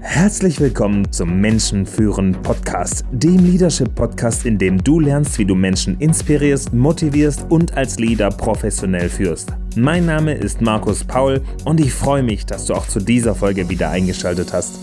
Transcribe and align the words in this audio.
Herzlich 0.00 0.60
willkommen 0.60 1.10
zum 1.10 1.40
Menschen 1.40 1.84
führen 1.84 2.32
Podcast, 2.42 3.04
dem 3.10 3.44
Leadership 3.44 3.92
Podcast, 3.96 4.46
in 4.46 4.56
dem 4.56 4.82
du 4.82 5.00
lernst, 5.00 5.38
wie 5.38 5.44
du 5.44 5.56
Menschen 5.56 5.98
inspirierst, 5.98 6.72
motivierst 6.72 7.44
und 7.48 7.76
als 7.76 7.98
Leader 7.98 8.30
professionell 8.30 9.08
führst. 9.08 9.52
Mein 9.76 10.06
Name 10.06 10.34
ist 10.34 10.60
Markus 10.60 11.02
Paul 11.02 11.42
und 11.64 11.80
ich 11.80 11.92
freue 11.92 12.22
mich, 12.22 12.46
dass 12.46 12.66
du 12.66 12.74
auch 12.74 12.86
zu 12.86 13.00
dieser 13.00 13.34
Folge 13.34 13.68
wieder 13.68 13.90
eingeschaltet 13.90 14.52
hast. 14.52 14.78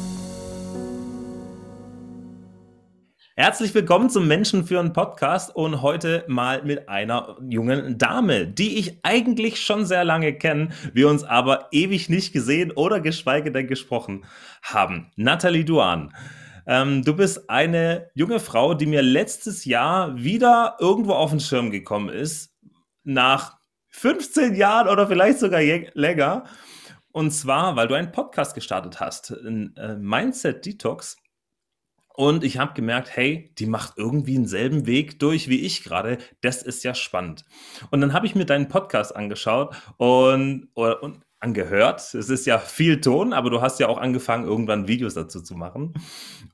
Herzlich 3.38 3.74
willkommen 3.74 4.10
zum 4.10 4.30
Menschenführen 4.30 4.94
Podcast 4.94 5.54
und 5.54 5.82
heute 5.82 6.24
mal 6.30 6.64
mit 6.64 6.88
einer 6.88 7.36
jungen 7.50 7.98
Dame, 7.98 8.48
die 8.48 8.80
ich 8.80 9.00
eigentlich 9.04 9.62
schon 9.62 9.86
sehr 9.86 10.06
lange 10.06 10.34
kenne, 10.38 10.70
wir 10.94 11.10
uns 11.10 11.26
aber 11.26 11.68
ewig 11.72 12.08
nicht 12.08 12.32
gesehen 12.32 12.72
oder 12.72 13.02
geschweige 13.02 13.52
denn 13.52 13.68
gesprochen 13.68 14.24
haben. 14.62 15.12
Nathalie 15.18 15.66
Duan. 15.66 16.16
Ähm, 16.66 17.04
du 17.04 17.14
bist 17.14 17.50
eine 17.50 18.10
junge 18.14 18.40
Frau, 18.40 18.74
die 18.74 18.86
mir 18.86 19.02
letztes 19.02 19.66
Jahr 19.66 20.16
wieder 20.16 20.78
irgendwo 20.80 21.12
auf 21.12 21.32
den 21.32 21.42
Schirm 21.42 21.72
gekommen 21.72 22.08
ist, 22.08 22.56
nach 23.04 23.58
15 23.90 24.56
Jahren 24.56 24.88
oder 24.88 25.08
vielleicht 25.08 25.40
sogar 25.40 25.60
länger. 25.60 26.46
Und 27.12 27.32
zwar, 27.32 27.76
weil 27.76 27.90
du 27.90 27.96
einen 27.96 28.14
Podcast 28.14 28.56
gestartet 28.56 29.02
hast, 29.02 29.32
ein 29.32 29.76
äh, 29.76 29.98
Mindset 29.98 30.66
Detox. 30.66 31.18
Und 32.16 32.44
ich 32.44 32.58
habe 32.58 32.74
gemerkt, 32.74 33.16
hey, 33.16 33.54
die 33.58 33.66
macht 33.66 33.94
irgendwie 33.98 34.36
denselben 34.36 34.86
Weg 34.86 35.20
durch 35.20 35.50
wie 35.50 35.62
ich 35.62 35.84
gerade. 35.84 36.18
Das 36.42 36.64
ist 36.64 36.84
ja 36.84 36.94
spannend. 36.96 37.46
Und 37.92 38.02
dann 38.02 38.14
habe 38.14 38.26
ich 38.26 38.36
mir 38.36 38.46
deinen 38.46 38.70
Podcast 38.70 39.16
angeschaut 39.16 39.76
und, 39.98 40.70
oder, 40.76 41.04
und 41.04 41.26
angehört. 41.40 42.02
Es 42.14 42.30
ist 42.30 42.46
ja 42.46 42.58
viel 42.58 43.02
Ton, 43.02 43.34
aber 43.34 43.50
du 43.50 43.62
hast 43.62 43.80
ja 43.80 43.88
auch 43.88 44.00
angefangen, 44.00 44.46
irgendwann 44.46 44.88
Videos 44.88 45.14
dazu 45.14 45.42
zu 45.42 45.56
machen. 45.56 45.94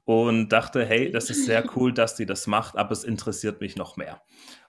Und 0.04 0.50
dachte, 0.50 0.84
hey, 0.86 1.12
das 1.12 1.30
ist 1.30 1.46
sehr 1.46 1.64
cool, 1.76 1.94
dass 1.94 2.16
die 2.16 2.26
das 2.26 2.48
macht, 2.48 2.76
aber 2.76 2.92
es 2.92 3.04
interessiert 3.04 3.62
mich 3.62 3.78
noch 3.78 3.98
mehr. 3.98 4.22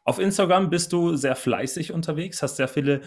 Auf 0.04 0.18
Instagram 0.18 0.70
bist 0.70 0.92
du 0.92 1.16
sehr 1.16 1.36
fleißig 1.36 1.92
unterwegs, 1.92 2.42
hast 2.42 2.56
sehr 2.56 2.68
viele 2.68 3.00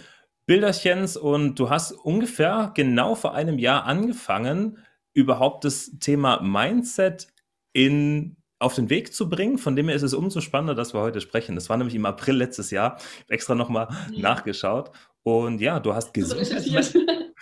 Bilderchens 0.46 1.18
und 1.18 1.56
du 1.56 1.70
hast 1.70 1.92
ungefähr 1.92 2.72
genau 2.76 3.16
vor 3.16 3.34
einem 3.34 3.58
Jahr 3.58 3.86
angefangen, 3.86 4.78
überhaupt 5.14 5.64
das 5.64 5.92
Thema 6.00 6.42
Mindset 6.42 7.28
in, 7.76 8.38
auf 8.58 8.74
den 8.74 8.90
Weg 8.90 9.14
zu 9.14 9.30
bringen. 9.30 9.58
Von 9.58 9.76
dem 9.76 9.88
her 9.88 9.96
ist 9.96 10.02
es 10.02 10.14
umso 10.14 10.42
spannender, 10.42 10.74
dass 10.76 10.94
wir 10.94 11.02
heute 11.02 11.22
sprechen. 11.22 11.56
Das 11.56 11.70
war 11.70 11.78
nämlich 11.78 11.96
im 11.96 12.06
April 12.06 12.38
letztes 12.38 12.72
Jahr. 12.72 12.98
Ich 12.98 13.24
habe 13.24 13.34
extra 13.34 13.56
nochmal 13.56 13.90
ja. 14.12 14.22
nachgeschaut. 14.22 14.92
Und 15.24 15.60
ja, 15.60 15.80
du 15.80 15.94
hast 15.94 16.14
Gesundheitsmanagement. 16.14 17.12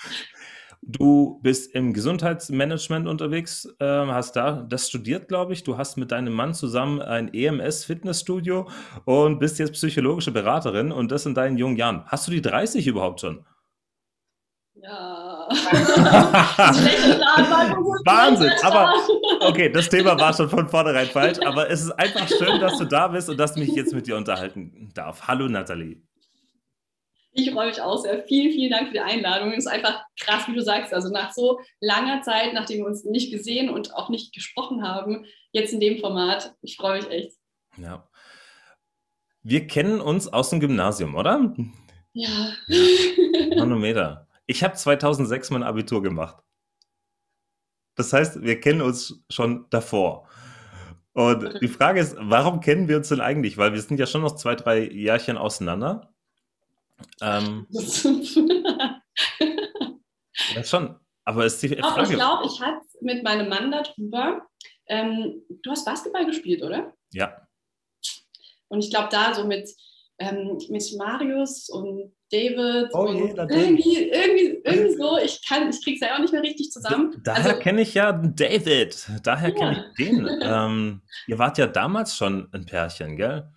Du 0.85 1.39
bist 1.41 1.73
im 1.75 1.93
Gesundheitsmanagement 1.93 3.07
unterwegs, 3.07 3.73
äh, 3.79 3.85
hast 3.85 4.35
da 4.35 4.65
das 4.67 4.89
studiert, 4.89 5.29
glaube 5.29 5.53
ich. 5.53 5.63
Du 5.63 5.77
hast 5.77 5.95
mit 5.95 6.11
deinem 6.11 6.33
Mann 6.33 6.53
zusammen 6.53 7.01
ein 7.01 7.33
EMS-Fitnessstudio 7.33 8.67
und 9.05 9.39
bist 9.39 9.59
jetzt 9.59 9.71
psychologische 9.73 10.31
Beraterin 10.31 10.91
und 10.91 11.09
das 11.09 11.25
in 11.25 11.35
deinen 11.35 11.57
jungen 11.57 11.77
Jahren. 11.77 12.03
Hast 12.07 12.27
du 12.27 12.31
die 12.31 12.41
30 12.41 12.85
überhaupt 12.85 13.21
schon? 13.21 13.45
Ja. 14.73 15.47
Wahnsinn, 18.05 18.51
aber 18.63 18.93
okay, 19.47 19.69
das 19.69 19.89
Thema 19.89 20.19
war 20.19 20.33
schon 20.33 20.49
von 20.49 20.67
vornherein 20.67 21.07
falsch, 21.07 21.39
aber 21.45 21.69
es 21.69 21.81
ist 21.81 21.91
einfach 21.91 22.27
schön, 22.27 22.59
dass 22.59 22.77
du 22.77 22.85
da 22.85 23.07
bist 23.07 23.29
und 23.29 23.37
dass 23.37 23.55
ich 23.55 23.67
mich 23.67 23.75
jetzt 23.75 23.93
mit 23.93 24.07
dir 24.07 24.17
unterhalten 24.17 24.91
darf. 24.93 25.27
Hallo 25.27 25.47
Nathalie. 25.47 26.01
Ich 27.35 27.49
freue 27.51 27.67
mich 27.67 27.81
auch 27.81 27.97
sehr. 27.97 28.23
Vielen, 28.23 28.51
vielen 28.51 28.71
Dank 28.71 28.87
für 28.87 28.93
die 28.93 28.99
Einladung. 28.99 29.51
Es 29.53 29.65
ist 29.65 29.67
einfach 29.67 30.03
krass, 30.19 30.47
wie 30.47 30.53
du 30.53 30.61
sagst. 30.61 30.93
Also 30.93 31.09
nach 31.09 31.31
so 31.33 31.59
langer 31.81 32.21
Zeit, 32.21 32.53
nachdem 32.53 32.79
wir 32.79 32.85
uns 32.85 33.03
nicht 33.05 33.31
gesehen 33.31 33.69
und 33.69 33.93
auch 33.95 34.09
nicht 34.09 34.33
gesprochen 34.33 34.87
haben, 34.87 35.25
jetzt 35.51 35.73
in 35.73 35.79
dem 35.79 35.97
Format, 35.99 36.53
ich 36.61 36.77
freue 36.77 37.01
mich 37.01 37.09
echt. 37.09 37.37
Ja. 37.77 38.07
Wir 39.41 39.65
kennen 39.65 39.99
uns 39.99 40.27
aus 40.27 40.51
dem 40.51 40.59
Gymnasium, 40.59 41.15
oder? 41.15 41.55
Ja. 42.13 42.53
Manometer. 43.57 44.27
Ich 44.45 44.63
habe 44.63 44.75
2006 44.75 45.49
mein 45.49 45.63
Abitur 45.63 46.03
gemacht. 46.03 46.37
Das 47.95 48.13
heißt, 48.13 48.41
wir 48.41 48.59
kennen 48.59 48.81
uns 48.81 49.23
schon 49.29 49.67
davor. 49.69 50.27
Und 51.13 51.61
die 51.61 51.67
Frage 51.67 51.99
ist, 51.99 52.15
warum 52.19 52.59
kennen 52.59 52.87
wir 52.87 52.97
uns 52.97 53.09
denn 53.09 53.21
eigentlich? 53.21 53.57
Weil 53.57 53.73
wir 53.73 53.81
sind 53.81 53.99
ja 53.99 54.07
schon 54.07 54.21
noch 54.21 54.35
zwei, 54.35 54.55
drei 54.55 54.89
Jährchen 54.89 55.37
auseinander. 55.37 56.11
Ähm, 57.21 57.67
das 57.71 58.01
schon. 60.69 60.99
Aber 61.25 61.45
ist 61.45 61.61
die 61.61 61.69
Frage. 61.69 61.85
Auch, 61.85 61.99
ich 61.99 62.09
glaube, 62.09 62.47
ich 62.47 62.59
hatte 62.59 62.81
mit 63.01 63.23
meinem 63.23 63.47
Mann 63.47 63.71
darüber. 63.71 64.47
Ähm, 64.87 65.43
du 65.61 65.69
hast 65.71 65.85
Basketball 65.85 66.25
gespielt, 66.25 66.63
oder? 66.63 66.93
Ja. 67.11 67.47
Und 68.67 68.79
ich 68.79 68.89
glaube, 68.89 69.09
da 69.11 69.35
so 69.35 69.45
mit, 69.45 69.69
ähm, 70.19 70.57
mit 70.69 70.83
Marius 70.97 71.69
und 71.69 72.13
David. 72.31 72.89
Oh 72.93 73.11
je, 73.11 73.33
irgendwie, 73.35 74.09
irgendwie, 74.09 74.61
irgendwie 74.63 74.95
so, 74.95 75.17
ich 75.17 75.45
kann, 75.47 75.69
ich 75.69 75.83
krieg's 75.83 76.01
ja 76.01 76.15
auch 76.15 76.19
nicht 76.19 76.33
mehr 76.33 76.43
richtig 76.43 76.71
zusammen. 76.71 77.21
Daher 77.23 77.51
also, 77.51 77.59
kenne 77.61 77.81
ich 77.81 77.93
ja 77.93 78.11
David. 78.11 79.07
Daher 79.23 79.49
ja. 79.49 79.55
kenne 79.55 79.85
ich 79.97 80.05
den. 80.05 80.27
ähm, 80.41 81.01
ihr 81.27 81.39
wart 81.39 81.57
ja 81.57 81.67
damals 81.67 82.15
schon 82.15 82.49
ein 82.53 82.65
Pärchen, 82.65 83.17
gell? 83.17 83.51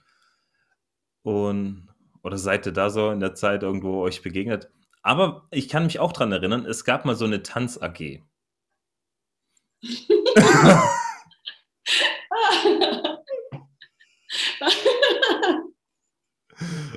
Und 1.22 1.89
oder 2.22 2.39
seid 2.39 2.67
ihr 2.67 2.73
da 2.73 2.91
so 2.91 3.11
in 3.11 3.21
der 3.21 3.34
Zeit 3.34 3.62
irgendwo 3.62 4.00
euch 4.03 4.23
begegnet? 4.23 4.69
Aber 5.03 5.47
ich 5.50 5.69
kann 5.69 5.84
mich 5.84 6.00
auch 6.00 6.12
daran 6.12 6.33
erinnern, 6.33 6.67
es 6.67 6.84
gab 6.84 7.05
mal 7.05 7.15
so 7.15 7.25
eine 7.25 7.43
Tanz-AG. 7.43 8.23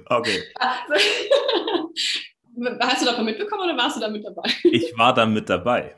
Okay. 0.09 0.43
Hast 2.81 3.01
du 3.01 3.05
davon 3.05 3.25
mitbekommen 3.25 3.63
oder 3.63 3.77
warst 3.77 3.97
du 3.97 4.01
da 4.01 4.09
mit 4.09 4.25
dabei? 4.25 4.49
Ich 4.63 4.97
war 4.97 5.13
da 5.13 5.25
mit 5.25 5.49
dabei. 5.49 5.95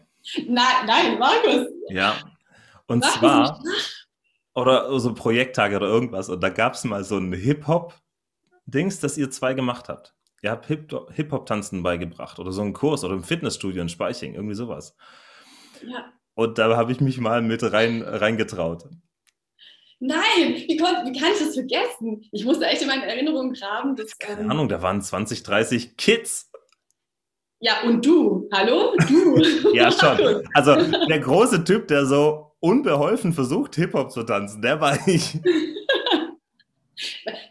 Nein, 0.48 0.86
nein, 0.86 1.18
Markus. 1.18 1.68
Ja. 1.90 2.16
Und 2.86 3.00
Mach 3.00 3.18
zwar, 3.18 3.64
oder 4.54 5.00
so 5.00 5.14
Projekttage 5.14 5.78
oder 5.78 5.88
irgendwas, 5.88 6.30
und 6.30 6.42
da 6.42 6.50
gab 6.50 6.74
es 6.74 6.84
mal 6.84 7.04
so 7.04 7.18
ein 7.18 7.34
Hip-Hop-Dings, 7.34 9.00
das 9.00 9.18
ihr 9.18 9.32
zwei 9.32 9.54
gemacht 9.54 9.90
habt. 9.90 10.14
Ihr 10.44 10.52
habt 10.52 10.68
Hip-Hop-Tanzen 10.68 11.84
beigebracht 11.84 12.40
oder 12.40 12.52
so 12.52 12.62
einen 12.62 12.74
Kurs 12.74 13.04
oder 13.04 13.14
im 13.14 13.24
Fitnessstudio 13.24 13.82
in 13.82 13.90
Speiching, 13.90 14.36
irgendwie 14.36 14.56
sowas. 14.56 14.96
Ja. 15.86 16.12
Und 16.34 16.58
da 16.58 16.76
habe 16.76 16.92
ich 16.92 17.02
mich 17.02 17.20
mal 17.20 17.42
mit 17.42 17.64
rein 17.72 18.02
reingetraut. 18.02 18.86
Nein, 20.04 20.56
wie, 20.68 20.78
kon, 20.78 20.90
wie 21.06 21.18
kann 21.18 21.32
ich 21.32 21.40
das 21.40 21.54
vergessen? 21.54 22.28
Ich 22.32 22.44
musste 22.44 22.66
echt 22.66 22.82
in 22.82 22.88
meinen 22.88 23.04
Erinnerungen 23.04 23.54
graben. 23.54 23.96
Dass, 23.96 24.18
Keine 24.18 24.50
Ahnung, 24.50 24.68
da 24.68 24.82
waren 24.82 25.00
20, 25.00 25.44
30 25.44 25.96
Kids. 25.96 26.52
Ja, 27.60 27.84
und 27.84 28.04
du, 28.04 28.50
hallo? 28.52 28.96
Du. 29.08 29.38
ja, 29.74 29.92
schon. 29.92 30.44
Also 30.56 30.76
der 30.76 31.20
große 31.20 31.64
Typ, 31.64 31.88
der 31.88 32.08
so 32.08 32.56
unbeholfen 32.60 33.32
versucht, 33.32 33.76
Hip-Hop 33.76 34.12
zu 34.12 34.24
tanzen, 34.24 34.64
der 34.64 34.82
war 34.82 34.98
ich. 35.08 35.36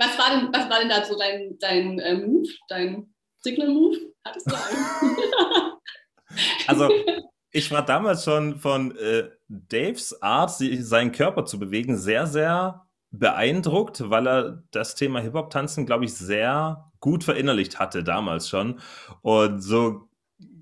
was, 0.00 0.18
war 0.18 0.30
denn, 0.30 0.48
was 0.52 0.68
war 0.68 0.80
denn 0.80 0.88
da 0.88 1.04
so 1.04 1.16
dein, 1.16 1.56
dein 1.60 2.00
äh, 2.00 2.16
Move, 2.16 2.48
dein 2.68 3.14
Signal-Move? 3.42 3.96
Hattest 4.24 4.50
du 4.50 4.56
einen? 4.56 5.76
also 6.66 6.90
ich 7.52 7.70
war 7.70 7.84
damals 7.84 8.24
schon 8.24 8.58
von 8.58 8.96
äh, 8.96 9.30
Daves 9.50 10.22
Art, 10.22 10.50
seinen 10.50 11.10
Körper 11.10 11.44
zu 11.44 11.58
bewegen, 11.58 11.96
sehr, 11.96 12.26
sehr 12.26 12.86
beeindruckt, 13.10 14.08
weil 14.08 14.28
er 14.28 14.62
das 14.70 14.94
Thema 14.94 15.20
Hip-Hop-Tanzen, 15.20 15.86
glaube 15.86 16.04
ich, 16.04 16.14
sehr 16.14 16.90
gut 17.00 17.24
verinnerlicht 17.24 17.80
hatte 17.80 18.04
damals 18.04 18.48
schon. 18.48 18.80
Und 19.22 19.60
so 19.60 20.08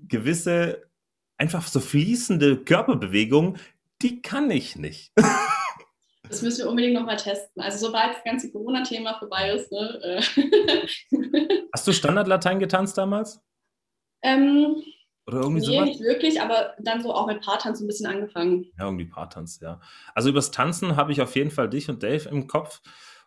gewisse, 0.07 0.89
einfach 1.37 1.67
so 1.67 1.79
fließende 1.79 2.57
Körperbewegungen, 2.57 3.59
die 4.01 4.21
kann 4.21 4.49
ich 4.49 4.75
nicht. 4.75 5.13
Das 6.27 6.43
müssen 6.43 6.59
wir 6.59 6.69
unbedingt 6.69 6.93
nochmal 6.93 7.17
testen. 7.17 7.59
Also 7.59 7.87
sobald 7.87 8.13
das 8.13 8.23
ganze 8.23 8.51
Corona-Thema 8.51 9.17
vorbei 9.17 9.51
ist. 9.51 9.71
Ne, 9.71 9.99
äh. 10.03 10.87
Hast 11.73 11.87
du 11.87 11.91
Standardlatein 11.91 12.59
getanzt 12.59 12.99
damals? 12.99 13.41
Ähm, 14.21 14.75
oder 15.29 15.41
irgendwie 15.41 15.61
nee, 15.61 15.75
sowas? 15.75 15.89
nicht 15.89 16.01
wirklich, 16.01 16.41
aber 16.41 16.73
dann 16.79 17.01
so 17.01 17.13
auch 17.13 17.27
mit 17.27 17.41
Paartanz 17.41 17.79
ein 17.79 17.87
bisschen 17.87 18.07
angefangen. 18.07 18.65
Ja, 18.77 18.85
irgendwie 18.85 19.05
Paartanz, 19.05 19.59
ja. 19.61 19.79
Also 20.15 20.29
übers 20.29 20.51
Tanzen 20.51 20.95
habe 20.95 21.11
ich 21.11 21.21
auf 21.21 21.35
jeden 21.35 21.51
Fall 21.51 21.69
dich 21.69 21.89
und 21.89 22.03
Dave 22.03 22.27
im 22.29 22.47
Kopf. 22.47 22.81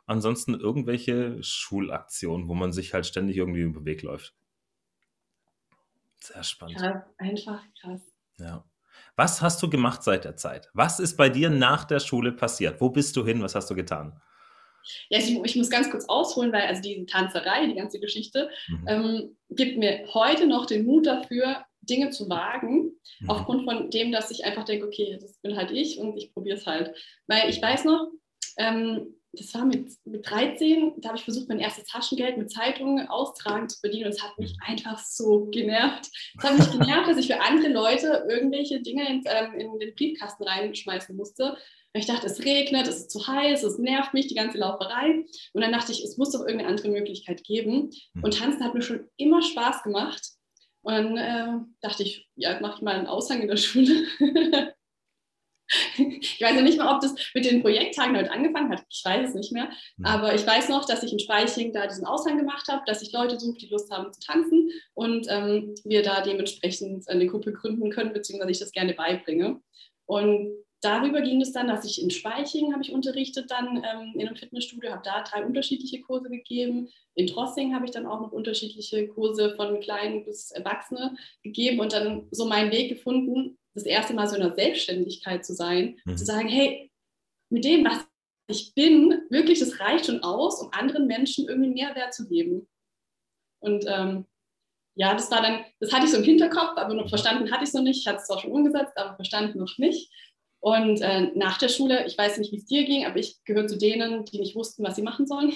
Ansonsten 0.07 0.55
irgendwelche 0.55 1.43
Schulaktionen, 1.43 2.49
wo 2.49 2.55
man 2.55 2.73
sich 2.73 2.93
halt 2.93 3.07
ständig 3.07 3.37
irgendwie 3.37 3.61
über 3.61 3.81
den 3.81 3.87
Weg 3.87 4.03
läuft. 4.03 4.35
Sehr 6.21 6.43
spannend. 6.43 6.81
Ja, 6.81 7.07
einfach 7.19 7.63
krass. 7.81 8.01
Ja. 8.39 8.65
Was 9.17 9.41
hast 9.43 9.63
du 9.63 9.71
gemacht 9.71 10.03
seit 10.03 10.25
der 10.25 10.37
Zeit? 10.37 10.71
Was 10.75 10.99
ist 10.99 11.17
bei 11.17 11.29
dir 11.29 11.51
nach 11.51 11.85
der 11.85 12.01
Schule 12.01 12.33
passiert? 12.33 12.81
Wo 12.81 12.91
bist 12.91 13.17
du 13.17 13.25
hin? 13.25 13.43
Was 13.43 13.55
hast 13.55 13.71
du 13.71 13.75
getan? 13.75 14.21
Ja, 15.09 15.19
ich, 15.19 15.31
ich, 15.45 15.57
muss 15.57 15.71
ganz 15.71 15.91
kurz 15.91 16.07
ausholen, 16.09 16.53
weil 16.53 16.63
also 16.63 16.83
diese 16.83 17.07
Tanzerei, 17.07 17.67
die 17.67 17.75
ganze 17.75 18.01
Geschichte, 18.01 18.51
mhm. 18.69 18.85
ähm, 18.89 19.37
gibt 19.51 19.79
mir 19.79 20.07
heute 20.13 20.47
noch 20.47 20.67
den 20.67 20.85
Mut 20.85 21.07
dafür, 21.07 21.65
Dinge 21.83 22.11
zu 22.11 22.29
wagen, 22.29 22.93
mhm. 23.21 23.31
aufgrund 23.31 23.65
von 23.65 23.91
dem, 23.91 24.13
dass 24.13 24.31
ich 24.31 24.45
einfach 24.45 24.65
denke, 24.65 24.87
okay, 24.87 25.19
das 25.21 25.39
bin 25.39 25.57
halt 25.57 25.71
ich 25.71 25.99
und 25.99 26.17
ich 26.17 26.33
probiere 26.33 26.57
es 26.57 26.67
halt. 26.67 26.95
Weil 27.27 27.51
ich 27.51 27.61
weiß 27.61 27.85
noch, 27.85 28.09
ähm, 28.59 29.15
das 29.35 29.55
war 29.55 29.65
mit, 29.65 29.91
mit 30.05 30.29
13, 30.29 30.93
da 30.99 31.09
habe 31.09 31.19
ich 31.19 31.25
versucht, 31.25 31.49
mein 31.49 31.59
erstes 31.59 31.85
Taschengeld 31.85 32.37
mit 32.37 32.51
Zeitungen 32.51 33.09
austragen 33.09 33.69
zu 33.69 33.81
verdienen 33.81 34.07
und 34.07 34.11
es 34.11 34.23
hat 34.23 34.39
mich 34.39 34.55
einfach 34.61 34.99
so 34.99 35.47
genervt. 35.47 36.11
Es 36.39 36.45
hat 36.45 36.59
mich 36.59 36.71
genervt, 36.71 37.09
dass 37.09 37.17
ich 37.17 37.29
für 37.29 37.41
andere 37.41 37.69
Leute 37.69 38.27
irgendwelche 38.29 38.83
Dinge 38.83 39.09
in, 39.09 39.23
ähm, 39.25 39.55
in 39.55 39.79
den 39.79 39.95
Briefkasten 39.95 40.45
reinschmeißen 40.45 41.17
musste. 41.17 41.57
Und 41.95 42.01
ich 42.01 42.07
dachte, 42.07 42.27
es 42.27 42.45
regnet, 42.45 42.87
es 42.89 42.97
ist 42.97 43.11
zu 43.11 43.27
heiß, 43.27 43.63
es 43.63 43.79
nervt 43.79 44.13
mich, 44.13 44.27
die 44.27 44.35
ganze 44.35 44.59
Lauferei. 44.59 45.25
Und 45.53 45.63
dann 45.63 45.73
dachte 45.73 45.93
ich, 45.93 46.03
es 46.03 46.17
muss 46.19 46.33
doch 46.33 46.41
irgendeine 46.41 46.69
andere 46.69 46.89
Möglichkeit 46.89 47.45
geben. 47.45 47.91
Hm. 48.15 48.25
Und 48.25 48.39
Tanzen 48.39 48.65
hat 48.65 48.75
mir 48.75 48.83
schon 48.83 49.09
immer 49.17 49.43
Spaß 49.43 49.83
gemacht. 49.83 50.23
Und 50.83 50.95
dann 50.95 51.17
äh, 51.17 51.65
dachte 51.81 52.03
ich, 52.03 52.29
ja, 52.35 52.61
mache 52.61 52.77
ich 52.77 52.83
mal 52.83 52.97
einen 52.97 53.07
Aushang 53.07 53.41
in 53.41 53.49
der 53.49 53.57
Schule. 53.57 54.07
ich 55.97 56.41
weiß 56.41 56.55
ja 56.55 56.63
nicht 56.63 56.79
mal, 56.79 56.95
ob 56.95 57.01
das 57.01 57.15
mit 57.35 57.45
den 57.45 57.63
Projekttagen 57.63 58.17
heute 58.17 58.31
angefangen 58.31 58.71
hat. 58.71 58.85
Ich 58.91 59.03
weiß 59.05 59.29
es 59.29 59.35
nicht 59.35 59.53
mehr. 59.53 59.71
Mhm. 59.97 60.05
Aber 60.05 60.35
ich 60.35 60.47
weiß 60.47 60.69
noch, 60.69 60.85
dass 60.85 61.03
ich 61.03 61.13
in 61.13 61.21
Speiching 61.21 61.73
da 61.73 61.87
diesen 61.87 62.07
Aushang 62.07 62.37
gemacht 62.37 62.67
habe, 62.69 62.83
dass 62.87 63.03
ich 63.03 63.13
Leute 63.13 63.39
suche, 63.39 63.59
die 63.59 63.69
Lust 63.69 63.91
haben 63.91 64.13
zu 64.13 64.21
tanzen 64.21 64.71
und 64.95 65.27
ähm, 65.31 65.75
wir 65.85 66.03
da 66.03 66.23
dementsprechend 66.23 67.09
eine 67.09 67.27
Gruppe 67.27 67.53
gründen 67.53 67.91
können, 67.91 68.13
beziehungsweise 68.13 68.51
ich 68.51 68.59
das 68.59 68.73
gerne 68.73 68.95
beibringe. 68.95 69.61
Und 70.07 70.53
darüber 70.83 71.23
ging 71.23 71.41
es 71.41 71.53
dann, 71.53 71.69
dass 71.69 71.85
ich 71.85 72.03
in 72.03 72.11
Speiching 72.11 72.73
habe 72.73 72.83
ich 72.83 72.93
unterrichtet 72.93 73.51
dann 73.51 73.77
ähm, 73.77 74.13
in 74.15 74.27
einem 74.27 74.37
Fitnessstudio, 74.37 74.91
habe 74.91 75.03
da 75.05 75.23
drei 75.23 75.45
unterschiedliche 75.45 76.03
Kurse 76.03 76.29
gegeben. 76.29 76.89
In 77.15 77.27
Trossing 77.27 77.75
habe 77.75 77.87
ich 77.87 77.93
dann 77.93 78.07
auch 78.07 78.21
noch 78.21 78.33
unterschiedliche 78.33 79.09
Kurse 79.09 79.55
von 79.57 79.81
kleinen 79.81 80.25
bis 80.25 80.51
Erwachsene 80.51 81.17
gegeben 81.43 81.81
und 81.81 81.93
dann 81.93 82.29
so 82.31 82.47
meinen 82.47 82.71
Weg 82.71 82.89
gefunden, 82.89 83.59
das 83.75 83.85
erste 83.85 84.13
Mal 84.13 84.29
so 84.29 84.37
in 84.37 84.43
der 84.43 84.55
Selbstständigkeit 84.55 85.47
zu 85.47 85.55
sein, 85.55 85.99
mhm. 86.05 86.17
zu 86.17 86.25
sagen, 86.25 86.49
hey, 86.49 86.91
mit 87.49 87.65
dem, 87.65 87.85
was 87.85 88.05
ich 88.49 88.75
bin, 88.75 89.23
wirklich, 89.31 89.61
das 89.61 89.81
reicht 89.81 90.07
schon 90.07 90.23
aus, 90.23 90.61
um 90.61 90.71
anderen 90.73 91.07
Menschen 91.07 91.49
irgendwie 91.49 91.71
Mehrwert 91.71 92.13
zu 92.13 92.29
geben. 92.29 92.69
Und 93.61 93.85
ähm, 93.87 94.27
ja, 94.95 95.15
das 95.15 95.31
war 95.31 95.41
dann, 95.41 95.65
das 95.81 95.93
hatte 95.93 96.05
ich 96.05 96.11
so 96.11 96.19
im 96.19 96.25
Hinterkopf, 96.25 96.77
aber 96.77 96.93
noch 96.95 97.09
verstanden 97.09 97.51
hatte 97.51 97.63
ich 97.63 97.69
es 97.69 97.75
noch 97.75 97.83
nicht. 97.83 98.01
Ich 98.01 98.07
hatte 98.07 98.19
es 98.19 98.27
zwar 98.27 98.41
schon 98.41 98.53
umgesetzt, 98.53 98.93
aber 98.97 99.15
verstanden 99.15 99.59
noch 99.59 99.79
nicht. 99.79 100.11
Und 100.63 101.01
äh, 101.01 101.33
nach 101.35 101.59
der 101.59 101.69
Schule, 101.69 102.07
ich 102.07 102.17
weiß 102.17 102.39
nicht, 102.39 102.53
wie 102.53 102.59
es 102.59 102.67
dir 102.67 102.85
ging, 102.85 103.05
aber 103.05 103.17
ich 103.17 103.43
gehöre 103.45 103.67
zu 103.67 103.77
denen, 103.77 104.25
die 104.25 104.39
nicht 104.39 104.55
wussten, 104.55 104.85
was 104.85 104.95
sie 104.95 105.03
machen 105.03 105.27
sollen. 105.27 105.53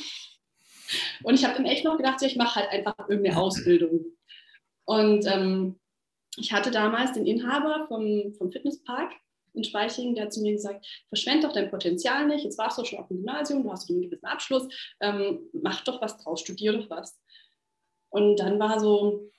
Und 1.23 1.35
ich 1.35 1.45
habe 1.45 1.55
dann 1.55 1.65
echt 1.65 1.85
noch 1.85 1.97
gedacht, 1.97 2.21
ich 2.23 2.35
mache 2.35 2.59
halt 2.59 2.71
einfach 2.71 3.09
irgendeine 3.09 3.39
Ausbildung. 3.39 4.05
Und 4.85 5.25
ähm, 5.27 5.79
ich 6.37 6.53
hatte 6.53 6.73
damals 6.73 7.13
den 7.13 7.25
Inhaber 7.25 7.87
vom, 7.87 8.35
vom 8.35 8.51
Fitnesspark 8.51 9.13
in 9.55 9.63
Speiching, 9.63 10.17
der 10.17 10.25
hat 10.25 10.33
zu 10.33 10.43
mir 10.43 10.53
gesagt, 10.53 10.85
verschwende 11.09 11.47
doch 11.47 11.55
dein 11.55 11.71
Potenzial 11.71 12.27
nicht, 12.27 12.45
jetzt 12.45 12.59
warst 12.59 12.77
du 12.77 12.85
schon 12.85 12.99
auf 12.99 13.07
dem 13.07 13.19
Gymnasium, 13.19 13.63
du 13.63 13.71
hast 13.71 13.89
einen 13.89 14.03
gewissen 14.03 14.27
Abschluss, 14.27 14.67
ähm, 15.01 15.49
mach 15.53 15.85
doch 15.85 16.03
was 16.03 16.19
draus, 16.19 16.41
studier 16.41 16.73
doch 16.73 16.91
was. 16.91 17.17
Und 18.11 18.41
dann 18.41 18.59
war 18.59 18.81
so, 18.81 19.31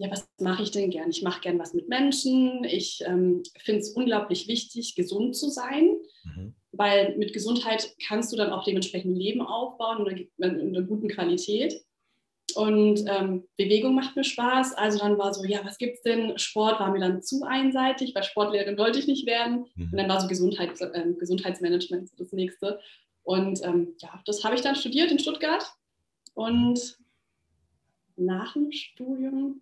ja, 0.00 0.10
was 0.10 0.26
mache 0.40 0.62
ich 0.62 0.70
denn 0.70 0.88
gern? 0.88 1.10
Ich 1.10 1.22
mache 1.22 1.42
gern 1.42 1.58
was 1.58 1.74
mit 1.74 1.90
Menschen, 1.90 2.64
ich 2.64 3.02
ähm, 3.04 3.42
finde 3.58 3.82
es 3.82 3.90
unglaublich 3.90 4.48
wichtig, 4.48 4.94
gesund 4.94 5.36
zu 5.36 5.50
sein, 5.50 5.94
mhm. 6.24 6.54
weil 6.72 7.18
mit 7.18 7.34
Gesundheit 7.34 7.94
kannst 8.08 8.32
du 8.32 8.36
dann 8.38 8.50
auch 8.50 8.64
dementsprechend 8.64 9.14
Leben 9.14 9.42
aufbauen 9.42 10.06
in 10.06 10.30
einer 10.40 10.82
guten 10.82 11.08
Qualität. 11.08 11.84
Und 12.54 13.04
ähm, 13.06 13.44
Bewegung 13.58 13.94
macht 13.94 14.16
mir 14.16 14.24
Spaß. 14.24 14.72
Also 14.72 14.98
dann 14.98 15.18
war 15.18 15.34
so, 15.34 15.44
ja, 15.44 15.60
was 15.64 15.76
gibt 15.76 15.98
es 15.98 16.02
denn? 16.02 16.36
Sport 16.38 16.80
war 16.80 16.90
mir 16.90 17.00
dann 17.00 17.22
zu 17.22 17.44
einseitig, 17.44 18.14
weil 18.14 18.24
Sportlehrerin 18.24 18.78
wollte 18.78 18.98
ich 18.98 19.06
nicht 19.06 19.26
werden. 19.26 19.66
Mhm. 19.74 19.90
Und 19.92 19.96
dann 19.98 20.08
war 20.08 20.20
so 20.20 20.28
Gesundheit, 20.28 20.80
äh, 20.80 21.12
Gesundheitsmanagement 21.12 22.10
das 22.16 22.32
nächste. 22.32 22.80
Und 23.22 23.62
ähm, 23.64 23.94
ja, 23.98 24.20
das 24.24 24.42
habe 24.44 24.54
ich 24.54 24.62
dann 24.62 24.76
studiert 24.76 25.12
in 25.12 25.18
Stuttgart. 25.18 25.70
Und 26.32 26.96
nach 28.16 28.54
dem 28.54 28.72
Studium 28.72 29.60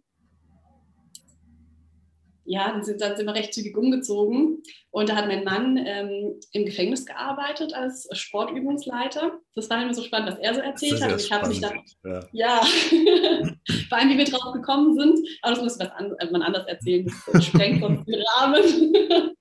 ja, 2.48 2.70
dann 2.70 2.82
sind, 2.82 3.00
dann 3.00 3.16
sind 3.16 3.26
wir 3.26 3.34
recht 3.34 3.52
zügig 3.52 3.76
umgezogen. 3.76 4.62
Und 4.90 5.10
da 5.10 5.16
hat 5.16 5.26
mein 5.26 5.44
Mann 5.44 5.76
ähm, 5.76 6.40
im 6.52 6.64
Gefängnis 6.64 7.04
gearbeitet 7.04 7.74
als 7.74 8.08
Sportübungsleiter. 8.12 9.38
Das 9.54 9.68
war 9.68 9.82
immer 9.82 9.92
so 9.92 10.02
spannend, 10.02 10.30
was 10.30 10.38
er 10.38 10.54
so 10.54 10.60
erzählt 10.60 11.02
hat. 11.02 11.12
Und 11.12 11.20
ich 11.20 11.30
habe 11.30 11.48
mich 11.48 11.60
dann, 11.60 11.80
ja, 12.04 12.20
ja. 12.32 12.60
vor 13.88 13.98
allem, 13.98 14.08
wie 14.10 14.18
wir 14.18 14.24
drauf 14.24 14.52
gekommen 14.54 14.98
sind. 14.98 15.18
Aber 15.42 15.54
das 15.54 15.62
muss 15.62 15.78
an, 15.78 16.14
äh, 16.18 16.30
man 16.30 16.42
anders 16.42 16.66
erzählen. 16.66 17.12
Das 17.32 17.44
sprengt 17.44 17.82
sonst 17.82 18.06
den 18.06 18.22
Rahmen. 18.38 18.62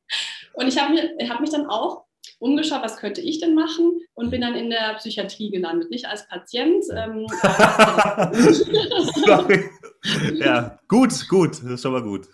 Und 0.53 0.67
ich 0.67 0.77
habe 0.81 0.97
hab 1.29 1.39
mich 1.39 1.51
dann 1.51 1.67
auch 1.67 2.03
umgeschaut, 2.39 2.83
was 2.83 2.97
könnte 2.97 3.21
ich 3.21 3.39
denn 3.39 3.55
machen 3.55 3.99
und 4.13 4.29
bin 4.29 4.41
dann 4.41 4.55
in 4.55 4.69
der 4.69 4.95
Psychiatrie 4.95 5.49
gelandet, 5.49 5.89
nicht 5.89 6.05
als 6.05 6.27
Patient. 6.27 6.83
Ähm, 6.95 7.25
Sorry. 9.25 9.69
Ja, 10.35 10.79
gut, 10.87 11.27
gut, 11.29 11.51
das 11.51 11.63
ist 11.63 11.81
schon 11.81 11.93
mal 11.93 12.03
gut. 12.03 12.27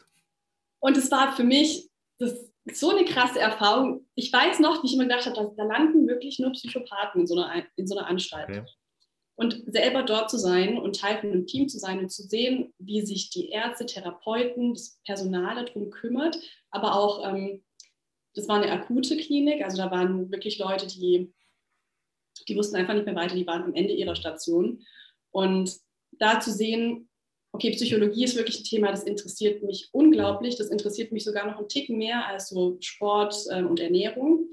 Und 0.83 0.97
es 0.97 1.09
war 1.11 1.33
für 1.33 1.45
mich 1.45 1.89
das, 2.19 2.51
so 2.73 2.89
eine 2.89 3.05
krasse 3.05 3.39
Erfahrung. 3.39 4.05
Ich 4.15 4.33
weiß 4.33 4.59
noch, 4.59 4.83
wie 4.83 4.87
ich 4.87 4.93
immer 4.93 5.05
gedacht 5.05 5.25
habe, 5.25 5.53
da 5.55 5.63
landen 5.63 6.07
wirklich 6.07 6.39
nur 6.39 6.51
Psychopathen 6.51 7.21
in 7.21 7.27
so 7.27 7.39
einer, 7.39 7.65
in 7.77 7.87
so 7.87 7.97
einer 7.97 8.07
Anstalt. 8.07 8.49
Okay. 8.49 8.65
Und 9.35 9.63
selber 9.73 10.03
dort 10.03 10.29
zu 10.29 10.37
sein 10.37 10.77
und 10.77 10.99
Teil 10.99 11.19
von 11.19 11.31
einem 11.31 11.47
Team 11.47 11.69
zu 11.69 11.79
sein 11.79 11.99
und 11.99 12.09
zu 12.09 12.23
sehen, 12.23 12.73
wie 12.79 13.01
sich 13.01 13.29
die 13.29 13.49
Ärzte, 13.49 13.85
Therapeuten, 13.85 14.73
das 14.73 14.99
Personal 15.05 15.65
darum 15.65 15.89
kümmert, 15.89 16.37
aber 16.69 16.95
auch, 16.95 17.25
ähm, 17.25 17.63
das 18.35 18.49
war 18.49 18.61
eine 18.61 18.71
akute 18.71 19.15
Klinik, 19.15 19.63
also 19.63 19.77
da 19.77 19.89
waren 19.89 20.31
wirklich 20.31 20.59
Leute, 20.59 20.85
die, 20.85 21.33
die 22.47 22.55
wussten 22.57 22.75
einfach 22.75 22.93
nicht 22.93 23.05
mehr 23.05 23.15
weiter, 23.15 23.35
die 23.35 23.47
waren 23.47 23.63
am 23.63 23.73
Ende 23.73 23.93
ihrer 23.93 24.15
Station. 24.15 24.85
Und 25.31 25.77
da 26.11 26.41
zu 26.41 26.51
sehen, 26.51 27.09
okay, 27.53 27.71
Psychologie 27.71 28.25
ist 28.25 28.35
wirklich 28.35 28.59
ein 28.59 28.63
Thema, 28.65 28.91
das 28.91 29.03
interessiert 29.03 29.63
mich 29.63 29.89
unglaublich. 29.91 30.57
Das 30.57 30.69
interessiert 30.69 31.11
mich 31.11 31.23
sogar 31.23 31.45
noch 31.45 31.59
einen 31.59 31.69
Ticken 31.69 31.97
mehr 31.97 32.25
als 32.27 32.49
so 32.49 32.77
Sport 32.81 33.35
ähm, 33.51 33.67
und 33.67 33.79
Ernährung. 33.79 34.47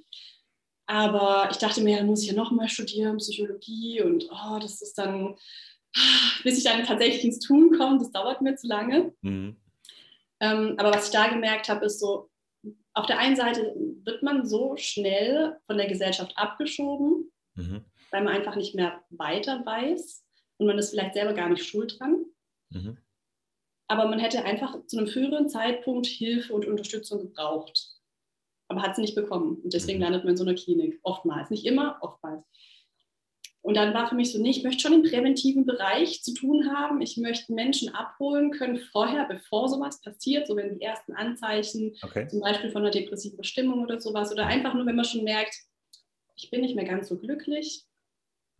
Aber 0.86 1.48
ich 1.50 1.56
dachte 1.56 1.82
mir, 1.82 1.96
dann 1.96 2.06
muss 2.06 2.22
ich 2.22 2.28
ja 2.28 2.34
nochmal 2.34 2.68
studieren, 2.68 3.16
Psychologie 3.16 4.02
und 4.02 4.28
oh, 4.30 4.58
das 4.60 4.82
ist 4.82 4.98
dann, 4.98 5.36
bis 6.44 6.58
ich 6.58 6.64
dann 6.64 6.84
tatsächlich 6.84 7.24
ins 7.24 7.38
Tun 7.38 7.76
komme, 7.76 7.98
das 7.98 8.10
dauert 8.10 8.42
mir 8.42 8.56
zu 8.56 8.66
lange. 8.66 9.14
Mhm. 9.22 9.56
Ähm, 10.40 10.74
aber 10.76 10.92
was 10.92 11.06
ich 11.06 11.12
da 11.12 11.28
gemerkt 11.28 11.68
habe, 11.68 11.86
ist 11.86 12.00
so, 12.00 12.28
auf 12.92 13.06
der 13.06 13.18
einen 13.18 13.36
Seite 13.36 13.72
wird 14.04 14.22
man 14.22 14.46
so 14.46 14.76
schnell 14.76 15.56
von 15.66 15.78
der 15.78 15.86
Gesellschaft 15.86 16.36
abgeschoben, 16.36 17.30
mhm. 17.54 17.84
weil 18.10 18.24
man 18.24 18.34
einfach 18.34 18.56
nicht 18.56 18.74
mehr 18.74 19.02
weiter 19.10 19.64
weiß 19.64 20.24
und 20.58 20.66
man 20.66 20.78
ist 20.78 20.90
vielleicht 20.90 21.14
selber 21.14 21.34
gar 21.34 21.48
nicht 21.48 21.64
schuld 21.64 21.98
dran. 21.98 22.24
Mhm. 22.70 22.98
Aber 23.88 24.06
man 24.08 24.20
hätte 24.20 24.44
einfach 24.44 24.86
zu 24.86 24.98
einem 24.98 25.08
früheren 25.08 25.48
Zeitpunkt 25.48 26.06
Hilfe 26.06 26.54
und 26.54 26.66
Unterstützung 26.66 27.20
gebraucht. 27.20 27.88
Aber 28.68 28.82
hat 28.82 28.94
sie 28.94 29.02
nicht 29.02 29.16
bekommen. 29.16 29.56
Und 29.64 29.74
deswegen 29.74 29.98
mhm. 29.98 30.04
landet 30.04 30.24
man 30.24 30.32
in 30.32 30.36
so 30.36 30.44
einer 30.44 30.54
Klinik. 30.54 31.00
Oftmals. 31.02 31.50
Nicht 31.50 31.66
immer, 31.66 31.98
oftmals. 32.00 32.44
Und 33.62 33.76
dann 33.76 33.92
war 33.92 34.08
für 34.08 34.14
mich 34.14 34.32
so, 34.32 34.40
nee, 34.40 34.50
ich 34.50 34.62
möchte 34.62 34.80
schon 34.80 34.94
im 34.94 35.02
präventiven 35.02 35.66
Bereich 35.66 36.22
zu 36.22 36.32
tun 36.32 36.72
haben. 36.72 37.02
Ich 37.02 37.18
möchte 37.18 37.52
Menschen 37.52 37.94
abholen 37.94 38.52
können 38.52 38.78
vorher, 38.78 39.26
bevor 39.26 39.68
sowas 39.68 40.00
passiert, 40.00 40.46
so 40.46 40.56
wenn 40.56 40.78
die 40.78 40.82
ersten 40.82 41.12
Anzeichen, 41.12 41.94
okay. 42.02 42.26
zum 42.28 42.40
Beispiel 42.40 42.70
von 42.70 42.82
einer 42.82 42.90
depressiven 42.90 43.44
Stimmung 43.44 43.82
oder 43.82 44.00
sowas, 44.00 44.32
oder 44.32 44.46
einfach 44.46 44.72
nur, 44.72 44.86
wenn 44.86 44.96
man 44.96 45.04
schon 45.04 45.24
merkt, 45.24 45.54
ich 46.36 46.50
bin 46.50 46.62
nicht 46.62 46.74
mehr 46.74 46.86
ganz 46.86 47.08
so 47.08 47.18
glücklich, 47.18 47.84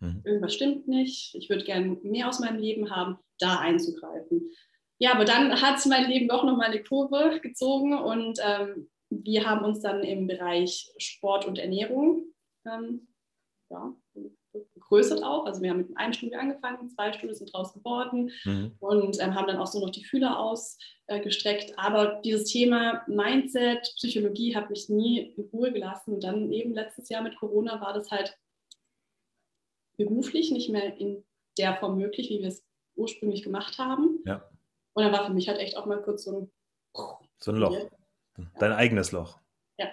mhm. 0.01 0.23
irgendwas 0.25 0.55
stimmt 0.55 0.89
nicht, 0.89 1.35
ich 1.35 1.49
würde 1.49 1.65
gerne 1.65 1.99
mehr 2.03 2.29
aus 2.29 2.41
meinem 2.41 2.59
Leben 2.59 2.91
haben, 2.91 3.19
da 3.39 3.59
einzugreifen. 3.59 4.51
Ja, 4.99 5.15
aber 5.15 5.25
dann 5.25 5.63
hat 5.63 5.85
mein 5.87 6.11
Leben 6.11 6.29
doch 6.29 6.45
nochmal 6.45 6.71
eine 6.71 6.83
Kurve 6.83 7.41
gezogen 7.41 7.99
und 7.99 8.39
ähm, 8.45 8.91
wir 9.09 9.49
haben 9.49 9.65
uns 9.65 9.81
dann 9.81 10.03
im 10.05 10.27
Bereich 10.27 10.93
Sport 10.99 11.47
und 11.47 11.59
Ernährung 11.59 12.25
ähm, 12.67 13.09
ja, 13.71 13.95
vergrößert 14.75 15.23
auch. 15.23 15.47
Also 15.47 15.63
wir 15.63 15.71
haben 15.71 15.79
mit 15.79 15.97
einem 15.97 16.13
Studio 16.13 16.39
angefangen, 16.39 16.91
zwei 16.91 17.13
Studien 17.13 17.37
sind 17.37 17.53
draus 17.53 17.73
geworden 17.73 18.31
mhm. 18.45 18.73
und 18.81 19.21
ähm, 19.21 19.35
haben 19.35 19.47
dann 19.47 19.59
auch 19.59 19.67
so 19.67 19.81
noch 19.81 19.91
die 19.91 20.05
Fühler 20.05 20.39
ausgestreckt. 20.39 21.71
Äh, 21.71 21.75
Aber 21.77 22.21
dieses 22.25 22.51
Thema 22.51 23.05
Mindset, 23.07 23.83
Psychologie 23.97 24.55
hat 24.57 24.71
mich 24.71 24.89
nie 24.89 25.35
in 25.37 25.45
Ruhe 25.53 25.73
gelassen. 25.73 26.15
Und 26.15 26.25
dann 26.25 26.51
eben 26.53 26.75
letztes 26.75 27.09
Jahr 27.09 27.23
mit 27.23 27.37
Corona 27.37 27.81
war 27.81 27.93
das 27.93 28.11
halt 28.11 28.37
beruflich 30.05 30.51
nicht 30.51 30.71
mehr 30.71 30.97
in 30.97 31.25
der 31.59 31.77
Form 31.77 31.99
möglich, 31.99 32.31
wie 32.31 32.41
wir 32.41 32.49
es 32.49 32.65
ursprünglich 32.97 33.43
gemacht 33.43 33.79
haben. 33.79 34.21
Ja. 34.25 34.49
Und 34.93 35.05
dann 35.05 35.13
war 35.13 35.27
für 35.27 35.33
mich 35.33 35.49
halt 35.49 35.59
echt 35.59 35.77
auch 35.77 35.87
mal 35.87 36.03
kurz 36.03 36.25
so 36.25 36.41
ein 36.41 36.51
so 37.39 37.53
ein 37.53 37.57
Loch. 37.57 37.77
Dein 38.59 38.71
ja. 38.71 38.77
eigenes 38.77 39.13
Loch. 39.13 39.39
Ja. 39.79 39.89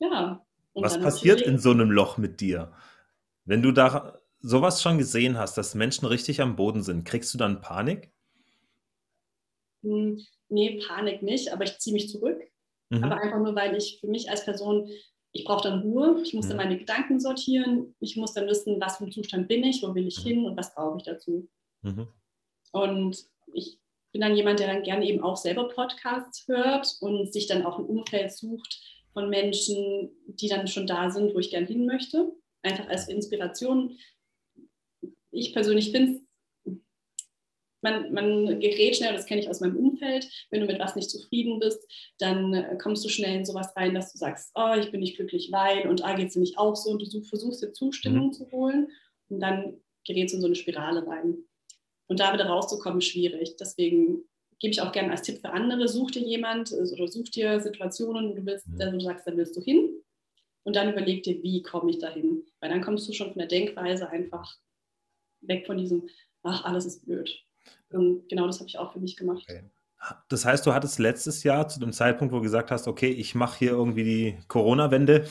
Ja. 0.00 0.46
Und 0.72 0.82
Was 0.82 0.98
passiert 0.98 1.40
in 1.42 1.58
so 1.58 1.70
einem 1.70 1.90
Loch 1.90 2.18
mit 2.18 2.40
dir? 2.40 2.72
Wenn 3.44 3.62
du 3.62 3.72
da 3.72 4.18
sowas 4.40 4.82
schon 4.82 4.98
gesehen 4.98 5.38
hast, 5.38 5.56
dass 5.58 5.74
Menschen 5.74 6.06
richtig 6.06 6.40
am 6.40 6.56
Boden 6.56 6.82
sind, 6.82 7.04
kriegst 7.04 7.32
du 7.34 7.38
dann 7.38 7.60
Panik? 7.60 8.14
hm, 9.84 10.18
nee, 10.48 10.80
Panik 10.86 11.22
nicht, 11.22 11.52
aber 11.52 11.64
ich 11.64 11.78
ziehe 11.78 11.94
mich 11.94 12.08
zurück. 12.08 12.40
Mhm. 12.90 13.04
Aber 13.04 13.20
einfach 13.20 13.38
nur, 13.38 13.54
weil 13.54 13.76
ich 13.76 13.98
für 14.00 14.08
mich 14.08 14.30
als 14.30 14.44
Person, 14.44 14.88
ich 15.34 15.44
brauche 15.44 15.68
dann 15.68 15.80
Ruhe, 15.80 16.20
ich 16.22 16.32
muss 16.32 16.46
mhm. 16.46 16.50
dann 16.50 16.56
meine 16.58 16.78
Gedanken 16.78 17.18
sortieren, 17.18 17.94
ich 17.98 18.16
muss 18.16 18.32
dann 18.34 18.46
wissen, 18.46 18.80
was 18.80 18.98
für 18.98 19.04
ein 19.04 19.12
Zustand 19.12 19.48
bin 19.48 19.64
ich, 19.64 19.82
wo 19.82 19.94
will 19.94 20.06
ich 20.06 20.24
mhm. 20.24 20.28
hin 20.28 20.44
und 20.46 20.56
was 20.56 20.74
brauche 20.74 20.96
ich 20.98 21.02
dazu. 21.02 21.48
Mhm. 21.82 22.06
Und 22.70 23.26
ich 23.52 23.78
bin 24.12 24.20
dann 24.20 24.36
jemand, 24.36 24.60
der 24.60 24.68
dann 24.68 24.84
gerne 24.84 25.04
eben 25.06 25.22
auch 25.22 25.36
selber 25.36 25.68
Podcasts 25.68 26.46
hört 26.46 26.96
und 27.00 27.32
sich 27.32 27.48
dann 27.48 27.66
auch 27.66 27.80
ein 27.80 27.84
Umfeld 27.84 28.32
sucht 28.32 28.80
von 29.12 29.28
Menschen, 29.28 30.10
die 30.26 30.48
dann 30.48 30.68
schon 30.68 30.86
da 30.86 31.10
sind, 31.10 31.34
wo 31.34 31.40
ich 31.40 31.50
gerne 31.50 31.66
hin 31.66 31.84
möchte. 31.84 32.32
Einfach 32.62 32.88
als 32.88 33.08
Inspiration. 33.08 33.98
Ich 35.32 35.52
persönlich 35.52 35.90
finde 35.90 36.20
man, 37.84 38.12
man 38.12 38.60
gerät 38.60 38.96
schnell, 38.96 39.12
das 39.12 39.26
kenne 39.26 39.42
ich 39.42 39.48
aus 39.48 39.60
meinem 39.60 39.76
Umfeld, 39.76 40.26
wenn 40.50 40.60
du 40.60 40.66
mit 40.66 40.80
was 40.80 40.96
nicht 40.96 41.10
zufrieden 41.10 41.60
bist, 41.60 41.86
dann 42.18 42.54
äh, 42.54 42.76
kommst 42.82 43.04
du 43.04 43.08
schnell 43.08 43.36
in 43.36 43.44
sowas 43.44 43.76
rein, 43.76 43.94
dass 43.94 44.10
du 44.10 44.18
sagst, 44.18 44.50
oh, 44.54 44.74
ich 44.80 44.90
bin 44.90 45.00
nicht 45.00 45.16
glücklich, 45.16 45.52
weil 45.52 45.86
und 45.86 46.02
ah, 46.02 46.14
geht 46.14 46.30
es 46.30 46.36
nicht 46.36 46.58
auch 46.58 46.74
so 46.74 46.90
und 46.90 47.02
du 47.02 47.22
versuchst 47.22 47.62
dir 47.62 47.72
Zustimmung 47.72 48.28
mhm. 48.28 48.32
zu 48.32 48.50
holen 48.50 48.88
und 49.28 49.40
dann 49.40 49.80
gerätst 50.06 50.32
du 50.32 50.38
in 50.38 50.40
so 50.40 50.46
eine 50.46 50.56
Spirale 50.56 51.06
rein. 51.06 51.36
Und 52.06 52.20
da 52.20 52.32
wieder 52.32 52.46
rauszukommen, 52.46 52.98
ist 52.98 53.08
schwierig. 53.08 53.56
Deswegen 53.56 54.24
gebe 54.58 54.72
ich 54.72 54.80
auch 54.80 54.92
gerne 54.92 55.10
als 55.10 55.22
Tipp 55.22 55.40
für 55.40 55.50
andere, 55.50 55.86
such 55.88 56.12
dir 56.12 56.22
jemand 56.22 56.72
äh, 56.72 56.90
oder 56.92 57.06
such 57.06 57.30
dir 57.30 57.60
Situationen, 57.60 58.34
du 58.34 58.46
willst, 58.46 58.66
mhm. 58.66 58.78
du 58.78 59.00
sagst, 59.00 59.26
da 59.26 59.36
willst 59.36 59.56
du 59.56 59.60
hin. 59.60 59.90
Und 60.64 60.76
dann 60.76 60.90
überleg 60.90 61.22
dir, 61.22 61.42
wie 61.42 61.62
komme 61.62 61.90
ich 61.90 61.98
dahin? 61.98 62.46
Weil 62.60 62.70
dann 62.70 62.80
kommst 62.80 63.06
du 63.06 63.12
schon 63.12 63.28
von 63.28 63.38
der 63.38 63.48
Denkweise 63.48 64.08
einfach 64.08 64.56
weg 65.42 65.66
von 65.66 65.76
diesem, 65.76 66.08
ach, 66.42 66.64
alles 66.64 66.86
ist 66.86 67.04
blöd. 67.04 67.44
Und 67.94 68.28
genau 68.28 68.46
das 68.46 68.58
habe 68.58 68.68
ich 68.68 68.78
auch 68.78 68.92
für 68.92 69.00
mich 69.00 69.16
gemacht. 69.16 69.44
Okay. 69.48 69.64
Das 70.28 70.44
heißt, 70.44 70.66
du 70.66 70.74
hattest 70.74 70.98
letztes 70.98 71.44
Jahr 71.44 71.66
zu 71.68 71.80
dem 71.80 71.92
Zeitpunkt, 71.92 72.32
wo 72.32 72.38
du 72.38 72.42
gesagt 72.42 72.70
hast, 72.70 72.86
okay, 72.88 73.10
ich 73.10 73.34
mache 73.34 73.58
hier 73.58 73.70
irgendwie 73.70 74.04
die 74.04 74.38
Corona-Wende. 74.48 75.26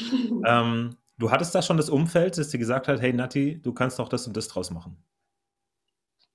ähm, 0.46 0.96
du 1.18 1.30
hattest 1.30 1.54
da 1.54 1.62
schon 1.62 1.76
das 1.76 1.90
Umfeld, 1.90 2.38
das 2.38 2.50
dir 2.50 2.58
gesagt 2.58 2.86
hat, 2.86 3.00
hey 3.00 3.12
Nati, 3.12 3.60
du 3.60 3.72
kannst 3.72 3.98
doch 3.98 4.08
das 4.08 4.26
und 4.26 4.36
das 4.36 4.48
draus 4.48 4.70
machen. 4.70 4.96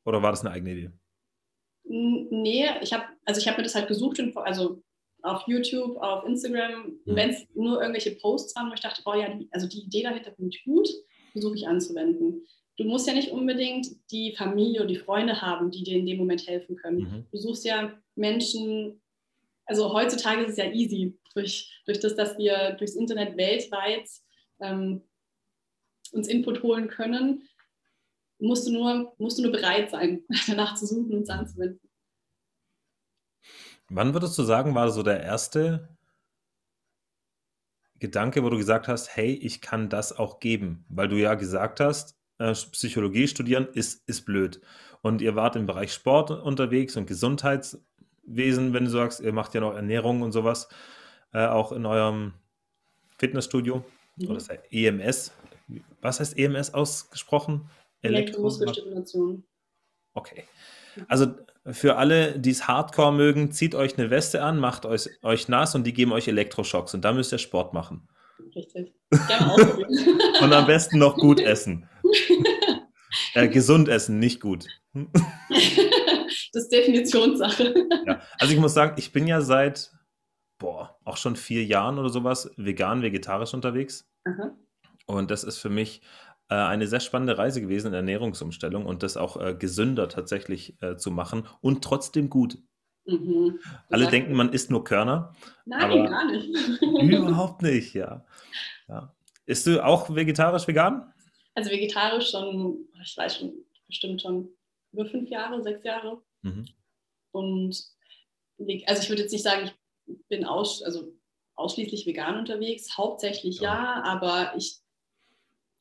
Oder 0.05 0.21
war 0.21 0.31
das 0.31 0.41
eine 0.41 0.51
eigene 0.51 0.71
Idee? 0.71 0.91
Nee, 1.83 2.65
ich 2.81 2.93
habe 2.93 3.05
also 3.29 3.39
ich 3.39 3.47
habe 3.47 3.57
mir 3.57 3.63
das 3.63 3.75
halt 3.75 3.87
gesucht, 3.87 4.19
also 4.35 4.81
auf 5.21 5.43
YouTube, 5.47 5.97
auf 5.97 6.25
Instagram, 6.25 6.99
mhm. 7.05 7.15
wenn 7.15 7.29
es 7.29 7.45
nur 7.53 7.79
irgendwelche 7.79 8.15
Posts 8.15 8.55
waren, 8.55 8.69
wo 8.69 8.73
ich 8.73 8.79
dachte, 8.79 9.01
oh 9.05 9.13
ja, 9.13 9.29
die, 9.29 9.47
also 9.51 9.67
die 9.67 9.83
Idee 9.83 10.03
dahinter 10.03 10.31
finde 10.33 10.49
ich 10.49 10.63
gut, 10.63 10.89
versuche 11.31 11.55
ich 11.55 11.67
anzuwenden. 11.67 12.45
Du 12.79 12.85
musst 12.85 13.07
ja 13.07 13.13
nicht 13.13 13.31
unbedingt 13.31 13.87
die 14.09 14.33
Familie 14.37 14.79
oder 14.79 14.87
die 14.87 14.95
Freunde 14.95 15.41
haben, 15.41 15.69
die 15.69 15.83
dir 15.83 15.97
in 15.97 16.05
dem 16.05 16.17
Moment 16.17 16.47
helfen 16.47 16.77
können. 16.77 16.99
Mhm. 16.99 17.25
Du 17.29 17.37
suchst 17.37 17.65
ja 17.65 17.91
Menschen, 18.15 19.01
also 19.65 19.91
heutzutage 19.93 20.43
ist 20.43 20.51
es 20.51 20.57
ja 20.57 20.71
easy, 20.71 21.19
durch, 21.33 21.83
durch 21.85 21.99
das, 21.99 22.15
dass 22.15 22.37
wir 22.37 22.77
durchs 22.79 22.95
Internet 22.95 23.35
weltweit 23.35 24.07
ähm, 24.61 25.01
uns 26.13 26.29
Input 26.29 26.63
holen 26.63 26.87
können, 26.87 27.49
musst 28.39 28.65
du 28.65 28.71
nur, 28.71 29.13
musst 29.17 29.37
du 29.37 29.41
nur 29.41 29.51
bereit 29.51 29.91
sein, 29.91 30.23
danach 30.47 30.75
zu 30.75 30.85
suchen 30.85 31.11
und 31.11 31.23
es 31.23 31.29
anzuwenden. 31.29 31.81
Wann 33.89 34.13
würdest 34.13 34.37
du 34.37 34.43
sagen, 34.43 34.73
war 34.73 34.89
so 34.89 35.03
der 35.03 35.21
erste 35.21 35.89
Gedanke, 37.95 38.41
wo 38.41 38.49
du 38.49 38.55
gesagt 38.55 38.87
hast, 38.87 39.17
hey, 39.17 39.33
ich 39.33 39.59
kann 39.59 39.89
das 39.89 40.17
auch 40.17 40.39
geben? 40.39 40.85
Weil 40.87 41.09
du 41.09 41.17
ja 41.17 41.35
gesagt 41.35 41.81
hast, 41.81 42.18
äh, 42.39 42.53
Psychologie 42.53 43.27
studieren 43.27 43.67
ist, 43.73 44.07
ist 44.07 44.25
blöd. 44.25 44.61
Und 45.01 45.21
ihr 45.21 45.35
wart 45.35 45.55
im 45.55 45.65
Bereich 45.65 45.93
Sport 45.93 46.31
unterwegs 46.31 46.97
und 46.97 47.05
Gesundheitswesen, 47.05 48.73
wenn 48.73 48.85
du 48.85 48.89
sagst, 48.89 49.21
ihr 49.21 49.31
macht 49.31 49.53
ja 49.53 49.61
noch 49.61 49.75
Ernährung 49.75 50.21
und 50.21 50.31
sowas, 50.31 50.67
äh, 51.33 51.45
auch 51.45 51.71
in 51.71 51.85
eurem 51.85 52.33
Fitnessstudio. 53.17 53.85
Mhm. 54.17 54.25
Oder 54.25 54.33
das 54.35 54.49
heißt 54.49 54.63
EMS. 54.71 55.31
Was 56.01 56.19
heißt 56.19 56.37
EMS 56.37 56.73
ausgesprochen? 56.73 57.69
Elektromuskelstimulation. 58.01 59.43
Okay. 60.13 60.45
Also 61.07 61.27
für 61.65 61.97
alle, 61.97 62.39
die 62.39 62.51
es 62.51 62.67
Hardcore 62.67 63.13
mögen, 63.13 63.51
zieht 63.51 63.75
euch 63.75 63.97
eine 63.97 64.09
Weste 64.09 64.41
an, 64.43 64.59
macht 64.59 64.85
euch, 64.85 65.09
euch 65.21 65.47
nass 65.47 65.75
und 65.75 65.85
die 65.85 65.93
geben 65.93 66.11
euch 66.11 66.27
Elektroschocks 66.27 66.93
und 66.93 67.05
da 67.05 67.13
müsst 67.13 67.31
ihr 67.31 67.37
Sport 67.37 67.73
machen. 67.73 68.07
Richtig. 68.55 68.93
Gerne 69.27 69.53
ausprobieren. 69.53 70.19
und 70.41 70.53
am 70.53 70.65
besten 70.65 70.97
noch 70.97 71.15
gut 71.15 71.39
essen. 71.39 71.87
äh, 73.33 73.47
gesund 73.47 73.87
essen, 73.87 74.19
nicht 74.19 74.41
gut. 74.41 74.65
das 74.93 76.63
ist 76.63 76.71
Definitionssache. 76.71 77.73
Ja. 78.05 78.21
Also 78.39 78.53
ich 78.53 78.59
muss 78.59 78.73
sagen, 78.73 78.95
ich 78.97 79.11
bin 79.11 79.27
ja 79.27 79.41
seit, 79.41 79.91
boah, 80.57 80.97
auch 81.05 81.17
schon 81.17 81.35
vier 81.35 81.65
Jahren 81.65 81.99
oder 81.99 82.09
sowas 82.09 82.51
vegan, 82.57 83.01
vegetarisch 83.01 83.53
unterwegs. 83.53 84.09
Aha. 84.25 84.55
Und 85.05 85.31
das 85.31 85.43
ist 85.43 85.57
für 85.57 85.69
mich 85.69 86.01
äh, 86.49 86.55
eine 86.55 86.87
sehr 86.87 86.99
spannende 86.99 87.37
Reise 87.37 87.61
gewesen 87.61 87.87
in 87.87 87.91
der 87.93 87.99
Ernährungsumstellung 87.99 88.85
und 88.85 89.03
das 89.03 89.17
auch 89.17 89.37
äh, 89.39 89.55
gesünder 89.55 90.09
tatsächlich 90.09 90.81
äh, 90.81 90.97
zu 90.97 91.11
machen 91.11 91.47
und 91.61 91.83
trotzdem 91.83 92.29
gut. 92.29 92.57
Mhm. 93.05 93.59
Alle 93.89 94.05
ja. 94.05 94.09
denken, 94.09 94.33
man 94.33 94.49
isst 94.49 94.69
nur 94.69 94.83
Körner. 94.83 95.33
Nein, 95.65 96.05
gar 96.05 96.31
nicht. 96.31 96.81
überhaupt 96.81 97.61
nicht, 97.61 97.93
ja. 97.93 98.25
ja. 98.87 99.13
Isst 99.45 99.65
du 99.67 99.83
auch 99.83 100.13
vegetarisch 100.13 100.67
vegan? 100.67 101.11
Also 101.59 101.71
vegetarisch 101.71 102.31
schon, 102.31 102.87
ich 103.03 103.17
weiß 103.17 103.35
schon, 103.35 103.51
bestimmt 103.85 104.21
schon 104.21 104.47
über 104.93 105.05
fünf 105.05 105.29
Jahre, 105.29 105.61
sechs 105.61 105.83
Jahre. 105.83 106.21
Mhm. 106.41 106.69
Und 107.31 107.83
also 108.85 109.03
ich 109.03 109.09
würde 109.09 109.23
jetzt 109.23 109.33
nicht 109.33 109.43
sagen, 109.43 109.69
ich 110.05 110.25
bin 110.29 110.45
aus, 110.45 110.81
also 110.81 111.13
ausschließlich 111.55 112.05
vegan 112.05 112.39
unterwegs, 112.39 112.95
hauptsächlich 112.97 113.59
ja, 113.59 113.73
ja 113.73 114.03
aber 114.05 114.53
ich 114.55 114.77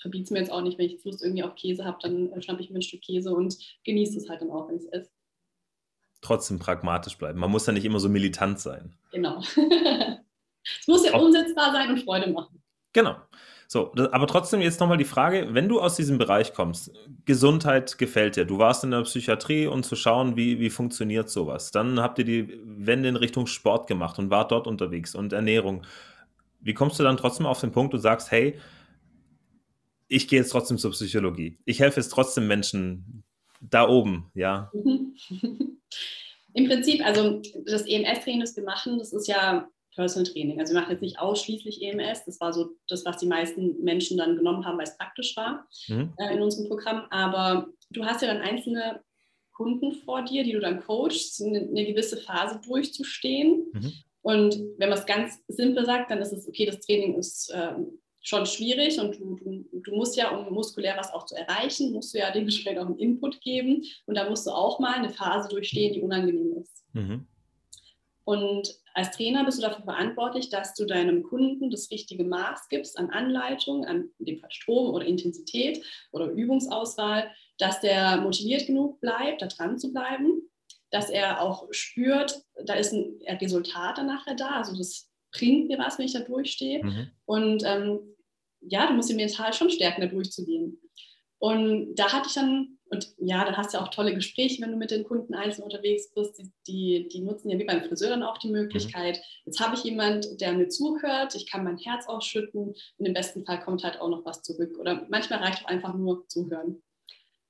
verbiete 0.00 0.24
es 0.24 0.30
mir 0.32 0.40
jetzt 0.40 0.50
auch 0.50 0.62
nicht, 0.62 0.78
wenn 0.78 0.86
ich 0.86 1.04
Lust 1.04 1.22
irgendwie 1.22 1.44
auf 1.44 1.54
Käse 1.54 1.84
habe, 1.84 1.98
dann 2.02 2.42
schnappe 2.42 2.60
ich 2.60 2.70
mir 2.70 2.80
ein 2.80 2.82
Stück 2.82 3.02
Käse 3.02 3.32
und 3.32 3.56
genieße 3.84 4.18
es 4.18 4.28
halt 4.28 4.40
dann 4.40 4.50
auch, 4.50 4.68
wenn 4.68 4.78
ich 4.78 4.82
es 4.82 4.92
esse. 4.92 5.12
Trotzdem 6.22 6.58
pragmatisch 6.58 7.16
bleiben. 7.18 7.38
Man 7.38 7.52
muss 7.52 7.66
ja 7.66 7.72
nicht 7.72 7.84
immer 7.84 8.00
so 8.00 8.08
militant 8.08 8.58
sein. 8.58 8.98
Genau. 9.12 9.38
es 10.80 10.88
muss 10.88 11.06
ja 11.06 11.14
auch. 11.14 11.22
umsetzbar 11.22 11.70
sein 11.70 11.90
und 11.90 12.02
Freude 12.02 12.32
machen. 12.32 12.60
Genau. 12.92 13.16
So, 13.70 13.92
aber 14.12 14.26
trotzdem 14.26 14.62
jetzt 14.62 14.80
nochmal 14.80 14.96
die 14.96 15.04
Frage, 15.04 15.48
wenn 15.50 15.68
du 15.68 15.78
aus 15.78 15.94
diesem 15.94 16.16
Bereich 16.16 16.54
kommst, 16.54 16.90
Gesundheit 17.26 17.98
gefällt 17.98 18.36
dir, 18.36 18.46
du 18.46 18.56
warst 18.56 18.82
in 18.82 18.92
der 18.92 19.02
Psychiatrie 19.02 19.66
und 19.66 19.84
zu 19.84 19.94
schauen, 19.94 20.36
wie, 20.36 20.58
wie 20.58 20.70
funktioniert 20.70 21.28
sowas. 21.28 21.70
Dann 21.70 22.00
habt 22.00 22.18
ihr 22.18 22.24
die 22.24 22.58
Wende 22.64 23.10
in 23.10 23.16
Richtung 23.16 23.46
Sport 23.46 23.86
gemacht 23.86 24.18
und 24.18 24.30
wart 24.30 24.52
dort 24.52 24.66
unterwegs 24.66 25.14
und 25.14 25.34
Ernährung. 25.34 25.82
Wie 26.60 26.72
kommst 26.72 26.98
du 26.98 27.02
dann 27.02 27.18
trotzdem 27.18 27.44
auf 27.44 27.60
den 27.60 27.70
Punkt 27.70 27.92
und 27.92 28.00
sagst, 28.00 28.30
hey, 28.30 28.58
ich 30.08 30.28
gehe 30.28 30.38
jetzt 30.38 30.48
trotzdem 30.48 30.78
zur 30.78 30.92
Psychologie. 30.92 31.58
Ich 31.66 31.80
helfe 31.80 32.00
jetzt 32.00 32.08
trotzdem 32.08 32.46
Menschen 32.46 33.22
da 33.60 33.86
oben, 33.86 34.30
ja. 34.32 34.72
Im 36.54 36.66
Prinzip, 36.66 37.04
also 37.04 37.42
das 37.66 37.82
EMS-Training, 37.82 38.40
das 38.40 38.56
wir 38.56 38.64
machen, 38.64 38.98
das 38.98 39.12
ist 39.12 39.28
ja 39.28 39.68
Personal 39.98 40.32
Training. 40.32 40.60
Also 40.60 40.72
wir 40.72 40.80
machen 40.80 40.92
jetzt 40.92 41.02
nicht 41.02 41.18
ausschließlich 41.18 41.82
EMS. 41.82 42.24
Das 42.24 42.40
war 42.40 42.52
so 42.52 42.70
das, 42.86 43.04
was 43.04 43.18
die 43.18 43.26
meisten 43.26 43.82
Menschen 43.82 44.16
dann 44.16 44.36
genommen 44.36 44.64
haben, 44.64 44.78
weil 44.78 44.86
es 44.86 44.96
praktisch 44.96 45.36
war 45.36 45.66
mhm. 45.88 46.14
äh, 46.18 46.34
in 46.34 46.40
unserem 46.40 46.68
Programm. 46.68 47.06
Aber 47.10 47.66
du 47.90 48.04
hast 48.04 48.22
ja 48.22 48.32
dann 48.32 48.40
einzelne 48.40 49.00
Kunden 49.50 49.92
vor 50.04 50.22
dir, 50.22 50.44
die 50.44 50.52
du 50.52 50.60
dann 50.60 50.80
coachst, 50.80 51.42
eine, 51.42 51.58
eine 51.58 51.84
gewisse 51.84 52.16
Phase 52.16 52.60
durchzustehen. 52.64 53.66
Mhm. 53.72 53.92
Und 54.22 54.60
wenn 54.78 54.88
man 54.88 54.98
es 54.98 55.06
ganz 55.06 55.40
simpel 55.48 55.84
sagt, 55.84 56.12
dann 56.12 56.20
ist 56.20 56.32
es, 56.32 56.46
okay, 56.46 56.66
das 56.66 56.78
Training 56.78 57.16
ist 57.16 57.50
äh, 57.50 57.72
schon 58.20 58.46
schwierig 58.46 59.00
und 59.00 59.18
du, 59.18 59.34
du, 59.34 59.64
du, 59.72 59.96
musst 59.96 60.16
ja, 60.16 60.30
um 60.30 60.54
muskulär 60.54 60.96
was 60.96 61.12
auch 61.12 61.26
zu 61.26 61.34
erreichen, 61.34 61.92
musst 61.92 62.14
du 62.14 62.18
ja 62.18 62.30
dementsprechend 62.30 62.78
auch 62.78 62.86
einen 62.86 62.98
Input 62.98 63.40
geben 63.40 63.82
und 64.06 64.16
da 64.16 64.30
musst 64.30 64.46
du 64.46 64.52
auch 64.52 64.78
mal 64.78 64.94
eine 64.94 65.10
Phase 65.10 65.48
durchstehen, 65.48 65.94
die 65.94 66.02
unangenehm 66.02 66.56
ist. 66.58 66.84
Mhm. 66.92 67.26
Und 68.24 68.78
als 68.98 69.12
Trainer 69.12 69.44
bist 69.44 69.58
du 69.58 69.62
dafür 69.62 69.84
verantwortlich, 69.84 70.50
dass 70.50 70.74
du 70.74 70.84
deinem 70.84 71.22
Kunden 71.22 71.70
das 71.70 71.88
richtige 71.92 72.24
Maß 72.24 72.68
gibst 72.68 72.98
an 72.98 73.10
Anleitung, 73.10 73.84
an 73.84 74.10
dem 74.18 74.40
Fall 74.40 74.50
Strom 74.50 74.92
oder 74.92 75.06
Intensität 75.06 75.84
oder 76.10 76.26
Übungsauswahl, 76.26 77.30
dass 77.58 77.80
der 77.80 78.16
motiviert 78.16 78.66
genug 78.66 79.00
bleibt, 79.00 79.40
da 79.40 79.46
dran 79.46 79.78
zu 79.78 79.92
bleiben, 79.92 80.42
dass 80.90 81.10
er 81.10 81.40
auch 81.40 81.68
spürt, 81.70 82.42
da 82.64 82.74
ist 82.74 82.92
ein 82.92 83.20
Resultat 83.40 83.98
dann 83.98 84.06
nachher 84.06 84.34
da, 84.34 84.56
also 84.56 84.76
das 84.76 85.08
bringt 85.30 85.68
mir 85.68 85.78
was, 85.78 85.96
wenn 85.98 86.06
ich 86.06 86.14
da 86.14 86.20
durchstehe. 86.20 86.84
Mhm. 86.84 87.10
Und 87.24 87.62
ähm, 87.64 88.00
ja, 88.62 88.88
du 88.88 88.94
musst 88.94 89.10
ihn 89.10 89.16
mental 89.16 89.52
schon 89.52 89.70
stärken, 89.70 90.00
da 90.00 90.08
durchzugehen. 90.08 90.80
Und 91.38 91.94
da 91.94 92.12
hatte 92.12 92.26
ich 92.26 92.34
dann, 92.34 92.77
und 92.90 93.14
ja, 93.18 93.44
dann 93.44 93.56
hast 93.56 93.72
du 93.72 93.78
ja 93.78 93.84
auch 93.84 93.88
tolle 93.88 94.14
Gespräche, 94.14 94.62
wenn 94.62 94.70
du 94.70 94.76
mit 94.76 94.90
den 94.90 95.04
Kunden 95.04 95.34
einzeln 95.34 95.64
unterwegs 95.64 96.10
bist. 96.14 96.38
Die, 96.38 96.50
die, 96.66 97.08
die 97.08 97.20
nutzen 97.20 97.50
ja 97.50 97.58
wie 97.58 97.64
beim 97.64 97.84
Friseur 97.84 98.10
dann 98.10 98.22
auch 98.22 98.38
die 98.38 98.50
Möglichkeit. 98.50 99.16
Mhm. 99.16 99.22
Jetzt 99.46 99.60
habe 99.60 99.74
ich 99.74 99.84
jemand, 99.84 100.40
der 100.40 100.52
mir 100.54 100.68
zuhört, 100.68 101.34
ich 101.34 101.46
kann 101.50 101.64
mein 101.64 101.78
Herz 101.78 102.06
ausschütten 102.06 102.74
und 102.98 103.06
im 103.06 103.12
besten 103.12 103.44
Fall 103.44 103.60
kommt 103.60 103.84
halt 103.84 104.00
auch 104.00 104.08
noch 104.08 104.24
was 104.24 104.42
zurück. 104.42 104.78
Oder 104.78 105.06
manchmal 105.10 105.40
reicht 105.40 105.64
auch 105.64 105.68
einfach 105.68 105.94
nur 105.94 106.26
zuhören. 106.28 106.82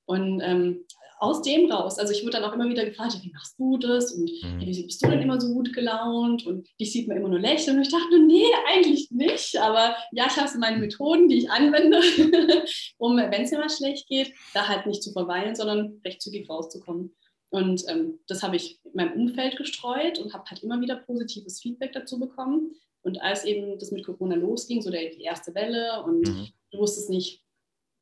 Und 0.05 0.41
ähm, 0.41 0.85
aus 1.19 1.41
dem 1.41 1.69
raus, 1.71 1.99
also 1.99 2.13
ich 2.13 2.23
wurde 2.23 2.39
dann 2.39 2.45
auch 2.45 2.53
immer 2.53 2.69
wieder 2.69 2.85
gefragt, 2.85 3.19
wie 3.21 3.31
machst 3.31 3.59
du 3.59 3.77
das 3.77 4.13
und 4.13 4.31
mhm. 4.41 4.61
wie 4.61 4.83
bist 4.83 5.03
du 5.03 5.09
denn 5.09 5.21
immer 5.21 5.39
so 5.39 5.53
gut 5.53 5.73
gelaunt 5.73 6.45
und 6.45 6.67
dich 6.79 6.93
sieht 6.93 7.07
man 7.07 7.17
immer 7.17 7.29
nur 7.29 7.39
lächeln 7.39 7.77
und 7.77 7.83
ich 7.83 7.91
dachte, 7.91 8.19
nee, 8.19 8.45
eigentlich 8.67 9.11
nicht, 9.11 9.57
aber 9.57 9.95
ja, 10.11 10.27
ich 10.27 10.37
habe 10.37 10.47
so 10.47 10.57
meine 10.59 10.77
Methoden, 10.77 11.27
die 11.27 11.39
ich 11.39 11.49
anwende, 11.49 11.99
um, 12.97 13.17
wenn 13.17 13.41
es 13.41 13.51
mir 13.51 13.59
mal 13.59 13.69
schlecht 13.69 14.07
geht, 14.07 14.33
da 14.53 14.67
halt 14.67 14.85
nicht 14.85 15.03
zu 15.03 15.11
verweilen, 15.11 15.55
sondern 15.55 15.99
recht 16.05 16.21
zügig 16.21 16.49
rauszukommen. 16.49 17.15
Und 17.49 17.83
ähm, 17.89 18.19
das 18.27 18.43
habe 18.43 18.55
ich 18.55 18.79
in 18.83 18.91
meinem 18.93 19.13
Umfeld 19.13 19.57
gestreut 19.57 20.19
und 20.19 20.33
habe 20.33 20.45
halt 20.49 20.63
immer 20.63 20.79
wieder 20.81 20.95
positives 20.95 21.59
Feedback 21.59 21.93
dazu 21.93 22.19
bekommen. 22.19 22.75
Und 23.01 23.21
als 23.21 23.43
eben 23.43 23.79
das 23.79 23.91
mit 23.91 24.05
Corona 24.05 24.35
losging, 24.35 24.81
so 24.81 24.91
der, 24.91 25.09
die 25.09 25.23
erste 25.23 25.55
Welle 25.55 26.03
und 26.03 26.27
mhm. 26.27 26.47
du 26.71 26.77
wusstest 26.77 27.09
nicht, 27.09 27.43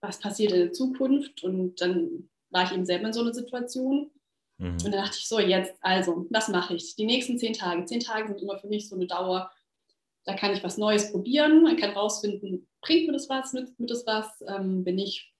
was 0.01 0.19
passiert 0.19 0.51
in 0.51 0.59
der 0.59 0.73
Zukunft 0.73 1.43
und 1.43 1.79
dann 1.81 2.29
war 2.49 2.63
ich 2.63 2.71
eben 2.71 2.85
selber 2.85 3.07
in 3.07 3.13
so 3.13 3.21
einer 3.21 3.33
Situation. 3.33 4.11
Mhm. 4.57 4.71
Und 4.71 4.83
dann 4.85 4.91
dachte 4.91 5.17
ich 5.17 5.27
so, 5.27 5.39
jetzt, 5.39 5.75
also, 5.81 6.25
was 6.29 6.47
mache 6.47 6.75
ich? 6.75 6.95
Die 6.95 7.05
nächsten 7.05 7.37
zehn 7.37 7.53
Tage. 7.53 7.85
Zehn 7.85 7.99
Tage 7.99 8.27
sind 8.27 8.41
immer 8.41 8.57
für 8.57 8.67
mich 8.67 8.89
so 8.89 8.95
eine 8.95 9.07
Dauer, 9.07 9.51
da 10.25 10.35
kann 10.35 10.53
ich 10.53 10.63
was 10.63 10.77
Neues 10.77 11.11
probieren, 11.11 11.63
man 11.63 11.77
kann 11.77 11.91
rausfinden, 11.91 12.67
bringt 12.81 13.07
mir 13.07 13.13
das 13.13 13.29
was, 13.29 13.53
nützt 13.53 13.79
mir 13.79 13.85
das 13.85 14.05
was, 14.05 14.27
ähm, 14.47 14.85
wenn 14.85 14.95
nicht, 14.95 15.31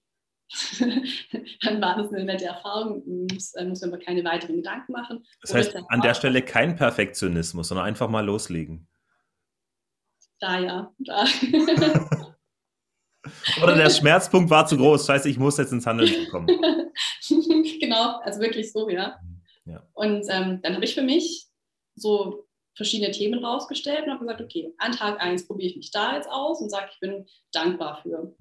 dann 1.60 1.80
war 1.82 1.96
das 1.96 2.10
eine 2.10 2.24
nette 2.24 2.46
Erfahrung, 2.46 3.02
muss, 3.30 3.52
äh, 3.54 3.66
muss 3.66 3.82
man 3.82 3.92
aber 3.92 4.02
keine 4.02 4.24
weiteren 4.24 4.56
Gedanken 4.56 4.92
machen. 4.92 5.26
Das 5.42 5.52
heißt, 5.52 5.76
an 5.88 6.00
der 6.00 6.14
Stelle 6.14 6.40
kein 6.42 6.74
Perfektionismus, 6.74 7.68
sondern 7.68 7.86
einfach 7.86 8.08
mal 8.08 8.24
loslegen. 8.24 8.88
Da 10.40 10.58
ja, 10.58 10.94
da. 10.98 11.24
Oder 13.62 13.74
der 13.74 13.90
Schmerzpunkt 13.90 14.50
war 14.50 14.66
zu 14.66 14.76
groß. 14.76 15.06
Scheiße, 15.06 15.28
ich 15.28 15.38
muss 15.38 15.58
jetzt 15.58 15.72
ins 15.72 15.86
Handeln 15.86 16.28
kommen. 16.30 16.46
genau, 17.80 18.18
also 18.20 18.40
wirklich 18.40 18.72
so, 18.72 18.88
ja. 18.88 19.18
ja. 19.64 19.82
Und 19.94 20.26
ähm, 20.28 20.60
dann 20.62 20.74
habe 20.74 20.84
ich 20.84 20.94
für 20.94 21.02
mich 21.02 21.46
so 21.94 22.46
verschiedene 22.76 23.10
Themen 23.10 23.44
rausgestellt 23.44 24.04
und 24.04 24.10
habe 24.10 24.20
gesagt, 24.20 24.40
okay, 24.40 24.72
an 24.78 24.92
Tag 24.92 25.20
1 25.20 25.46
probiere 25.46 25.70
ich 25.70 25.76
mich 25.76 25.90
da 25.90 26.14
jetzt 26.14 26.30
aus 26.30 26.60
und 26.60 26.70
sage, 26.70 26.90
ich 26.92 27.00
bin 27.00 27.26
dankbar 27.52 28.00
für. 28.02 28.34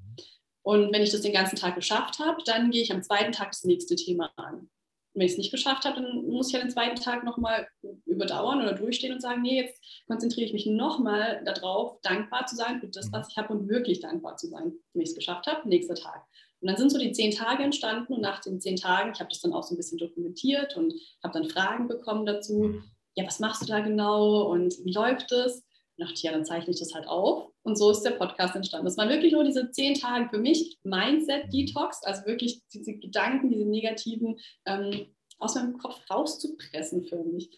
Und 0.62 0.94
wenn 0.94 1.02
ich 1.02 1.12
das 1.12 1.22
den 1.22 1.34
ganzen 1.34 1.56
Tag 1.56 1.76
geschafft 1.76 2.20
habe, 2.20 2.42
dann 2.46 2.72
gehe 2.72 2.84
ich 2.84 2.92
am 2.92 3.02
zweiten 3.02 3.32
Tag 3.32 3.52
das 3.52 3.64
nächste 3.64 3.96
Thema 3.96 4.32
an 4.36 4.70
wenn 5.18 5.26
ich 5.26 5.32
es 5.32 5.38
nicht 5.40 5.52
geschafft 5.52 5.84
habe, 5.86 6.00
dann 6.00 6.28
muss 6.28 6.48
ich 6.48 6.54
ja 6.54 6.60
den 6.60 6.70
zweiten 6.70 6.96
Tag 6.96 7.24
nochmal 7.24 7.68
überdauern 8.06 8.62
oder 8.62 8.74
durchstehen 8.74 9.14
und 9.14 9.22
sagen, 9.22 9.42
nee, 9.42 9.60
jetzt 9.60 9.82
konzentriere 10.06 10.46
ich 10.46 10.54
mich 10.54 10.68
nochmal 10.68 11.42
darauf, 11.44 12.00
dankbar 12.04 12.46
zu 12.46 12.56
sein 12.56 12.80
für 12.80 12.88
das, 12.88 13.08
mhm. 13.08 13.14
was 13.14 13.30
ich 13.30 13.38
habe 13.38 13.52
und 13.52 13.68
wirklich 13.68 14.00
dankbar 14.00 14.38
zu 14.38 14.48
sein, 14.48 14.74
wenn 14.94 15.02
ich 15.02 15.10
es 15.10 15.16
geschafft 15.16 15.48
habe, 15.48 15.68
nächster 15.68 15.96
Tag. 15.96 16.24
Und 16.62 16.68
dann 16.70 16.78
sind 16.78 16.92
so 16.92 17.00
die 17.00 17.12
zehn 17.12 17.32
Tage 17.32 17.64
entstanden 17.64 18.14
und 18.14 18.22
nach 18.22 18.42
den 18.42 18.62
zehn 18.62 18.76
Tagen, 18.76 19.12
ich 19.14 19.20
habe 19.20 19.30
das 19.30 19.42
dann 19.42 19.54
auch 19.54 19.64
so 19.64 19.74
ein 19.74 19.78
bisschen 19.78 19.98
dokumentiert 19.98 20.78
und 20.78 20.94
habe 21.24 21.40
dann 21.40 21.50
Fragen 21.50 21.88
bekommen 21.88 22.28
dazu, 22.28 22.60
mhm. 22.60 22.84
ja, 23.16 23.26
was 23.26 23.40
machst 23.40 23.64
du 23.64 23.66
da 23.66 23.80
genau 23.80 24.44
und 24.52 24.76
wie 24.84 24.94
läuft 24.94 25.32
es? 25.32 25.64
Dachte 25.98 26.22
ja, 26.22 26.32
dann 26.32 26.46
zeichne 26.46 26.72
ich 26.72 26.80
das 26.80 26.94
halt 26.94 27.08
auf. 27.08 27.52
Und 27.64 27.78
so 27.78 27.92
ist 27.92 28.02
der 28.02 28.12
Podcast 28.12 28.56
entstanden. 28.56 28.86
Das 28.86 28.98
waren 28.98 29.10
wirklich 29.10 29.34
nur 29.34 29.44
diese 29.44 29.72
zehn 29.72 29.96
Tage 29.96 30.30
für 30.30 30.40
mich 30.40 30.78
Mindset-Detox, 30.84 32.04
also 32.04 32.26
wirklich 32.26 32.62
diese 32.74 32.94
Gedanken, 32.94 33.50
diese 33.50 33.66
negativen 33.66 34.40
ähm, 34.66 35.08
aus 35.40 35.56
meinem 35.56 35.78
Kopf 35.78 36.00
rauszupressen 36.10 37.06
für 37.06 37.24
mich. 37.24 37.50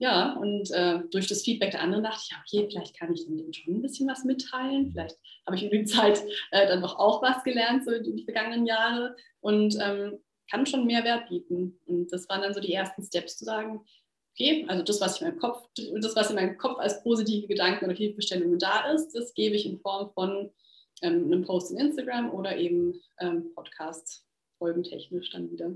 Ja, 0.00 0.34
und 0.34 0.70
äh, 0.70 1.00
durch 1.10 1.26
das 1.26 1.42
Feedback 1.42 1.72
der 1.72 1.82
anderen 1.82 2.04
dachte 2.04 2.20
ich, 2.22 2.30
ja, 2.30 2.36
okay, 2.46 2.68
vielleicht 2.70 2.96
kann 2.96 3.12
ich 3.12 3.26
dem 3.26 3.52
schon 3.52 3.74
ein 3.74 3.82
bisschen 3.82 4.08
was 4.08 4.22
mitteilen. 4.22 4.92
Vielleicht 4.92 5.16
habe 5.44 5.56
ich 5.56 5.64
in 5.64 5.70
der 5.70 5.86
Zeit 5.86 6.22
äh, 6.52 6.68
dann 6.68 6.82
doch 6.82 6.98
auch 7.00 7.20
was 7.20 7.42
gelernt, 7.42 7.84
so 7.84 7.90
in 7.90 8.04
den 8.04 8.24
vergangenen 8.24 8.64
Jahren 8.64 9.12
und 9.40 9.76
ähm, 9.80 10.18
kann 10.48 10.66
schon 10.66 10.86
Mehrwert 10.86 11.28
bieten. 11.28 11.80
Und 11.86 12.12
das 12.12 12.28
waren 12.28 12.42
dann 12.42 12.54
so 12.54 12.60
die 12.60 12.72
ersten 12.72 13.02
Steps 13.02 13.36
zu 13.36 13.44
sagen, 13.44 13.84
okay, 14.38 14.64
also 14.68 14.82
das, 14.82 15.00
was 15.00 15.16
ich 15.16 15.22
in 15.22 15.28
meinem 15.28 15.40
Kopf, 15.40 15.68
das, 16.00 16.16
was 16.16 16.30
in 16.30 16.36
meinem 16.36 16.58
Kopf 16.58 16.78
als 16.78 17.02
positive 17.02 17.46
Gedanken 17.46 17.86
oder 17.86 17.94
Hilfestellungen 17.94 18.58
da 18.58 18.90
ist, 18.92 19.12
das 19.12 19.34
gebe 19.34 19.56
ich 19.56 19.66
in 19.66 19.80
Form 19.80 20.10
von 20.14 20.50
ähm, 21.02 21.24
einem 21.26 21.44
Post 21.44 21.72
in 21.72 21.78
Instagram 21.78 22.30
oder 22.30 22.56
eben 22.56 23.00
ähm, 23.20 23.52
Podcast 23.54 24.24
folgentechnisch 24.58 25.30
dann 25.30 25.50
wieder. 25.50 25.70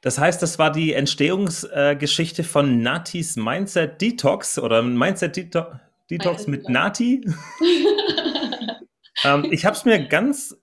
Das 0.00 0.18
heißt, 0.18 0.40
das 0.42 0.58
war 0.58 0.72
die 0.72 0.94
Entstehungsgeschichte 0.94 2.42
äh, 2.42 2.44
von 2.44 2.82
Natis 2.82 3.36
Mindset 3.36 4.00
Detox 4.00 4.58
oder 4.58 4.82
Mindset 4.82 5.36
Deto 5.36 5.66
Detox 6.10 6.46
mit 6.46 6.68
Nati. 6.68 7.20
ähm, 9.24 9.46
ich 9.50 9.64
habe 9.64 9.76
es 9.76 9.84
mir 9.84 10.08
ganz 10.08 10.56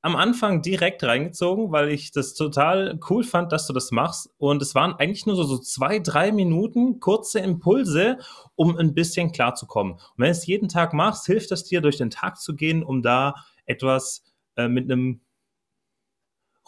am 0.00 0.14
Anfang 0.14 0.62
direkt 0.62 1.02
reingezogen, 1.02 1.72
weil 1.72 1.88
ich 1.88 2.12
das 2.12 2.34
total 2.34 2.98
cool 3.10 3.24
fand, 3.24 3.50
dass 3.52 3.66
du 3.66 3.72
das 3.72 3.90
machst. 3.90 4.30
Und 4.38 4.62
es 4.62 4.74
waren 4.74 4.94
eigentlich 4.94 5.26
nur 5.26 5.34
so, 5.34 5.42
so 5.42 5.58
zwei, 5.58 5.98
drei 5.98 6.30
Minuten 6.30 7.00
kurze 7.00 7.40
Impulse, 7.40 8.18
um 8.54 8.76
ein 8.76 8.94
bisschen 8.94 9.32
klarzukommen. 9.32 9.94
Und 9.94 10.02
wenn 10.16 10.26
du 10.26 10.32
es 10.32 10.46
jeden 10.46 10.68
Tag 10.68 10.92
machst, 10.92 11.26
hilft 11.26 11.50
es 11.50 11.64
dir, 11.64 11.80
durch 11.80 11.96
den 11.96 12.10
Tag 12.10 12.38
zu 12.38 12.54
gehen, 12.54 12.82
um 12.84 13.02
da 13.02 13.34
etwas 13.66 14.24
äh, 14.56 14.68
mit 14.68 14.90
einem 14.90 15.20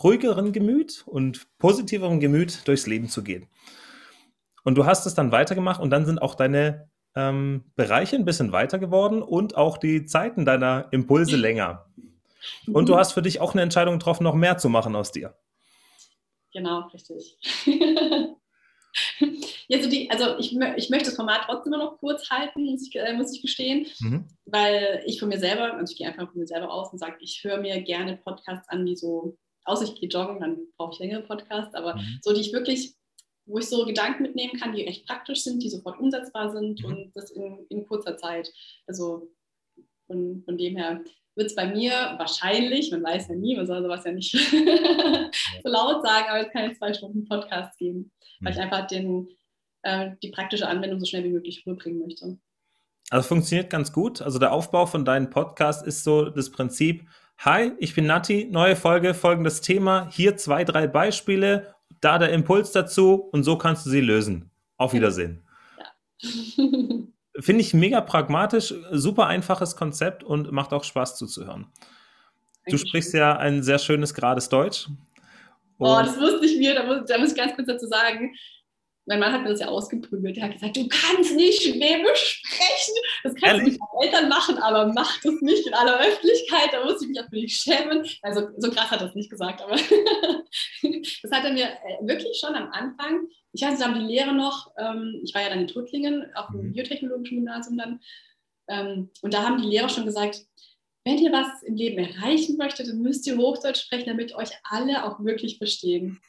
ruhigeren 0.02 0.52
Gemüt 0.52 1.04
und 1.06 1.46
positiveren 1.58 2.20
Gemüt 2.20 2.66
durchs 2.66 2.86
Leben 2.86 3.08
zu 3.08 3.22
gehen. 3.22 3.46
Und 4.64 4.76
du 4.76 4.86
hast 4.86 5.06
es 5.06 5.14
dann 5.14 5.30
weitergemacht 5.30 5.80
und 5.80 5.90
dann 5.90 6.04
sind 6.04 6.20
auch 6.20 6.34
deine 6.34 6.90
ähm, 7.14 7.64
Bereiche 7.76 8.16
ein 8.16 8.24
bisschen 8.24 8.52
weiter 8.52 8.78
geworden 8.78 9.22
und 9.22 9.56
auch 9.56 9.78
die 9.78 10.04
Zeiten 10.04 10.44
deiner 10.44 10.88
Impulse 10.90 11.36
länger. 11.36 11.86
Und 12.66 12.88
du 12.88 12.96
hast 12.96 13.12
für 13.12 13.22
dich 13.22 13.40
auch 13.40 13.52
eine 13.52 13.62
Entscheidung 13.62 13.98
getroffen, 13.98 14.24
noch 14.24 14.34
mehr 14.34 14.58
zu 14.58 14.68
machen 14.68 14.96
aus 14.96 15.12
dir. 15.12 15.34
Genau, 16.52 16.88
richtig. 16.88 17.38
ja, 19.68 19.82
so 19.82 19.88
die, 19.88 20.10
also 20.10 20.36
ich, 20.38 20.56
ich 20.76 20.90
möchte 20.90 21.06
das 21.06 21.16
Format 21.16 21.42
trotzdem 21.46 21.72
immer 21.72 21.84
noch 21.84 21.98
kurz 21.98 22.28
halten, 22.30 22.64
muss 22.64 22.86
ich, 22.86 22.96
äh, 22.96 23.12
muss 23.12 23.34
ich 23.34 23.42
gestehen, 23.42 23.86
mhm. 24.00 24.26
weil 24.46 25.02
ich 25.06 25.20
von 25.20 25.28
mir 25.28 25.38
selber, 25.38 25.74
also 25.74 25.92
ich 25.92 25.98
gehe 25.98 26.08
einfach 26.08 26.30
von 26.30 26.40
mir 26.40 26.46
selber 26.46 26.72
aus 26.72 26.92
und 26.92 26.98
sage, 26.98 27.16
ich 27.20 27.42
höre 27.44 27.60
mir 27.60 27.80
gerne 27.82 28.16
Podcasts 28.16 28.68
an, 28.68 28.84
die 28.84 28.96
so, 28.96 29.36
außer 29.64 29.84
ich 29.84 29.94
gehe 29.94 30.08
joggen, 30.08 30.40
dann 30.40 30.58
brauche 30.76 30.94
ich 30.94 30.98
längere 30.98 31.22
Podcasts, 31.22 31.74
aber 31.74 31.96
mhm. 31.96 32.18
so, 32.22 32.32
die 32.32 32.40
ich 32.40 32.52
wirklich, 32.52 32.94
wo 33.46 33.58
ich 33.58 33.68
so 33.68 33.84
Gedanken 33.84 34.22
mitnehmen 34.22 34.58
kann, 34.58 34.74
die 34.74 34.82
recht 34.82 35.06
praktisch 35.06 35.42
sind, 35.42 35.62
die 35.62 35.70
sofort 35.70 36.00
umsetzbar 36.00 36.50
sind 36.50 36.82
mhm. 36.82 36.86
und 36.86 37.12
das 37.14 37.30
in, 37.30 37.64
in 37.68 37.86
kurzer 37.86 38.16
Zeit. 38.16 38.50
Also 38.86 39.30
von, 40.06 40.42
von 40.44 40.58
dem 40.58 40.76
her 40.76 41.00
wird 41.36 41.48
es 41.48 41.54
bei 41.54 41.66
mir 41.66 41.92
wahrscheinlich, 42.18 42.90
man 42.90 43.02
weiß 43.02 43.28
ja 43.28 43.34
nie, 43.34 43.56
man 43.56 43.66
soll 43.66 43.82
sowas 43.82 44.04
ja 44.04 44.12
nicht 44.12 44.32
so 45.62 45.70
laut 45.70 46.02
sagen, 46.04 46.26
aber 46.28 46.46
es 46.46 46.52
kann 46.52 46.74
zwei 46.74 46.92
Stunden 46.92 47.24
Podcast 47.24 47.78
geben, 47.78 48.10
weil 48.40 48.52
ich 48.52 48.58
mhm. 48.58 48.64
einfach 48.64 48.86
den, 48.86 49.28
äh, 49.82 50.10
die 50.22 50.30
praktische 50.30 50.68
Anwendung 50.68 51.00
so 51.00 51.06
schnell 51.06 51.24
wie 51.24 51.30
möglich 51.32 51.64
rüberbringen 51.66 52.00
möchte. 52.00 52.38
Also 53.10 53.28
funktioniert 53.28 53.70
ganz 53.70 53.92
gut. 53.92 54.22
Also 54.22 54.38
der 54.38 54.52
Aufbau 54.52 54.86
von 54.86 55.04
deinem 55.04 55.30
Podcast 55.30 55.84
ist 55.86 56.04
so 56.04 56.30
das 56.30 56.50
Prinzip, 56.50 57.08
hi, 57.38 57.72
ich 57.78 57.94
bin 57.94 58.06
Nati, 58.06 58.48
neue 58.50 58.76
Folge, 58.76 59.14
folgendes 59.14 59.60
Thema, 59.60 60.08
hier 60.12 60.36
zwei, 60.36 60.64
drei 60.64 60.86
Beispiele, 60.86 61.74
da 62.00 62.18
der 62.18 62.32
Impuls 62.32 62.72
dazu 62.72 63.14
und 63.32 63.42
so 63.42 63.56
kannst 63.56 63.86
du 63.86 63.90
sie 63.90 64.00
lösen. 64.00 64.50
Auf 64.76 64.92
Wiedersehen. 64.92 65.42
Ja. 66.22 66.30
Finde 67.38 67.60
ich 67.60 67.74
mega 67.74 68.00
pragmatisch, 68.00 68.74
super 68.90 69.26
einfaches 69.26 69.76
Konzept 69.76 70.24
und 70.24 70.50
macht 70.52 70.72
auch 70.72 70.84
Spaß 70.84 71.16
zuzuhören. 71.16 71.66
Du 72.66 72.76
sprichst 72.76 73.14
ja 73.14 73.36
ein 73.36 73.62
sehr 73.62 73.78
schönes, 73.78 74.14
gerades 74.14 74.48
Deutsch. 74.48 74.88
oh, 75.78 75.98
das 76.02 76.18
wusste 76.18 76.46
ich 76.46 76.58
mir, 76.58 76.74
da 76.74 76.84
muss, 76.84 77.06
da 77.06 77.18
muss 77.18 77.30
ich 77.30 77.36
ganz 77.36 77.54
kurz 77.54 77.68
dazu 77.68 77.86
sagen 77.86 78.32
mein 79.10 79.18
Mann 79.18 79.32
hat 79.32 79.42
mir 79.42 79.48
das 79.48 79.60
ja 79.60 79.66
ausgeprügelt. 79.66 80.36
Er 80.36 80.44
hat 80.44 80.52
gesagt, 80.52 80.76
du 80.76 80.86
kannst 80.88 81.34
nicht 81.34 81.62
Schwäbisch 81.62 82.42
sprechen. 82.44 82.94
Das 83.24 83.34
kannst 83.34 83.56
Ehrlich? 83.56 83.78
du 83.78 83.84
mit 83.98 84.06
Eltern 84.06 84.28
machen, 84.28 84.56
aber 84.58 84.92
mach 84.92 85.20
das 85.20 85.34
nicht 85.40 85.66
in 85.66 85.74
aller 85.74 85.98
Öffentlichkeit. 85.98 86.70
Da 86.72 86.84
muss 86.84 87.02
ich 87.02 87.08
mich 87.08 87.20
dich 87.32 87.56
schämen. 87.56 88.06
Also 88.22 88.48
so 88.58 88.70
krass 88.70 88.90
hat 88.90 89.00
er 89.00 89.08
es 89.08 89.14
nicht 89.16 89.28
gesagt, 89.28 89.62
aber 89.62 89.72
das 91.22 91.30
hat 91.32 91.44
er 91.44 91.52
mir 91.52 91.64
äh, 91.64 92.06
wirklich 92.06 92.38
schon 92.38 92.54
am 92.54 92.70
Anfang. 92.70 93.26
Ich 93.52 93.62
weiß, 93.62 93.78
da 93.78 93.86
haben 93.86 93.98
die 93.98 94.12
Lehrer 94.12 94.32
noch, 94.32 94.72
ähm, 94.78 95.20
ich 95.24 95.34
war 95.34 95.42
ja 95.42 95.48
dann 95.48 95.60
in 95.60 95.68
Tuttlingen, 95.68 96.26
auf 96.34 96.48
dem 96.48 96.68
mhm. 96.68 96.72
biotechnologischen 96.72 97.38
Gymnasium 97.38 97.78
dann. 97.78 98.00
Ähm, 98.68 99.10
und 99.22 99.34
da 99.34 99.42
haben 99.42 99.60
die 99.60 99.68
Lehrer 99.68 99.88
schon 99.88 100.04
gesagt, 100.04 100.44
wenn 101.04 101.18
ihr 101.18 101.32
was 101.32 101.62
im 101.62 101.76
Leben 101.76 101.98
erreichen 101.98 102.56
möchtet, 102.56 102.88
dann 102.88 103.00
müsst 103.00 103.26
ihr 103.26 103.36
Hochdeutsch 103.36 103.82
sprechen, 103.82 104.06
damit 104.06 104.34
euch 104.34 104.50
alle 104.64 105.04
auch 105.04 105.22
wirklich 105.24 105.58
verstehen. 105.58 106.20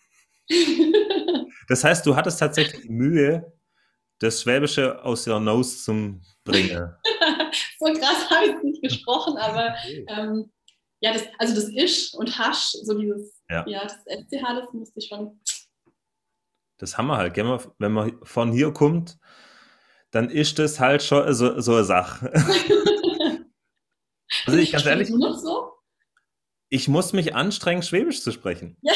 Das 1.68 1.84
heißt, 1.86 2.06
du 2.06 2.16
hattest 2.16 2.40
tatsächlich 2.40 2.90
Mühe, 2.90 3.54
das 4.20 4.42
Schwäbische 4.42 5.02
aus 5.04 5.26
your 5.26 5.40
nose 5.40 5.78
zu 5.78 6.20
bringen. 6.44 6.94
so 7.80 7.86
krass 7.94 8.30
habe 8.30 8.46
ich 8.48 8.56
es 8.56 8.64
nicht 8.64 8.82
gesprochen, 8.82 9.38
aber 9.38 9.74
ähm, 9.88 10.52
ja, 11.00 11.14
das, 11.14 11.24
also 11.40 11.56
das 11.56 11.70
Isch 11.70 12.14
und 12.14 12.38
Hasch, 12.38 12.72
so 12.84 12.98
dieses, 12.98 13.42
ja, 13.50 13.66
ja 13.68 13.84
das 13.84 14.04
SCH, 14.04 14.42
das 14.42 14.74
musste 14.74 15.00
ich 15.00 15.08
schon. 15.08 15.40
Das 16.82 16.98
haben 16.98 17.08
wir 17.08 17.18
halt, 17.18 17.38
wenn 17.38 17.92
man 17.92 18.14
von 18.24 18.52
hier 18.52 18.74
kommt, 18.74 19.20
dann 20.10 20.30
ist 20.32 20.58
das 20.58 20.80
halt 20.80 21.04
schon 21.04 21.32
so, 21.34 21.60
so 21.62 21.76
eine 21.76 21.84
Sache. 21.84 22.34
also 24.46 24.58
ich 24.58 24.72
ganz 24.72 24.86
ehrlich. 24.88 25.10
So? 25.10 25.74
ich 26.70 26.88
muss 26.88 27.14
mich 27.14 27.36
anstrengen, 27.36 27.84
Schwäbisch 27.84 28.22
zu 28.24 28.32
sprechen. 28.32 28.78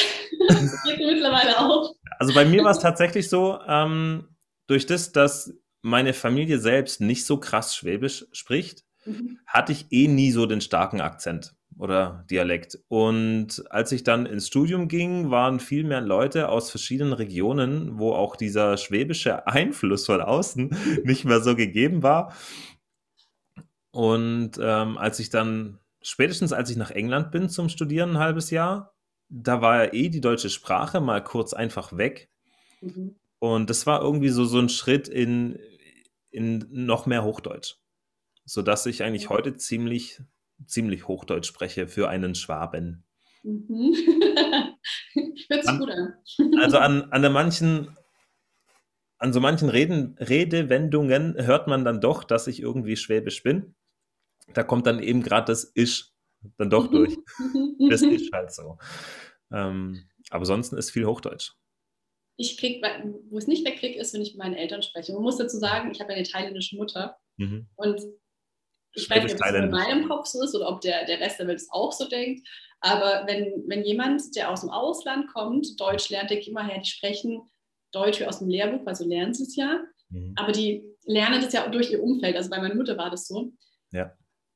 Ja, 0.48 0.56
das 0.62 0.84
geht 0.84 1.00
mittlerweile 1.00 1.58
auch. 1.58 1.96
Also 2.20 2.34
bei 2.36 2.46
mir 2.46 2.64
war 2.64 2.70
es 2.70 2.78
tatsächlich 2.80 3.30
so, 3.30 3.60
ähm, 3.68 4.36
durch 4.68 4.86
das, 4.86 5.12
dass 5.12 5.52
meine 5.82 6.14
Familie 6.14 6.60
selbst 6.60 7.02
nicht 7.02 7.26
so 7.26 7.40
krass 7.40 7.76
Schwäbisch 7.76 8.28
spricht, 8.32 8.84
mhm. 9.06 9.40
hatte 9.48 9.72
ich 9.72 9.92
eh 9.92 10.08
nie 10.08 10.32
so 10.32 10.46
den 10.46 10.62
starken 10.62 11.02
Akzent 11.02 11.56
oder 11.78 12.26
Dialekt. 12.30 12.80
Und 12.88 13.64
als 13.70 13.92
ich 13.92 14.04
dann 14.04 14.26
ins 14.26 14.48
Studium 14.48 14.88
ging, 14.88 15.30
waren 15.30 15.60
viel 15.60 15.84
mehr 15.84 16.02
Leute 16.02 16.50
aus 16.50 16.70
verschiedenen 16.70 17.14
Regionen, 17.14 18.00
wo 18.00 18.14
auch 18.14 18.36
dieser 18.36 18.78
schwäbische 18.78 19.48
Einfluss 19.48 20.06
von 20.06 20.22
außen 20.22 20.76
nicht 21.04 21.26
mehr 21.26 21.42
so 21.42 21.56
gegeben 21.56 22.04
war. 22.04 22.34
Und 23.92 24.52
ähm, 24.60 24.98
als 24.98 25.20
ich 25.20 25.30
dann, 25.30 25.80
spätestens 26.02 26.54
als 26.54 26.70
ich 26.70 26.78
nach 26.78 26.92
England 26.92 27.32
bin 27.32 27.50
zum 27.50 27.70
Studieren, 27.70 28.12
ein 28.12 28.20
halbes 28.20 28.50
Jahr, 28.50 28.94
da 29.30 29.62
war 29.62 29.86
ja 29.86 29.94
eh 29.94 30.10
die 30.10 30.22
deutsche 30.22 30.50
Sprache 30.50 31.02
mal 31.02 31.24
kurz 31.24 31.54
einfach 31.54 31.98
weg. 31.98 32.30
Mhm. 32.82 33.16
Und 33.40 33.70
das 33.70 33.86
war 33.86 34.02
irgendwie 34.02 34.30
so, 34.30 34.46
so 34.46 34.60
ein 34.60 34.70
Schritt 34.70 35.08
in, 35.08 35.60
in 36.30 36.66
noch 36.70 37.06
mehr 37.06 37.24
Hochdeutsch. 37.24 37.76
Sodass 38.46 38.86
ich 38.86 39.04
eigentlich 39.04 39.30
heute 39.30 39.56
ziemlich 39.56 40.22
ziemlich 40.66 41.08
Hochdeutsch 41.08 41.48
spreche 41.48 41.88
für 41.88 42.10
einen 42.10 42.36
Schwaben. 42.36 43.04
Mhm. 43.44 43.96
Hört 45.50 45.66
sich 45.66 45.78
gut 45.78 45.90
an. 45.92 46.14
also 46.60 46.78
an, 46.78 47.12
an 47.12 47.22
der 47.22 47.32
manchen, 47.32 47.96
an 49.18 49.34
so 49.34 49.40
manchen 49.40 49.70
Reden, 49.70 50.18
Redewendungen 50.20 51.36
hört 51.46 51.68
man 51.68 51.86
dann 51.86 52.02
doch, 52.02 52.24
dass 52.24 52.48
ich 52.48 52.60
irgendwie 52.60 52.98
schwäbisch 52.98 53.44
bin. 53.44 53.76
Da 54.54 54.64
kommt 54.64 54.88
dann 54.88 55.00
eben 55.00 55.22
gerade 55.22 55.46
das 55.46 55.64
Isch 55.76 56.12
dann 56.58 56.70
doch 56.70 56.88
durch. 56.88 57.16
das 57.90 58.02
ist 58.02 58.32
halt 58.32 58.52
so. 58.52 58.78
Ähm, 59.52 60.10
aber 60.30 60.42
ansonsten 60.42 60.78
ist 60.78 60.92
viel 60.92 61.06
Hochdeutsch. 61.06 61.54
Ich 62.38 62.58
krieg, 62.58 62.84
wo 63.30 63.38
es 63.38 63.48
nicht 63.48 63.66
wegkriege, 63.66 64.00
ist, 64.00 64.14
wenn 64.14 64.22
ich 64.22 64.34
mit 64.34 64.40
meinen 64.40 64.56
Eltern 64.56 64.82
spreche. 64.82 65.14
Man 65.14 65.24
muss 65.24 65.38
dazu 65.38 65.58
sagen, 65.58 65.92
ich 65.92 66.02
habe 66.02 66.14
eine 66.14 66.24
thailändische 66.24 66.76
Mutter. 66.76 67.18
Mhm. 67.38 67.68
Und 67.76 68.02
ich 68.96 69.10
weiß 69.10 69.24
nicht, 69.24 69.36
ob 69.36 69.46
es 69.46 69.56
in 69.56 69.70
meinem 69.70 70.08
Kopf 70.08 70.26
so 70.26 70.44
ist 70.44 70.56
oder 70.56 70.70
ob 70.70 70.82
der, 70.82 71.06
der 71.06 71.20
Rest 71.20 71.40
der 71.40 71.48
Welt 71.48 71.60
es 71.60 71.72
auch 71.72 71.92
so 71.92 72.08
denkt. 72.08 72.48
Aber 72.82 73.24
wenn, 73.26 73.64
wenn 73.68 73.84
jemand, 73.84 74.36
der 74.36 74.52
aus 74.52 74.62
dem 74.62 74.70
Ausland 74.70 75.28
kommt, 75.34 75.80
Deutsch 75.80 76.10
lernt, 76.10 76.30
denke 76.30 76.44
ich 76.44 76.50
immer, 76.50 76.70
ja, 76.70 76.80
die 76.80 76.90
sprechen 76.90 77.42
Deutsch 77.92 78.20
wie 78.20 78.26
aus 78.26 78.40
dem 78.40 78.50
Lehrbuch, 78.50 78.86
also 78.86 79.08
lernen 79.08 79.34
sie 79.34 79.44
es 79.44 79.56
ja. 79.56 79.82
Mhm. 80.10 80.34
Aber 80.36 80.52
die 80.52 80.84
lernen 81.06 81.42
das 81.42 81.54
ja 81.54 81.68
durch 81.68 81.92
ihr 81.92 82.02
Umfeld. 82.02 82.36
Also 82.36 82.50
bei 82.50 82.60
meiner 82.60 82.76
Mutter 82.76 82.98
war 82.98 83.10
das 83.10 83.28
so. 83.28 83.52
Ja. 83.92 84.12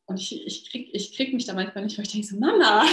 Und 0.06 0.20
ich, 0.20 0.46
ich, 0.46 0.70
krieg, 0.70 0.90
ich 0.92 1.16
krieg 1.16 1.34
mich 1.34 1.46
da 1.46 1.54
manchmal 1.54 1.84
nicht, 1.84 1.98
weil 1.98 2.06
ich 2.06 2.12
denke 2.12 2.28
so, 2.28 2.38
Mama, 2.38 2.84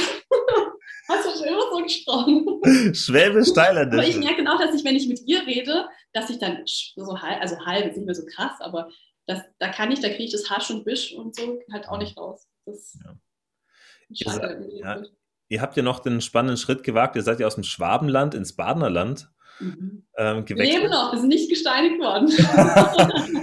hast 1.08 1.26
du 1.26 1.30
schon 1.38 1.48
immer 1.48 1.62
so 1.72 1.82
gesprochen? 1.82 2.94
Schwäbisch 2.94 3.52
Thailändisch. 3.52 3.98
Aber 3.98 4.08
ich 4.08 4.16
merke 4.16 4.50
auch, 4.50 4.58
dass 4.58 4.74
ich, 4.74 4.84
wenn 4.84 4.96
ich 4.96 5.08
mit 5.08 5.20
ihr 5.26 5.46
rede, 5.46 5.86
dass 6.12 6.30
ich 6.30 6.38
dann 6.38 6.62
so 6.64 7.20
halb, 7.20 7.40
also 7.40 7.58
halb, 7.64 7.86
ist 7.86 7.96
nicht 7.96 8.06
mehr 8.06 8.14
so 8.14 8.24
krass, 8.26 8.60
aber 8.60 8.90
das, 9.26 9.42
da 9.58 9.68
kann 9.68 9.90
ich, 9.90 10.00
da 10.00 10.08
kriege 10.08 10.24
ich 10.24 10.32
das 10.32 10.48
Hasch 10.50 10.70
und 10.70 10.84
Bisch 10.84 11.12
und 11.12 11.34
so 11.34 11.58
halt 11.72 11.88
auch 11.88 11.98
nicht 11.98 12.16
raus. 12.16 12.46
Das 12.64 12.98
ja. 13.04 13.16
Ihr, 14.08 14.68
ja, 14.78 15.02
ihr 15.48 15.60
habt 15.60 15.76
ja 15.76 15.82
noch 15.82 15.98
den 15.98 16.20
spannenden 16.20 16.56
Schritt 16.56 16.84
gewagt, 16.84 17.16
ihr 17.16 17.22
seid 17.22 17.40
ja 17.40 17.46
aus 17.46 17.56
dem 17.56 17.64
Schwabenland 17.64 18.34
ins 18.34 18.54
Badenerland. 18.54 19.28
Mhm. 19.58 20.06
Ähm, 20.16 20.48
wir 20.48 20.56
leben 20.56 20.90
noch, 20.90 21.12
wir 21.12 21.18
sind 21.18 21.28
nicht 21.28 21.48
gesteinigt 21.48 21.98
worden. 21.98 22.30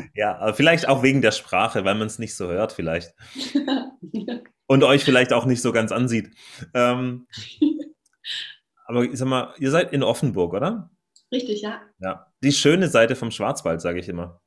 ja, 0.15 0.54
vielleicht 0.54 0.88
auch 0.88 1.04
wegen 1.04 1.22
der 1.22 1.32
Sprache, 1.32 1.84
weil 1.84 1.96
man 1.96 2.08
es 2.08 2.19
nicht 2.19 2.36
so 2.36 2.48
hört, 2.48 2.72
vielleicht. 2.72 3.13
Und 4.67 4.84
euch 4.84 5.04
vielleicht 5.04 5.34
auch 5.34 5.46
nicht 5.46 5.62
so 5.62 5.74
ganz 5.74 5.91
ansieht. 5.91 6.34
Ähm, 6.74 7.28
aber 8.86 9.04
ich 9.04 9.17
sag 9.17 9.28
mal, 9.28 9.54
ihr 9.58 9.72
seid 9.72 9.91
in 9.91 10.04
Offenburg, 10.04 10.54
oder? 10.54 10.91
Richtig, 11.32 11.62
ja. 11.62 11.82
Ja, 12.00 12.28
die 12.41 12.54
schöne 12.54 12.88
Seite 12.88 13.15
vom 13.15 13.32
Schwarzwald, 13.32 13.82
sage 13.82 14.00
ich 14.00 14.08
immer 14.08 14.42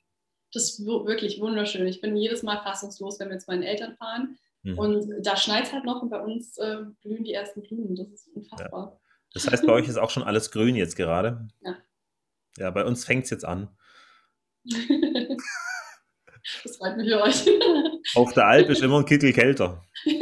das 0.57 0.71
ist 0.71 0.87
wirklich 0.87 1.39
wunderschön. 1.41 1.87
Ich 1.87 2.01
bin 2.01 2.17
jedes 2.17 2.43
Mal 2.43 2.63
fassungslos, 2.63 3.21
wenn 3.21 3.29
wir 3.29 3.39
zu 3.39 3.51
meinen 3.51 3.63
Eltern 3.63 3.95
fahren. 3.97 4.39
Mhm. 4.63 4.79
Und 4.79 5.13
da 5.23 5.37
schneit 5.37 5.65
es 5.65 5.73
halt 5.73 5.85
noch 5.85 6.01
und 6.03 6.09
bei 6.09 6.21
uns 6.21 6.57
äh, 6.57 6.79
blühen 7.03 7.25
die 7.25 7.35
ersten 7.35 7.63
Blumen. 7.63 7.95
Das 7.95 8.09
ist 8.09 8.29
unfassbar. 8.35 8.93
Ja. 8.93 9.01
Das 9.35 9.47
heißt, 9.47 9.67
bei 9.67 9.75
euch 9.75 9.87
ist 9.87 9.99
auch 9.99 10.09
schon 10.09 10.23
alles 10.23 10.51
grün 10.51 10.75
jetzt 10.75 10.97
gerade? 10.97 11.47
Ja. 11.61 11.77
Ja, 12.57 12.71
bei 12.71 12.87
uns 12.87 13.05
fängt 13.05 13.25
es 13.25 13.31
jetzt 13.31 13.45
an. 13.45 13.69
das 14.65 14.79
freut 16.79 16.97
mich 16.97 17.11
für 17.11 17.21
euch. 17.21 17.45
Auf 18.15 18.33
der 18.33 18.47
Alp 18.47 18.71
ist 18.71 18.83
immer 18.83 19.01
ein 19.01 19.05
Kittel 19.05 19.33
kälter. 19.33 19.85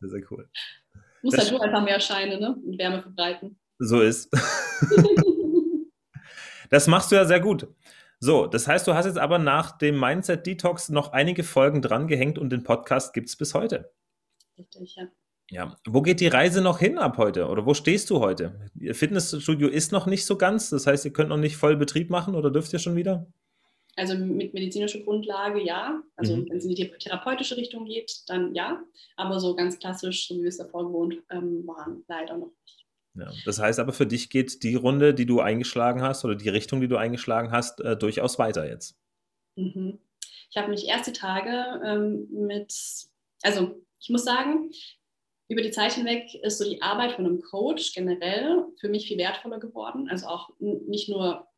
Sehr, 0.00 0.10
sehr 0.10 0.22
cool. 0.30 0.48
Muss 1.22 1.34
das 1.34 1.44
halt 1.44 1.52
nur 1.52 1.62
einfach 1.62 1.82
mehr 1.82 2.00
Scheine 2.00 2.40
ne? 2.40 2.56
und 2.64 2.78
Wärme 2.78 3.02
verbreiten. 3.02 3.58
So 3.78 4.00
ist. 4.00 4.30
Das 6.68 6.86
machst 6.86 7.10
du 7.10 7.16
ja 7.16 7.24
sehr 7.24 7.40
gut. 7.40 7.68
So, 8.20 8.46
das 8.46 8.66
heißt, 8.66 8.86
du 8.86 8.94
hast 8.94 9.06
jetzt 9.06 9.18
aber 9.18 9.38
nach 9.38 9.78
dem 9.78 9.98
Mindset 9.98 10.46
Detox 10.46 10.88
noch 10.88 11.12
einige 11.12 11.44
Folgen 11.44 11.82
drangehängt 11.82 12.38
und 12.38 12.50
den 12.50 12.64
Podcast 12.64 13.14
gibt 13.14 13.28
es 13.28 13.36
bis 13.36 13.54
heute. 13.54 13.92
Richtig, 14.58 14.96
ja. 14.96 15.08
Ja, 15.50 15.76
wo 15.86 16.02
geht 16.02 16.20
die 16.20 16.28
Reise 16.28 16.60
noch 16.60 16.78
hin 16.78 16.98
ab 16.98 17.16
heute 17.16 17.46
oder 17.46 17.64
wo 17.64 17.72
stehst 17.72 18.10
du 18.10 18.20
heute? 18.20 18.70
Ihr 18.78 18.94
Fitnessstudio 18.94 19.68
ist 19.68 19.92
noch 19.92 20.04
nicht 20.04 20.26
so 20.26 20.36
ganz, 20.36 20.68
das 20.68 20.86
heißt, 20.86 21.06
ihr 21.06 21.12
könnt 21.12 21.30
noch 21.30 21.38
nicht 21.38 21.56
voll 21.56 21.76
Betrieb 21.76 22.10
machen 22.10 22.34
oder 22.34 22.50
dürft 22.50 22.72
ihr 22.74 22.78
schon 22.78 22.96
wieder? 22.96 23.26
Also 23.96 24.14
mit 24.14 24.52
medizinischer 24.52 25.00
Grundlage 25.00 25.64
ja. 25.64 26.02
Also 26.16 26.36
mhm. 26.36 26.50
wenn 26.50 26.58
es 26.58 26.64
in 26.64 26.74
die 26.74 26.90
therapeutische 26.98 27.56
Richtung 27.56 27.86
geht, 27.86 28.24
dann 28.26 28.54
ja. 28.54 28.82
Aber 29.16 29.40
so 29.40 29.56
ganz 29.56 29.78
klassisch, 29.78 30.28
so 30.28 30.36
wie 30.36 30.42
wir 30.42 30.48
es 30.48 30.58
davor 30.58 30.86
gewohnt 30.86 31.16
ähm, 31.30 31.66
waren, 31.66 32.04
leider 32.08 32.36
noch 32.36 32.52
nicht. 32.62 32.86
Ja, 33.14 33.32
das 33.44 33.58
heißt 33.58 33.80
aber, 33.80 33.92
für 33.92 34.06
dich 34.06 34.30
geht 34.30 34.62
die 34.62 34.74
Runde, 34.74 35.14
die 35.14 35.26
du 35.26 35.40
eingeschlagen 35.40 36.02
hast 36.02 36.24
oder 36.24 36.36
die 36.36 36.48
Richtung, 36.48 36.80
die 36.80 36.88
du 36.88 36.96
eingeschlagen 36.96 37.50
hast, 37.50 37.80
äh, 37.80 37.96
durchaus 37.96 38.38
weiter 38.38 38.68
jetzt. 38.68 38.96
Mhm. 39.56 39.98
Ich 40.50 40.56
habe 40.56 40.68
mich 40.68 40.86
erste 40.86 41.12
Tage 41.12 41.80
ähm, 41.84 42.28
mit, 42.30 42.72
also 43.42 43.82
ich 44.00 44.08
muss 44.08 44.24
sagen, 44.24 44.70
über 45.48 45.62
die 45.62 45.70
Zeit 45.70 45.92
hinweg 45.92 46.34
ist 46.42 46.58
so 46.58 46.64
die 46.64 46.82
Arbeit 46.82 47.12
von 47.12 47.26
einem 47.26 47.40
Coach 47.40 47.92
generell 47.94 48.66
für 48.78 48.88
mich 48.88 49.08
viel 49.08 49.18
wertvoller 49.18 49.58
geworden. 49.58 50.08
Also 50.10 50.26
auch 50.26 50.50
nicht 50.58 51.08
nur 51.08 51.48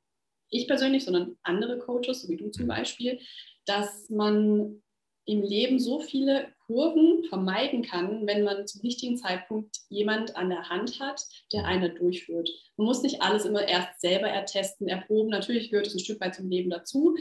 ich 0.49 0.67
persönlich, 0.67 1.05
sondern 1.05 1.37
andere 1.43 1.79
Coaches, 1.79 2.23
so 2.23 2.29
wie 2.29 2.37
du 2.37 2.51
zum 2.51 2.65
mhm. 2.65 2.69
Beispiel, 2.69 3.21
dass 3.67 4.09
man 4.09 4.83
im 5.31 5.43
Leben 5.43 5.79
so 5.79 6.01
viele 6.01 6.49
Kurven 6.67 7.23
vermeiden 7.29 7.83
kann, 7.83 8.27
wenn 8.27 8.43
man 8.43 8.67
zum 8.67 8.81
richtigen 8.81 9.17
Zeitpunkt 9.17 9.77
jemand 9.89 10.35
an 10.37 10.51
der 10.51 10.69
Hand 10.69 10.99
hat, 10.99 11.23
der 11.53 11.67
eine 11.67 11.91
durchführt. 11.91 12.51
Man 12.77 12.87
muss 12.87 13.03
nicht 13.03 13.23
alles 13.23 13.45
immer 13.45 13.67
erst 13.67 14.01
selber 14.01 14.29
ertesten, 14.29 14.89
erproben. 14.89 15.31
Natürlich 15.31 15.71
gehört 15.71 15.87
es 15.87 15.95
ein 15.95 16.01
Stück 16.01 16.21
weit 16.21 16.35
zum 16.35 16.51
Leben 16.51 16.69
dazu. 16.69 17.17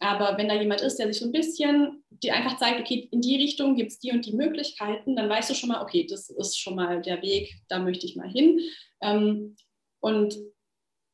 Aber 0.00 0.36
wenn 0.36 0.48
da 0.48 0.60
jemand 0.60 0.80
ist, 0.80 0.96
der 0.96 1.06
sich 1.06 1.20
so 1.20 1.26
ein 1.26 1.32
bisschen, 1.32 2.02
die 2.10 2.32
einfach 2.32 2.58
zeigt, 2.58 2.80
okay, 2.80 3.08
in 3.12 3.20
die 3.20 3.36
Richtung 3.36 3.76
gibt 3.76 3.92
es 3.92 4.00
die 4.00 4.10
und 4.10 4.26
die 4.26 4.34
Möglichkeiten, 4.34 5.14
dann 5.14 5.28
weißt 5.28 5.50
du 5.50 5.54
schon 5.54 5.68
mal, 5.68 5.82
okay, 5.82 6.04
das 6.04 6.30
ist 6.30 6.58
schon 6.58 6.74
mal 6.74 7.00
der 7.00 7.22
Weg, 7.22 7.54
da 7.68 7.78
möchte 7.78 8.06
ich 8.06 8.16
mal 8.16 8.28
hin. 8.28 8.58
Ähm, 9.00 9.54
und 10.00 10.36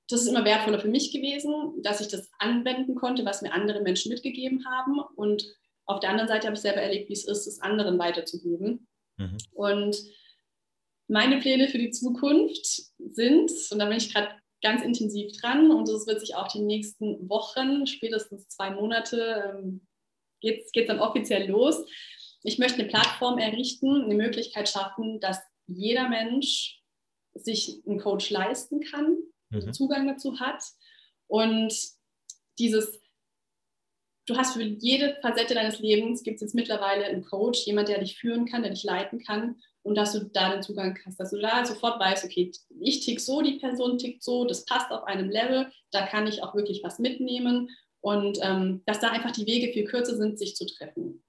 das 0.09 0.23
ist 0.23 0.29
immer 0.29 0.47
wertvoller 0.47 0.79
für 0.79 0.89
mich 0.89 1.13
gewesen, 1.13 1.83
dass 1.83 2.01
ich 2.01 2.09
das 2.09 2.31
anwenden 2.39 2.95
konnte, 2.95 3.27
was 3.27 3.43
mir 3.43 3.53
andere 3.53 3.83
Menschen 3.83 4.11
mitgegeben 4.11 4.65
haben 4.65 5.01
und 5.17 5.45
auf 5.89 6.01
der 6.01 6.11
anderen 6.11 6.29
Seite 6.29 6.47
habe 6.47 6.55
ich 6.55 6.61
selber 6.61 6.83
erlebt, 6.83 7.09
wie 7.09 7.15
es 7.15 7.27
ist, 7.27 7.47
es 7.47 7.61
anderen 7.61 7.99
weiterzugeben. 7.99 8.87
Mhm. 9.17 9.39
Und 9.53 9.97
meine 11.09 11.39
Pläne 11.39 11.69
für 11.69 11.79
die 11.79 11.91
Zukunft 11.91 12.93
sind, 12.99 13.51
und 13.71 13.79
da 13.79 13.87
bin 13.87 13.97
ich 13.97 14.13
gerade 14.13 14.37
ganz 14.63 14.83
intensiv 14.83 15.33
dran, 15.41 15.71
und 15.71 15.89
das 15.89 16.07
wird 16.07 16.21
sich 16.21 16.35
auch 16.35 16.49
die 16.49 16.61
nächsten 16.61 17.29
Wochen, 17.31 17.87
spätestens 17.87 18.49
zwei 18.49 18.71
Monate, 18.71 19.55
ähm, 19.55 19.87
geht 20.41 20.67
es 20.75 20.87
dann 20.87 21.01
offiziell 21.01 21.49
los. 21.49 21.85
Ich 22.43 22.59
möchte 22.59 22.81
eine 22.81 22.89
Plattform 22.89 23.39
errichten, 23.39 24.05
eine 24.05 24.15
Möglichkeit 24.15 24.69
schaffen, 24.69 25.21
dass 25.21 25.41
jeder 25.67 26.09
Mensch 26.09 26.83
sich 27.35 27.83
einen 27.87 27.99
Coach 27.99 28.29
leisten 28.31 28.81
kann, 28.81 29.17
mhm. 29.51 29.73
Zugang 29.73 30.07
dazu 30.07 30.39
hat. 30.39 30.63
Und 31.27 31.75
dieses 32.59 33.01
du 34.29 34.37
hast 34.37 34.55
für 34.55 34.63
jede 34.63 35.17
Facette 35.23 35.55
deines 35.55 35.79
Lebens, 35.79 36.23
gibt 36.23 36.37
es 36.37 36.43
jetzt 36.43 36.55
mittlerweile 36.55 37.05
einen 37.05 37.25
Coach, 37.25 37.67
jemand, 37.67 37.89
der 37.89 38.01
dich 38.01 38.19
führen 38.19 38.47
kann, 38.47 38.63
der 38.63 38.73
dich 38.73 38.85
leiten 38.85 39.23
kann 39.25 39.57
und 39.83 39.95
dass 39.95 40.13
du 40.13 40.25
da 40.33 40.53
den 40.53 40.63
Zugang 40.63 40.99
hast, 41.07 41.19
dass 41.19 41.31
du 41.31 41.39
da 41.39 41.65
sofort 41.65 41.99
weißt, 41.99 42.25
okay, 42.25 42.51
ich 42.81 43.05
tick 43.05 43.21
so, 43.21 43.43
die 43.43 43.59
Person 43.59 43.99
tickt 43.99 44.23
so, 44.23 44.45
das 44.45 44.65
passt 44.65 44.91
auf 44.91 45.05
einem 45.05 45.31
Level, 45.31 45.71
da 45.91 46.07
kann 46.07 46.27
ich 46.27 46.43
auch 46.43 46.55
wirklich 46.55 46.83
was 46.85 46.99
mitnehmen 46.99 47.71
und 48.01 48.39
ähm, 48.43 48.83
dass 48.87 49.01
da 49.01 49.11
einfach 49.11 49.33
die 49.33 49.47
Wege 49.47 49.73
viel 49.73 49.85
kürzer 49.85 50.17
sind, 50.17 50.39
sich 50.39 50.55
zu 50.55 50.67
treffen. 50.67 51.23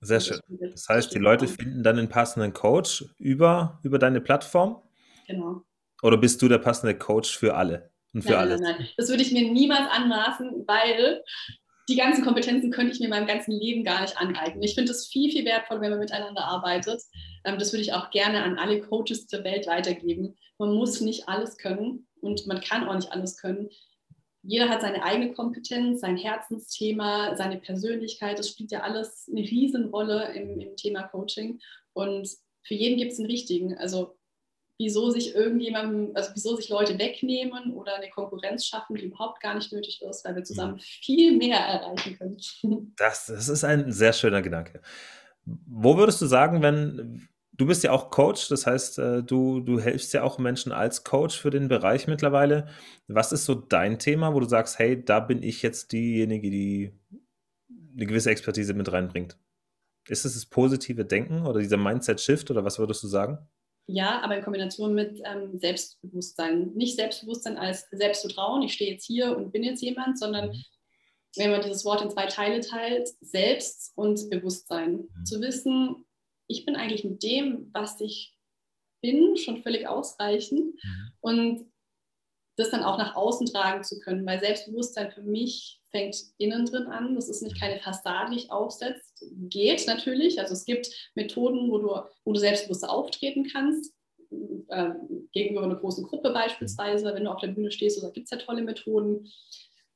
Sehr 0.00 0.20
schön. 0.20 0.40
Das 0.48 0.88
heißt, 0.88 1.14
die 1.14 1.18
Leute 1.18 1.48
finden 1.48 1.82
dann 1.82 1.98
einen 1.98 2.08
passenden 2.08 2.52
Coach 2.52 3.04
über, 3.18 3.80
über 3.82 3.98
deine 3.98 4.20
Plattform? 4.20 4.82
Genau. 5.26 5.62
Oder 6.02 6.18
bist 6.18 6.42
du 6.42 6.48
der 6.48 6.58
passende 6.58 6.96
Coach 6.96 7.36
für 7.36 7.54
alle 7.54 7.90
und 8.12 8.22
für 8.22 8.32
nein, 8.32 8.38
alles? 8.38 8.60
Nein, 8.60 8.76
nein, 8.78 8.88
das 8.96 9.08
würde 9.08 9.22
ich 9.22 9.32
mir 9.32 9.50
niemals 9.50 9.90
anmaßen, 9.90 10.64
weil 10.66 11.22
die 11.88 11.96
ganzen 11.96 12.24
Kompetenzen 12.24 12.70
könnte 12.70 12.92
ich 12.92 13.00
mir 13.00 13.08
meinem 13.08 13.26
ganzen 13.26 13.52
Leben 13.52 13.84
gar 13.84 14.02
nicht 14.02 14.16
aneignen. 14.16 14.62
Ich 14.62 14.74
finde 14.74 14.90
es 14.90 15.06
viel, 15.06 15.30
viel 15.30 15.44
wertvoller, 15.44 15.80
wenn 15.80 15.90
man 15.90 16.00
miteinander 16.00 16.44
arbeitet. 16.44 17.02
Ähm, 17.44 17.58
das 17.58 17.72
würde 17.72 17.82
ich 17.82 17.92
auch 17.92 18.10
gerne 18.10 18.42
an 18.42 18.58
alle 18.58 18.80
Coaches 18.80 19.26
der 19.26 19.44
Welt 19.44 19.66
weitergeben. 19.66 20.36
Man 20.58 20.74
muss 20.74 21.00
nicht 21.00 21.28
alles 21.28 21.56
können 21.56 22.06
und 22.20 22.46
man 22.46 22.60
kann 22.60 22.88
auch 22.88 22.94
nicht 22.94 23.12
alles 23.12 23.36
können. 23.36 23.68
Jeder 24.42 24.68
hat 24.68 24.80
seine 24.80 25.02
eigene 25.02 25.32
Kompetenz, 25.32 26.00
sein 26.00 26.16
Herzensthema, 26.16 27.36
seine 27.36 27.58
Persönlichkeit. 27.58 28.38
Das 28.38 28.48
spielt 28.48 28.70
ja 28.70 28.80
alles 28.80 29.28
eine 29.30 29.40
Riesenrolle 29.40 30.32
im, 30.34 30.60
im 30.60 30.76
Thema 30.76 31.02
Coaching. 31.04 31.60
Und 31.92 32.28
für 32.62 32.74
jeden 32.74 32.96
gibt 32.96 33.12
es 33.12 33.18
einen 33.18 33.30
richtigen. 33.30 33.76
Also 33.76 34.16
wieso 34.78 35.10
sich 35.10 35.34
irgendjemandem, 35.34 36.10
also 36.14 36.30
wieso 36.34 36.56
sich 36.56 36.68
Leute 36.68 36.98
wegnehmen 36.98 37.72
oder 37.74 37.96
eine 37.96 38.10
Konkurrenz 38.10 38.66
schaffen, 38.66 38.96
die 38.96 39.06
überhaupt 39.06 39.40
gar 39.40 39.54
nicht 39.54 39.72
nötig 39.72 40.02
ist, 40.02 40.24
weil 40.24 40.36
wir 40.36 40.44
zusammen 40.44 40.74
mhm. 40.74 40.80
viel 40.80 41.36
mehr 41.36 41.58
erreichen 41.58 42.18
können. 42.18 42.36
Das, 42.96 43.26
das 43.26 43.48
ist 43.48 43.64
ein 43.64 43.92
sehr 43.92 44.12
schöner 44.12 44.42
Gedanke. 44.42 44.80
Wo 45.44 45.96
würdest 45.96 46.20
du 46.20 46.26
sagen, 46.26 46.62
wenn 46.62 47.28
du 47.56 47.66
bist 47.66 47.84
ja 47.84 47.92
auch 47.92 48.10
Coach, 48.10 48.48
das 48.48 48.66
heißt, 48.66 48.98
äh, 48.98 49.22
du, 49.22 49.60
du 49.60 49.80
hilfst 49.80 50.12
ja 50.12 50.22
auch 50.22 50.38
Menschen 50.38 50.72
als 50.72 51.04
Coach 51.04 51.38
für 51.38 51.50
den 51.50 51.68
Bereich 51.68 52.06
mittlerweile. 52.06 52.68
Was 53.08 53.32
ist 53.32 53.44
so 53.44 53.54
dein 53.54 53.98
Thema, 53.98 54.34
wo 54.34 54.40
du 54.40 54.46
sagst, 54.46 54.78
hey, 54.78 55.02
da 55.02 55.20
bin 55.20 55.42
ich 55.42 55.62
jetzt 55.62 55.92
diejenige, 55.92 56.50
die 56.50 56.92
eine 57.94 58.06
gewisse 58.06 58.30
Expertise 58.30 58.74
mit 58.74 58.92
reinbringt? 58.92 59.38
Ist 60.08 60.24
es 60.24 60.34
das 60.34 60.46
positive 60.46 61.04
Denken 61.04 61.46
oder 61.46 61.60
dieser 61.60 61.78
Mindset-Shift 61.78 62.50
oder 62.50 62.64
was 62.64 62.78
würdest 62.78 63.02
du 63.02 63.08
sagen? 63.08 63.38
Ja, 63.86 64.20
aber 64.22 64.36
in 64.36 64.42
Kombination 64.42 64.94
mit 64.94 65.20
ähm, 65.24 65.58
Selbstbewusstsein. 65.58 66.72
Nicht 66.74 66.96
Selbstbewusstsein 66.96 67.56
als 67.56 67.86
Selbstvertrauen, 67.90 68.62
ich 68.62 68.72
stehe 68.72 68.92
jetzt 68.92 69.06
hier 69.06 69.36
und 69.36 69.52
bin 69.52 69.62
jetzt 69.62 69.82
jemand, 69.82 70.18
sondern 70.18 70.48
mhm. 70.48 70.64
wenn 71.36 71.50
man 71.52 71.62
dieses 71.62 71.84
Wort 71.84 72.02
in 72.02 72.10
zwei 72.10 72.26
Teile 72.26 72.60
teilt, 72.60 73.08
Selbst 73.20 73.92
und 73.94 74.28
Bewusstsein. 74.28 75.08
Mhm. 75.14 75.24
Zu 75.24 75.40
wissen, 75.40 76.04
ich 76.48 76.64
bin 76.64 76.74
eigentlich 76.74 77.04
mit 77.04 77.22
dem, 77.22 77.70
was 77.72 78.00
ich 78.00 78.36
bin, 79.02 79.36
schon 79.36 79.62
völlig 79.62 79.86
ausreichend. 79.86 80.74
Mhm. 80.82 81.12
Und 81.20 81.72
das 82.56 82.70
dann 82.70 82.82
auch 82.82 82.98
nach 82.98 83.14
außen 83.14 83.46
tragen 83.46 83.84
zu 83.84 84.00
können, 84.00 84.26
weil 84.26 84.40
Selbstbewusstsein 84.40 85.12
für 85.12 85.22
mich 85.22 85.75
fängt 85.90 86.16
innen 86.38 86.66
drin 86.66 86.86
an. 86.86 87.14
Das 87.14 87.28
ist 87.28 87.42
nicht 87.42 87.58
keine 87.58 87.80
Fassade, 87.80 88.32
die 88.32 88.38
ich 88.38 88.50
aufsetzt. 88.50 89.24
Geht 89.48 89.86
natürlich. 89.86 90.40
Also 90.40 90.54
es 90.54 90.64
gibt 90.64 90.88
Methoden, 91.14 91.70
wo 91.70 91.78
du, 91.78 91.88
wo 92.24 92.32
du 92.32 92.40
selbstbewusst 92.40 92.88
auftreten 92.88 93.48
kannst. 93.50 93.92
Äh, 94.68 94.90
gegenüber 95.32 95.62
einer 95.62 95.76
großen 95.76 96.04
Gruppe 96.04 96.32
beispielsweise, 96.32 97.14
wenn 97.14 97.24
du 97.24 97.30
auf 97.30 97.40
der 97.40 97.48
Bühne 97.48 97.70
stehst, 97.70 98.02
da 98.02 98.10
gibt 98.10 98.24
es 98.24 98.30
ja 98.30 98.38
tolle 98.38 98.62
Methoden. 98.62 99.28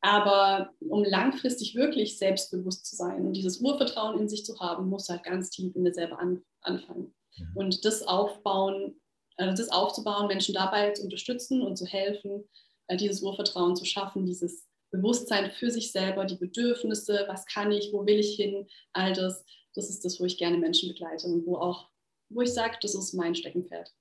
Aber 0.00 0.70
um 0.80 1.04
langfristig 1.04 1.74
wirklich 1.74 2.16
selbstbewusst 2.16 2.86
zu 2.86 2.96
sein 2.96 3.26
und 3.26 3.34
dieses 3.34 3.60
Urvertrauen 3.60 4.18
in 4.18 4.28
sich 4.28 4.44
zu 4.44 4.58
haben, 4.58 4.88
musst 4.88 5.08
du 5.08 5.12
halt 5.12 5.24
ganz 5.24 5.50
tief 5.50 5.74
in 5.76 5.84
dir 5.84 5.92
selber 5.92 6.18
an, 6.18 6.42
anfangen. 6.62 7.14
Mhm. 7.36 7.56
Und 7.56 7.84
das 7.84 8.02
aufbauen, 8.02 8.98
also 9.36 9.62
das 9.62 9.70
aufzubauen, 9.70 10.28
Menschen 10.28 10.54
dabei 10.54 10.92
zu 10.92 11.02
unterstützen 11.02 11.60
und 11.62 11.76
zu 11.76 11.84
helfen, 11.84 12.48
äh, 12.86 12.96
dieses 12.96 13.22
Urvertrauen 13.22 13.76
zu 13.76 13.84
schaffen, 13.84 14.24
dieses 14.24 14.69
Bewusstsein 14.90 15.50
für 15.50 15.70
sich 15.70 15.92
selber, 15.92 16.24
die 16.24 16.36
Bedürfnisse, 16.36 17.24
was 17.28 17.46
kann 17.46 17.70
ich, 17.72 17.92
wo 17.92 18.04
will 18.06 18.18
ich 18.18 18.36
hin, 18.36 18.66
all 18.92 19.12
das, 19.12 19.44
das 19.74 19.88
ist 19.88 20.04
das, 20.04 20.20
wo 20.20 20.24
ich 20.24 20.38
gerne 20.38 20.58
Menschen 20.58 20.88
begleite 20.88 21.26
und 21.26 21.46
wo 21.46 21.56
auch, 21.56 21.88
wo 22.28 22.40
ich 22.40 22.52
sage, 22.52 22.76
das 22.82 22.94
ist 22.94 23.14
mein 23.14 23.34
Steckenpferd. 23.34 23.92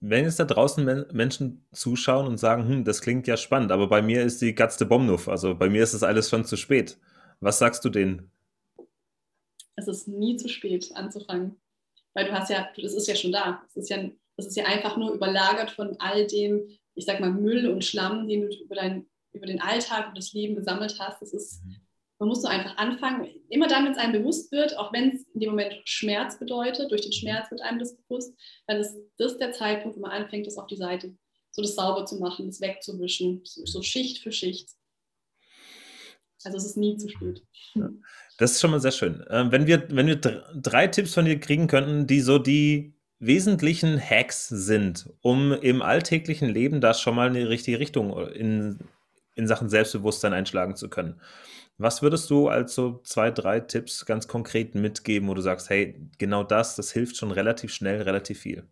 Wenn 0.00 0.24
jetzt 0.24 0.38
da 0.38 0.44
draußen 0.44 0.84
Men 0.84 1.06
Menschen 1.12 1.66
zuschauen 1.72 2.26
und 2.26 2.38
sagen, 2.38 2.68
hm, 2.68 2.84
das 2.84 3.00
klingt 3.00 3.26
ja 3.26 3.36
spannend, 3.36 3.72
aber 3.72 3.88
bei 3.88 4.00
mir 4.00 4.22
ist 4.22 4.40
die 4.40 4.54
Gatste 4.54 4.86
Bomnuff, 4.86 5.28
also 5.28 5.56
bei 5.56 5.68
mir 5.68 5.82
ist 5.82 5.94
das 5.94 6.04
alles 6.04 6.30
schon 6.30 6.44
zu 6.44 6.56
spät. 6.56 6.98
Was 7.40 7.58
sagst 7.58 7.84
du 7.84 7.88
denen? 7.88 8.30
Es 9.74 9.88
ist 9.88 10.08
nie 10.08 10.36
zu 10.36 10.48
spät 10.48 10.90
anzufangen, 10.94 11.56
weil 12.14 12.26
du 12.26 12.32
hast 12.32 12.50
ja, 12.50 12.68
das 12.76 12.94
ist 12.94 13.06
ja 13.06 13.14
schon 13.14 13.32
da. 13.32 13.62
Es 13.68 13.76
ist 13.76 13.90
ja, 13.90 14.08
das 14.36 14.46
ist 14.46 14.56
ja 14.56 14.66
einfach 14.66 14.96
nur 14.96 15.12
überlagert 15.12 15.70
von 15.70 15.96
all 16.00 16.26
dem, 16.26 16.68
ich 16.94 17.04
sag 17.04 17.20
mal, 17.20 17.32
Müll 17.32 17.68
und 17.68 17.84
Schlamm, 17.84 18.28
den 18.28 18.42
du 18.42 18.56
über 18.56 18.76
dein 18.76 19.06
über 19.38 19.46
den 19.46 19.60
Alltag 19.60 20.08
und 20.08 20.18
das 20.18 20.32
Leben 20.32 20.54
gesammelt 20.54 20.96
hast. 20.98 21.22
Das 21.22 21.32
ist, 21.32 21.62
man 22.18 22.28
muss 22.28 22.42
so 22.42 22.48
einfach 22.48 22.76
anfangen. 22.76 23.28
Immer 23.48 23.68
dann, 23.68 23.84
wenn 23.84 23.92
es 23.92 23.98
einem 23.98 24.12
bewusst 24.12 24.52
wird, 24.52 24.76
auch 24.76 24.92
wenn 24.92 25.12
es 25.12 25.24
in 25.32 25.40
dem 25.40 25.50
Moment 25.50 25.74
Schmerz 25.84 26.38
bedeutet, 26.38 26.90
durch 26.90 27.02
den 27.02 27.12
Schmerz 27.12 27.50
wird 27.50 27.62
einem 27.62 27.78
das 27.78 27.96
bewusst, 27.96 28.34
dann 28.66 28.78
ist 28.78 28.96
das 29.16 29.38
der 29.38 29.52
Zeitpunkt, 29.52 29.96
wo 29.96 30.00
man 30.00 30.10
anfängt, 30.10 30.46
das 30.46 30.58
auf 30.58 30.66
die 30.66 30.76
Seite, 30.76 31.16
so 31.50 31.62
das 31.62 31.74
sauber 31.74 32.04
zu 32.04 32.16
machen, 32.18 32.46
das 32.46 32.60
wegzuwischen, 32.60 33.40
so, 33.44 33.82
Schicht 33.82 34.22
für 34.22 34.32
Schicht. 34.32 34.70
Also 36.44 36.58
es 36.58 36.66
ist 36.66 36.76
nie 36.76 36.96
zu 36.96 37.08
spät. 37.08 37.42
Das 38.38 38.52
ist 38.52 38.60
schon 38.60 38.70
mal 38.70 38.80
sehr 38.80 38.92
schön. 38.92 39.24
Ähm, 39.30 39.50
wenn 39.50 39.66
wir, 39.66 39.88
wenn 39.90 40.06
wir 40.06 40.16
drei 40.16 40.86
Tipps 40.86 41.14
von 41.14 41.24
dir 41.24 41.40
kriegen 41.40 41.66
könnten, 41.66 42.06
die 42.06 42.20
so 42.20 42.38
die 42.38 42.94
wesentlichen 43.18 44.00
Hacks 44.00 44.48
sind, 44.48 45.10
um 45.22 45.52
im 45.52 45.82
alltäglichen 45.82 46.48
Leben 46.48 46.80
da 46.80 46.94
schon 46.94 47.16
mal 47.16 47.28
in 47.28 47.34
die 47.34 47.42
richtige 47.42 47.80
Richtung 47.80 48.16
in 48.28 48.78
in 49.38 49.46
Sachen 49.46 49.70
Selbstbewusstsein 49.70 50.32
einschlagen 50.32 50.74
zu 50.76 50.90
können. 50.90 51.20
Was 51.78 52.02
würdest 52.02 52.28
du 52.28 52.48
als 52.48 52.74
so 52.74 53.00
zwei, 53.04 53.30
drei 53.30 53.60
Tipps 53.60 54.04
ganz 54.04 54.26
konkret 54.26 54.74
mitgeben, 54.74 55.28
wo 55.28 55.34
du 55.34 55.40
sagst, 55.40 55.70
hey, 55.70 55.94
genau 56.18 56.42
das, 56.42 56.74
das 56.74 56.90
hilft 56.90 57.16
schon 57.16 57.30
relativ 57.30 57.72
schnell, 57.72 58.02
relativ 58.02 58.40
viel? 58.40 58.68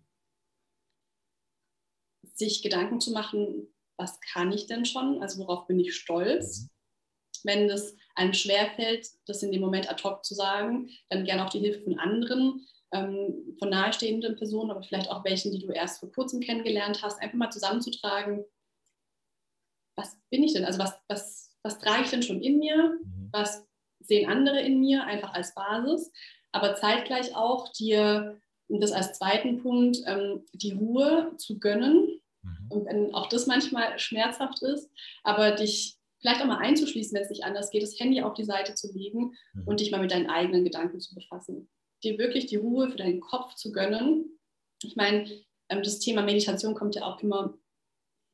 Sich 2.34 2.62
Gedanken 2.62 3.00
zu 3.00 3.12
machen, 3.12 3.68
was 3.96 4.20
kann 4.20 4.50
ich 4.50 4.66
denn 4.66 4.84
schon? 4.84 5.22
Also 5.22 5.38
worauf 5.38 5.68
bin 5.68 5.78
ich 5.78 5.94
stolz? 5.94 6.62
Mhm. 6.62 6.68
Wenn 7.44 7.70
es 7.70 7.94
einem 8.16 8.32
schwerfällt, 8.32 9.06
das 9.26 9.44
in 9.44 9.52
dem 9.52 9.60
Moment 9.60 9.88
ad 9.88 10.02
hoc 10.02 10.24
zu 10.24 10.34
sagen, 10.34 10.90
dann 11.08 11.24
gerne 11.24 11.46
auch 11.46 11.50
die 11.50 11.60
Hilfe 11.60 11.84
von 11.84 11.96
anderen, 12.00 12.66
ähm, 12.92 13.56
von 13.60 13.68
nahestehenden 13.68 14.34
Personen, 14.34 14.72
aber 14.72 14.82
vielleicht 14.82 15.10
auch 15.10 15.24
welchen, 15.24 15.52
die 15.52 15.64
du 15.64 15.70
erst 15.70 16.00
vor 16.00 16.10
kurzem 16.10 16.40
kennengelernt 16.40 17.02
hast, 17.04 17.22
einfach 17.22 17.36
mal 17.36 17.50
zusammenzutragen, 17.50 18.44
was 19.96 20.18
bin 20.30 20.42
ich 20.42 20.52
denn? 20.52 20.64
Also 20.64 20.78
was, 20.78 20.94
was, 21.08 21.56
was 21.62 21.78
trage 21.78 22.04
ich 22.04 22.10
denn 22.10 22.22
schon 22.22 22.40
in 22.40 22.58
mir? 22.58 22.98
Mhm. 23.02 23.28
Was 23.32 23.66
sehen 24.00 24.28
andere 24.28 24.60
in 24.60 24.80
mir 24.80 25.04
einfach 25.04 25.34
als 25.34 25.54
Basis? 25.54 26.12
Aber 26.52 26.76
zeitgleich 26.76 27.34
auch 27.34 27.72
dir, 27.72 28.40
und 28.68 28.80
das 28.80 28.92
als 28.92 29.18
zweiten 29.18 29.62
Punkt, 29.62 29.98
ähm, 30.06 30.44
die 30.52 30.72
Ruhe 30.72 31.32
zu 31.36 31.58
gönnen. 31.58 32.20
Mhm. 32.42 32.66
Und 32.70 32.86
wenn 32.86 33.14
auch 33.14 33.28
das 33.28 33.46
manchmal 33.46 33.98
schmerzhaft 33.98 34.62
ist, 34.62 34.90
aber 35.24 35.52
dich 35.52 35.98
vielleicht 36.20 36.40
auch 36.40 36.46
mal 36.46 36.58
einzuschließen, 36.58 37.14
wenn 37.14 37.22
es 37.22 37.30
nicht 37.30 37.44
anders 37.44 37.70
geht, 37.70 37.82
das 37.82 37.98
Handy 37.98 38.22
auf 38.22 38.34
die 38.34 38.44
Seite 38.44 38.74
zu 38.74 38.92
legen 38.92 39.36
mhm. 39.54 39.66
und 39.66 39.80
dich 39.80 39.90
mal 39.90 40.00
mit 40.00 40.12
deinen 40.12 40.30
eigenen 40.30 40.64
Gedanken 40.64 41.00
zu 41.00 41.14
befassen. 41.14 41.68
Dir 42.02 42.18
wirklich 42.18 42.46
die 42.46 42.56
Ruhe 42.56 42.90
für 42.90 42.96
deinen 42.96 43.20
Kopf 43.20 43.54
zu 43.54 43.72
gönnen. 43.72 44.38
Ich 44.82 44.96
meine, 44.96 45.30
ähm, 45.68 45.82
das 45.82 45.98
Thema 45.98 46.22
Meditation 46.22 46.74
kommt 46.74 46.94
ja 46.94 47.04
auch 47.04 47.22
immer 47.22 47.54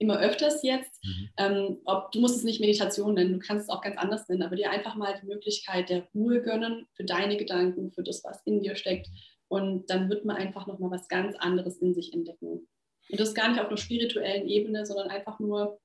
immer 0.03 0.21
öfters 0.21 0.63
jetzt. 0.63 1.03
Mhm. 1.05 1.29
Ähm, 1.39 1.79
ob, 1.85 2.13
du 2.13 2.21
musst 2.21 2.37
es 2.37 2.45
nicht 2.45 2.61
Meditation 2.61 3.15
nennen, 3.15 3.33
du 3.33 3.39
kannst 3.39 3.65
es 3.65 3.69
auch 3.71 3.81
ganz 3.81 3.97
anders 3.97 4.29
nennen, 4.29 4.43
aber 4.43 4.57
dir 4.57 4.71
einfach 4.71 4.95
mal 4.97 5.19
die 5.21 5.27
Möglichkeit 5.27 5.89
der 5.89 6.07
Ruhe 6.15 6.43
gönnen 6.43 6.87
für 6.95 7.05
deine 7.05 7.37
Gedanken, 7.37 7.93
für 7.93 8.03
das, 8.03 8.23
was 8.25 8.43
in 8.45 8.61
dir 8.61 8.77
steckt. 8.77 9.09
Und 9.49 9.91
dann 9.91 10.09
wird 10.11 10.25
man 10.25 10.37
einfach 10.37 10.67
nochmal 10.67 10.91
was 10.91 11.09
ganz 11.09 11.37
anderes 11.37 11.79
in 11.79 11.95
sich 11.95 12.13
entdecken. 12.13 12.69
Und 13.09 13.21
das 13.21 13.35
gar 13.35 13.49
nicht 13.49 13.61
auf 13.61 13.69
einer 13.69 13.77
spirituellen 13.77 14.49
Ebene, 14.49 14.87
sondern 14.87 15.09
einfach 15.09 15.39
nur, 15.39 15.81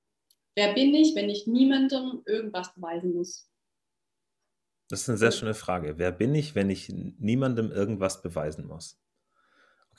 wer 0.56 0.74
bin 0.74 0.94
ich, 0.94 1.16
wenn 1.16 1.30
ich 1.30 1.48
niemandem 1.48 2.24
irgendwas 2.26 2.74
beweisen 2.74 3.14
muss? 3.14 3.50
Das 4.90 5.02
ist 5.02 5.10
eine 5.10 5.18
sehr 5.18 5.34
schöne 5.34 5.54
Frage. 5.54 5.98
Wer 5.98 6.12
bin 6.12 6.34
ich, 6.34 6.56
wenn 6.56 6.70
ich 6.70 6.88
niemandem 6.90 7.72
irgendwas 7.72 8.22
beweisen 8.22 8.68
muss? 8.68 8.98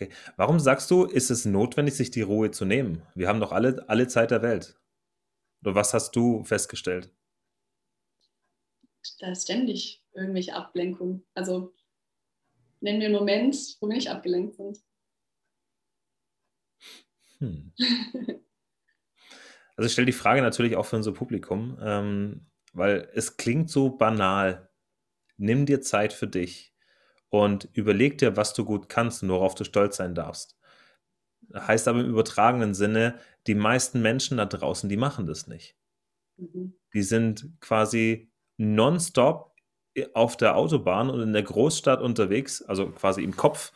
Okay. 0.00 0.12
Warum 0.36 0.60
sagst 0.60 0.90
du, 0.92 1.06
ist 1.06 1.28
es 1.28 1.44
notwendig, 1.44 1.96
sich 1.96 2.12
die 2.12 2.22
Ruhe 2.22 2.52
zu 2.52 2.64
nehmen? 2.64 3.02
Wir 3.16 3.26
haben 3.26 3.40
doch 3.40 3.50
alle, 3.50 3.84
alle 3.88 4.06
Zeit 4.06 4.30
der 4.30 4.42
Welt. 4.42 4.78
Oder 5.62 5.74
was 5.74 5.92
hast 5.92 6.14
du 6.14 6.44
festgestellt? 6.44 7.12
Da 9.18 9.32
ist 9.32 9.42
ständig 9.42 10.04
irgendwelche 10.12 10.54
Ablenkungen. 10.54 11.26
Also 11.34 11.74
nennen 12.80 13.00
wir 13.00 13.06
einen 13.06 13.16
Moment, 13.16 13.56
wo 13.80 13.88
wir 13.88 13.96
nicht 13.96 14.08
abgelenkt 14.08 14.54
sind. 14.54 14.78
Hm. 17.38 17.72
Also 19.76 19.86
ich 19.86 19.92
stelle 19.92 20.06
die 20.06 20.12
Frage 20.12 20.42
natürlich 20.42 20.74
auch 20.74 20.86
für 20.86 20.96
unser 20.96 21.12
Publikum, 21.12 21.78
ähm, 21.80 22.48
weil 22.72 23.08
es 23.14 23.36
klingt 23.36 23.70
so 23.70 23.90
banal. 23.90 24.68
Nimm 25.36 25.66
dir 25.66 25.80
Zeit 25.80 26.12
für 26.12 26.26
dich 26.26 26.74
und 27.30 27.68
überleg 27.72 28.18
dir, 28.18 28.36
was 28.36 28.54
du 28.54 28.64
gut 28.64 28.88
kannst 28.88 29.22
und 29.22 29.28
worauf 29.28 29.54
du 29.54 29.64
stolz 29.64 29.96
sein 29.96 30.14
darfst. 30.14 30.56
Heißt 31.54 31.88
aber 31.88 32.00
im 32.00 32.10
übertragenen 32.10 32.74
Sinne, 32.74 33.18
die 33.46 33.54
meisten 33.54 34.02
Menschen 34.02 34.38
da 34.38 34.46
draußen, 34.46 34.88
die 34.88 34.96
machen 34.96 35.26
das 35.26 35.46
nicht. 35.46 35.76
Mhm. 36.36 36.74
Die 36.92 37.02
sind 37.02 37.52
quasi 37.60 38.30
nonstop 38.56 39.54
auf 40.14 40.36
der 40.36 40.56
Autobahn 40.56 41.10
und 41.10 41.20
in 41.20 41.32
der 41.32 41.42
Großstadt 41.42 42.00
unterwegs, 42.00 42.62
also 42.62 42.90
quasi 42.90 43.22
im 43.22 43.36
Kopf 43.36 43.72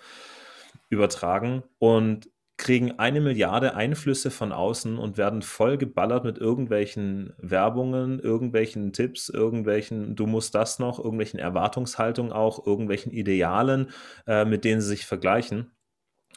übertragen 0.89 1.63
und 1.79 2.32
kriegen 2.63 2.93
eine 3.01 3.21
Milliarde 3.21 3.75
Einflüsse 3.75 4.31
von 4.31 4.53
außen 4.53 4.97
und 4.97 5.19
werden 5.19 5.43
voll 5.43 5.77
geballert 5.77 6.25
mit 6.25 6.39
irgendwelchen 6.39 7.35
Werbungen, 7.39 8.21
irgendwelchen 8.21 8.93
Tipps, 8.93 9.29
irgendwelchen, 9.29 10.15
du 10.15 10.27
musst 10.27 10.55
das 10.55 10.79
noch, 10.79 11.01
irgendwelchen 11.01 11.41
Erwartungshaltungen 11.41 12.33
auch, 12.33 12.65
irgendwelchen 12.65 13.11
Idealen, 13.11 13.91
äh, 14.29 14.45
mit 14.45 14.65
denen 14.65 14.81
sie 14.81 14.89
sich 14.89 15.07
vergleichen 15.07 15.73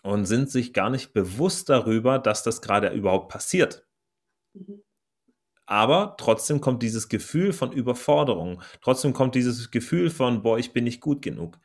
und 0.01 0.25
sind 0.25 0.49
sich 0.49 0.73
gar 0.73 0.89
nicht 0.89 1.13
bewusst 1.13 1.69
darüber, 1.69 2.17
dass 2.17 2.41
das 2.41 2.61
gerade 2.61 2.89
überhaupt 2.89 3.29
passiert. 3.31 3.85
Mhm. 4.53 4.81
Aber 5.67 6.15
trotzdem 6.17 6.59
kommt 6.59 6.83
dieses 6.83 7.07
Gefühl 7.07 7.53
von 7.53 7.71
Überforderung. 7.71 8.61
Trotzdem 8.81 9.13
kommt 9.13 9.35
dieses 9.35 9.71
Gefühl 9.71 10.09
von, 10.09 10.41
boah, 10.41 10.57
ich 10.59 10.73
bin 10.73 10.83
nicht 10.83 11.01
gut 11.01 11.21
genug. 11.21 11.59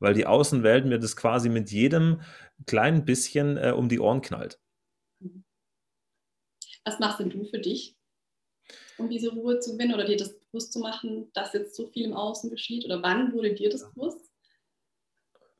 Weil 0.00 0.14
die 0.14 0.26
Außenwelt 0.26 0.86
mir 0.86 0.98
das 0.98 1.14
quasi 1.14 1.48
mit 1.48 1.70
jedem 1.70 2.22
kleinen 2.66 3.04
bisschen 3.04 3.56
äh, 3.56 3.72
um 3.76 3.88
die 3.88 4.00
Ohren 4.00 4.22
knallt. 4.22 4.58
Was 6.84 6.98
machst 6.98 7.20
denn 7.20 7.30
du 7.30 7.44
für 7.44 7.58
dich, 7.58 7.96
um 8.96 9.08
diese 9.08 9.30
Ruhe 9.30 9.60
zu 9.60 9.72
gewinnen 9.72 9.94
oder 9.94 10.04
dir 10.04 10.16
das 10.16 10.38
bewusst 10.38 10.72
zu 10.72 10.80
machen, 10.80 11.30
dass 11.34 11.52
jetzt 11.52 11.76
so 11.76 11.86
viel 11.86 12.06
im 12.06 12.14
Außen 12.14 12.50
geschieht? 12.50 12.84
Oder 12.84 13.02
wann 13.02 13.32
wurde 13.32 13.54
dir 13.54 13.70
das 13.70 13.88
bewusst? 13.92 14.30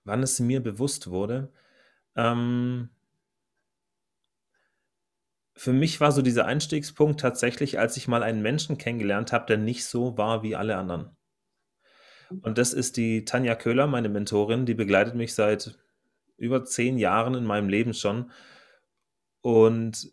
Wann 0.05 0.23
es 0.23 0.41
mir 0.41 0.63
bewusst 0.63 1.11
wurde? 1.11 1.53
Ähm, 2.17 2.89
für 5.55 5.75
mich 5.75 6.01
war 6.01 6.11
so 6.11 6.23
dieser 6.23 6.47
Einstiegspunkt 6.47 7.21
tatsächlich, 7.21 7.79
als 7.79 7.99
ich 7.99 8.09
mal 8.09 8.23
einen 8.23 8.41
Menschen 8.41 8.79
kennengelernt 8.79 9.33
habe, 9.33 9.45
der 9.47 9.59
nicht 9.59 9.85
so 9.85 10.17
war 10.17 10.43
wie 10.43 10.57
alle 10.57 10.77
anderen. 10.79 11.15
Und 12.43 12.59
das 12.59 12.73
ist 12.73 12.97
die 12.97 13.25
Tanja 13.25 13.55
Köhler, 13.55 13.87
meine 13.87 14.09
Mentorin, 14.09 14.67
die 14.67 14.75
begleitet 14.75 15.15
mich 15.15 15.35
seit 15.35 15.79
über 16.37 16.65
zehn 16.65 16.97
Jahren 16.99 17.35
in 17.35 17.45
meinem 17.45 17.69
Leben 17.69 17.93
schon. 17.93 18.31
Und 19.43 20.13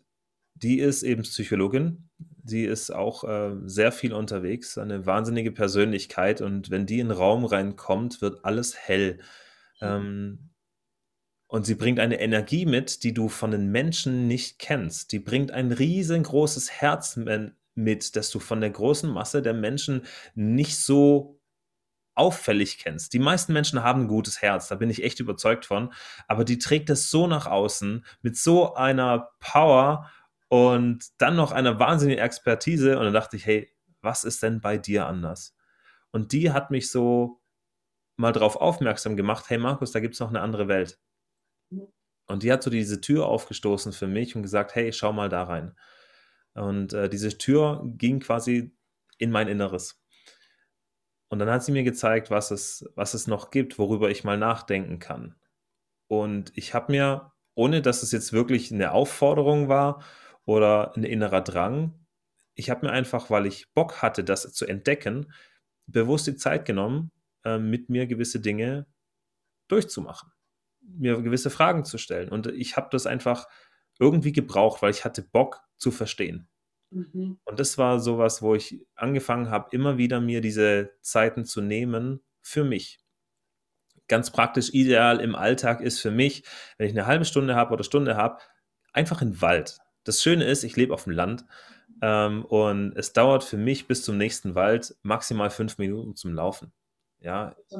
die 0.54 0.80
ist 0.80 1.02
eben 1.02 1.22
Psychologin. 1.22 2.08
Sie 2.44 2.64
ist 2.64 2.90
auch 2.90 3.24
äh, 3.24 3.54
sehr 3.64 3.92
viel 3.92 4.12
unterwegs, 4.12 4.78
eine 4.78 5.06
wahnsinnige 5.06 5.52
Persönlichkeit. 5.52 6.40
Und 6.40 6.70
wenn 6.70 6.86
die 6.86 6.98
in 6.98 7.08
den 7.08 7.16
Raum 7.16 7.44
reinkommt, 7.44 8.20
wird 8.20 8.44
alles 8.44 8.76
hell. 8.76 9.20
Ähm, 9.80 10.50
und 11.46 11.64
sie 11.64 11.76
bringt 11.76 11.98
eine 11.98 12.20
Energie 12.20 12.66
mit, 12.66 13.04
die 13.04 13.14
du 13.14 13.28
von 13.28 13.50
den 13.50 13.70
Menschen 13.70 14.26
nicht 14.26 14.58
kennst. 14.58 15.12
Die 15.12 15.18
bringt 15.18 15.50
ein 15.50 15.72
riesengroßes 15.72 16.70
Herz 16.70 17.18
mit, 17.74 18.16
das 18.16 18.30
du 18.30 18.38
von 18.38 18.60
der 18.60 18.70
großen 18.70 19.10
Masse 19.10 19.40
der 19.40 19.54
Menschen 19.54 20.02
nicht 20.34 20.76
so 20.76 21.37
auffällig 22.18 22.78
kennst. 22.78 23.12
Die 23.12 23.18
meisten 23.18 23.52
Menschen 23.52 23.82
haben 23.82 24.02
ein 24.02 24.08
gutes 24.08 24.42
Herz, 24.42 24.68
da 24.68 24.74
bin 24.74 24.90
ich 24.90 25.02
echt 25.02 25.20
überzeugt 25.20 25.66
von, 25.66 25.92
aber 26.26 26.44
die 26.44 26.58
trägt 26.58 26.90
es 26.90 27.10
so 27.10 27.26
nach 27.26 27.46
außen 27.46 28.04
mit 28.22 28.36
so 28.36 28.74
einer 28.74 29.30
Power 29.40 30.10
und 30.48 31.04
dann 31.18 31.36
noch 31.36 31.52
einer 31.52 31.78
wahnsinnigen 31.78 32.22
Expertise 32.22 32.98
und 32.98 33.04
dann 33.04 33.14
dachte 33.14 33.36
ich, 33.36 33.46
hey, 33.46 33.70
was 34.00 34.24
ist 34.24 34.42
denn 34.42 34.60
bei 34.60 34.78
dir 34.78 35.06
anders? 35.06 35.56
Und 36.10 36.32
die 36.32 36.52
hat 36.52 36.70
mich 36.70 36.90
so 36.90 37.40
mal 38.16 38.32
darauf 38.32 38.56
aufmerksam 38.56 39.16
gemacht, 39.16 39.48
hey 39.48 39.58
Markus, 39.58 39.92
da 39.92 40.00
gibt 40.00 40.14
es 40.14 40.20
noch 40.20 40.28
eine 40.28 40.40
andere 40.40 40.68
Welt. 40.68 40.98
Und 42.26 42.42
die 42.42 42.52
hat 42.52 42.62
so 42.62 42.70
diese 42.70 43.00
Tür 43.00 43.26
aufgestoßen 43.26 43.92
für 43.92 44.06
mich 44.06 44.36
und 44.36 44.42
gesagt, 44.42 44.74
hey, 44.74 44.92
schau 44.92 45.12
mal 45.12 45.28
da 45.28 45.44
rein. 45.44 45.74
Und 46.54 46.92
äh, 46.92 47.08
diese 47.08 47.38
Tür 47.38 47.82
ging 47.84 48.20
quasi 48.20 48.76
in 49.18 49.30
mein 49.30 49.48
Inneres. 49.48 50.02
Und 51.28 51.38
dann 51.38 51.50
hat 51.50 51.62
sie 51.64 51.72
mir 51.72 51.84
gezeigt, 51.84 52.30
was 52.30 52.50
es, 52.50 52.90
was 52.94 53.14
es 53.14 53.26
noch 53.26 53.50
gibt, 53.50 53.78
worüber 53.78 54.10
ich 54.10 54.24
mal 54.24 54.38
nachdenken 54.38 54.98
kann. 54.98 55.34
Und 56.08 56.52
ich 56.54 56.74
habe 56.74 56.92
mir, 56.92 57.32
ohne 57.54 57.82
dass 57.82 58.02
es 58.02 58.12
jetzt 58.12 58.32
wirklich 58.32 58.72
eine 58.72 58.92
Aufforderung 58.92 59.68
war 59.68 60.02
oder 60.44 60.96
ein 60.96 61.04
innerer 61.04 61.42
Drang, 61.42 61.94
ich 62.54 62.70
habe 62.70 62.86
mir 62.86 62.92
einfach, 62.92 63.30
weil 63.30 63.46
ich 63.46 63.72
Bock 63.72 64.02
hatte, 64.02 64.24
das 64.24 64.52
zu 64.52 64.66
entdecken, 64.66 65.32
bewusst 65.86 66.26
die 66.26 66.36
Zeit 66.36 66.64
genommen, 66.64 67.12
äh, 67.44 67.58
mit 67.58 67.88
mir 67.88 68.06
gewisse 68.06 68.40
Dinge 68.40 68.86
durchzumachen, 69.68 70.32
mir 70.80 71.20
gewisse 71.22 71.50
Fragen 71.50 71.84
zu 71.84 71.98
stellen. 71.98 72.30
Und 72.30 72.48
ich 72.48 72.76
habe 72.76 72.88
das 72.90 73.06
einfach 73.06 73.46
irgendwie 74.00 74.32
gebraucht, 74.32 74.82
weil 74.82 74.90
ich 74.90 75.04
hatte 75.04 75.22
Bock 75.22 75.60
zu 75.76 75.90
verstehen. 75.90 76.48
Mhm. 76.90 77.38
Und 77.44 77.60
das 77.60 77.78
war 77.78 78.00
sowas, 78.00 78.42
wo 78.42 78.54
ich 78.54 78.86
angefangen 78.94 79.50
habe, 79.50 79.68
immer 79.72 79.98
wieder 79.98 80.20
mir 80.20 80.40
diese 80.40 80.90
Zeiten 81.00 81.44
zu 81.44 81.60
nehmen 81.60 82.20
für 82.40 82.64
mich. 82.64 83.00
Ganz 84.08 84.30
praktisch 84.30 84.72
ideal 84.72 85.20
im 85.20 85.34
Alltag 85.34 85.80
ist 85.80 86.00
für 86.00 86.10
mich, 86.10 86.44
wenn 86.78 86.86
ich 86.86 86.92
eine 86.92 87.06
halbe 87.06 87.26
Stunde 87.26 87.54
habe 87.54 87.74
oder 87.74 87.84
Stunde 87.84 88.16
habe, 88.16 88.38
einfach 88.92 89.20
in 89.20 89.32
den 89.32 89.42
Wald. 89.42 89.78
Das 90.04 90.22
Schöne 90.22 90.44
ist, 90.44 90.64
ich 90.64 90.76
lebe 90.76 90.94
auf 90.94 91.04
dem 91.04 91.12
Land 91.12 91.44
ähm, 92.00 92.44
und 92.46 92.96
es 92.96 93.12
dauert 93.12 93.44
für 93.44 93.58
mich 93.58 93.86
bis 93.86 94.02
zum 94.02 94.16
nächsten 94.16 94.54
Wald 94.54 94.96
maximal 95.02 95.50
fünf 95.50 95.76
Minuten 95.76 96.16
zum 96.16 96.32
Laufen. 96.32 96.72
Ja. 97.20 97.56
So 97.66 97.78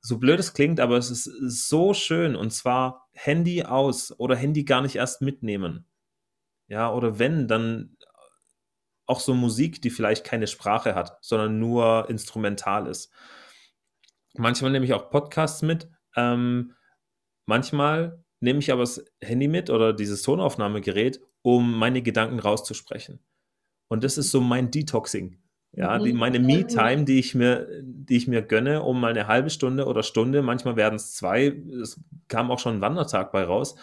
so 0.00 0.18
blöd 0.18 0.40
es 0.40 0.54
klingt, 0.54 0.80
aber 0.80 0.96
es 0.96 1.10
ist 1.10 1.24
so 1.24 1.92
schön 1.92 2.34
und 2.34 2.50
zwar 2.50 3.08
Handy 3.12 3.62
aus 3.64 4.18
oder 4.18 4.36
Handy 4.36 4.64
gar 4.64 4.80
nicht 4.80 4.96
erst 4.96 5.20
mitnehmen. 5.20 5.86
Ja, 6.68 6.92
oder 6.92 7.18
wenn, 7.18 7.48
dann 7.48 7.96
auch 9.06 9.20
so 9.20 9.34
Musik, 9.34 9.80
die 9.80 9.90
vielleicht 9.90 10.24
keine 10.24 10.46
Sprache 10.46 10.94
hat, 10.94 11.18
sondern 11.22 11.58
nur 11.58 12.08
instrumental 12.10 12.86
ist. 12.86 13.10
Manchmal 14.34 14.70
nehme 14.70 14.84
ich 14.84 14.92
auch 14.92 15.10
Podcasts 15.10 15.62
mit. 15.62 15.88
Ähm, 16.14 16.74
manchmal 17.46 18.22
nehme 18.40 18.58
ich 18.58 18.70
aber 18.70 18.82
das 18.82 19.04
Handy 19.22 19.48
mit 19.48 19.70
oder 19.70 19.94
dieses 19.94 20.22
Tonaufnahmegerät, 20.22 21.20
um 21.42 21.76
meine 21.78 22.02
Gedanken 22.02 22.38
rauszusprechen. 22.38 23.20
Und 23.88 24.04
das 24.04 24.18
ist 24.18 24.30
so 24.30 24.40
mein 24.42 24.70
Detoxing. 24.70 25.40
Ja, 25.72 25.98
die, 25.98 26.12
mhm. 26.12 26.18
meine 26.18 26.38
Me-Time, 26.38 27.04
die 27.04 27.18
ich 27.18 27.34
mir, 27.34 27.66
die 27.82 28.16
ich 28.16 28.26
mir 28.26 28.42
gönne, 28.42 28.82
um 28.82 29.00
mal 29.00 29.10
eine 29.10 29.26
halbe 29.26 29.50
Stunde 29.50 29.86
oder 29.86 30.02
Stunde, 30.02 30.42
manchmal 30.42 30.76
werden 30.76 30.96
es 30.96 31.14
zwei, 31.14 31.48
es 31.82 32.00
kam 32.28 32.50
auch 32.50 32.58
schon 32.58 32.76
ein 32.76 32.80
Wandertag 32.80 33.32
bei 33.32 33.44
raus, 33.44 33.76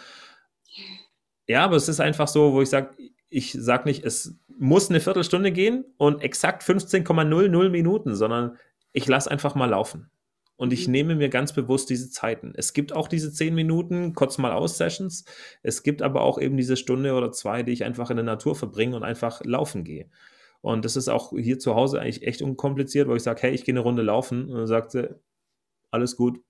ja, 1.46 1.64
aber 1.64 1.76
es 1.76 1.88
ist 1.88 2.00
einfach 2.00 2.28
so, 2.28 2.52
wo 2.52 2.62
ich 2.62 2.68
sage, 2.68 2.96
ich 3.28 3.52
sage 3.52 3.84
nicht, 3.84 4.04
es 4.04 4.36
muss 4.58 4.90
eine 4.90 5.00
Viertelstunde 5.00 5.52
gehen 5.52 5.84
und 5.96 6.22
exakt 6.22 6.62
15,00 6.62 7.68
Minuten, 7.68 8.14
sondern 8.14 8.56
ich 8.92 9.06
lasse 9.06 9.30
einfach 9.30 9.54
mal 9.54 9.70
laufen. 9.70 10.10
Und 10.56 10.72
ich 10.72 10.86
mhm. 10.86 10.92
nehme 10.92 11.16
mir 11.16 11.28
ganz 11.28 11.52
bewusst 11.52 11.90
diese 11.90 12.10
Zeiten. 12.10 12.52
Es 12.56 12.72
gibt 12.72 12.94
auch 12.94 13.08
diese 13.08 13.32
10 13.32 13.54
Minuten 13.54 14.14
kurz 14.14 14.38
mal 14.38 14.52
aus 14.52 14.78
Sessions. 14.78 15.24
Es 15.62 15.82
gibt 15.82 16.02
aber 16.02 16.22
auch 16.22 16.40
eben 16.40 16.56
diese 16.56 16.76
Stunde 16.76 17.12
oder 17.12 17.30
zwei, 17.30 17.62
die 17.62 17.72
ich 17.72 17.84
einfach 17.84 18.10
in 18.10 18.16
der 18.16 18.24
Natur 18.24 18.54
verbringe 18.54 18.96
und 18.96 19.02
einfach 19.02 19.44
laufen 19.44 19.84
gehe. 19.84 20.08
Und 20.62 20.84
das 20.84 20.96
ist 20.96 21.08
auch 21.08 21.32
hier 21.36 21.58
zu 21.58 21.74
Hause 21.74 22.00
eigentlich 22.00 22.26
echt 22.26 22.42
unkompliziert, 22.42 23.06
wo 23.08 23.14
ich 23.14 23.22
sage, 23.22 23.42
hey, 23.42 23.54
ich 23.54 23.64
gehe 23.64 23.74
eine 23.74 23.80
Runde 23.80 24.02
laufen. 24.02 24.50
Und 24.50 24.56
dann 24.56 24.66
sagt 24.66 24.92
sie, 24.92 25.14
alles 25.90 26.16
gut, 26.16 26.40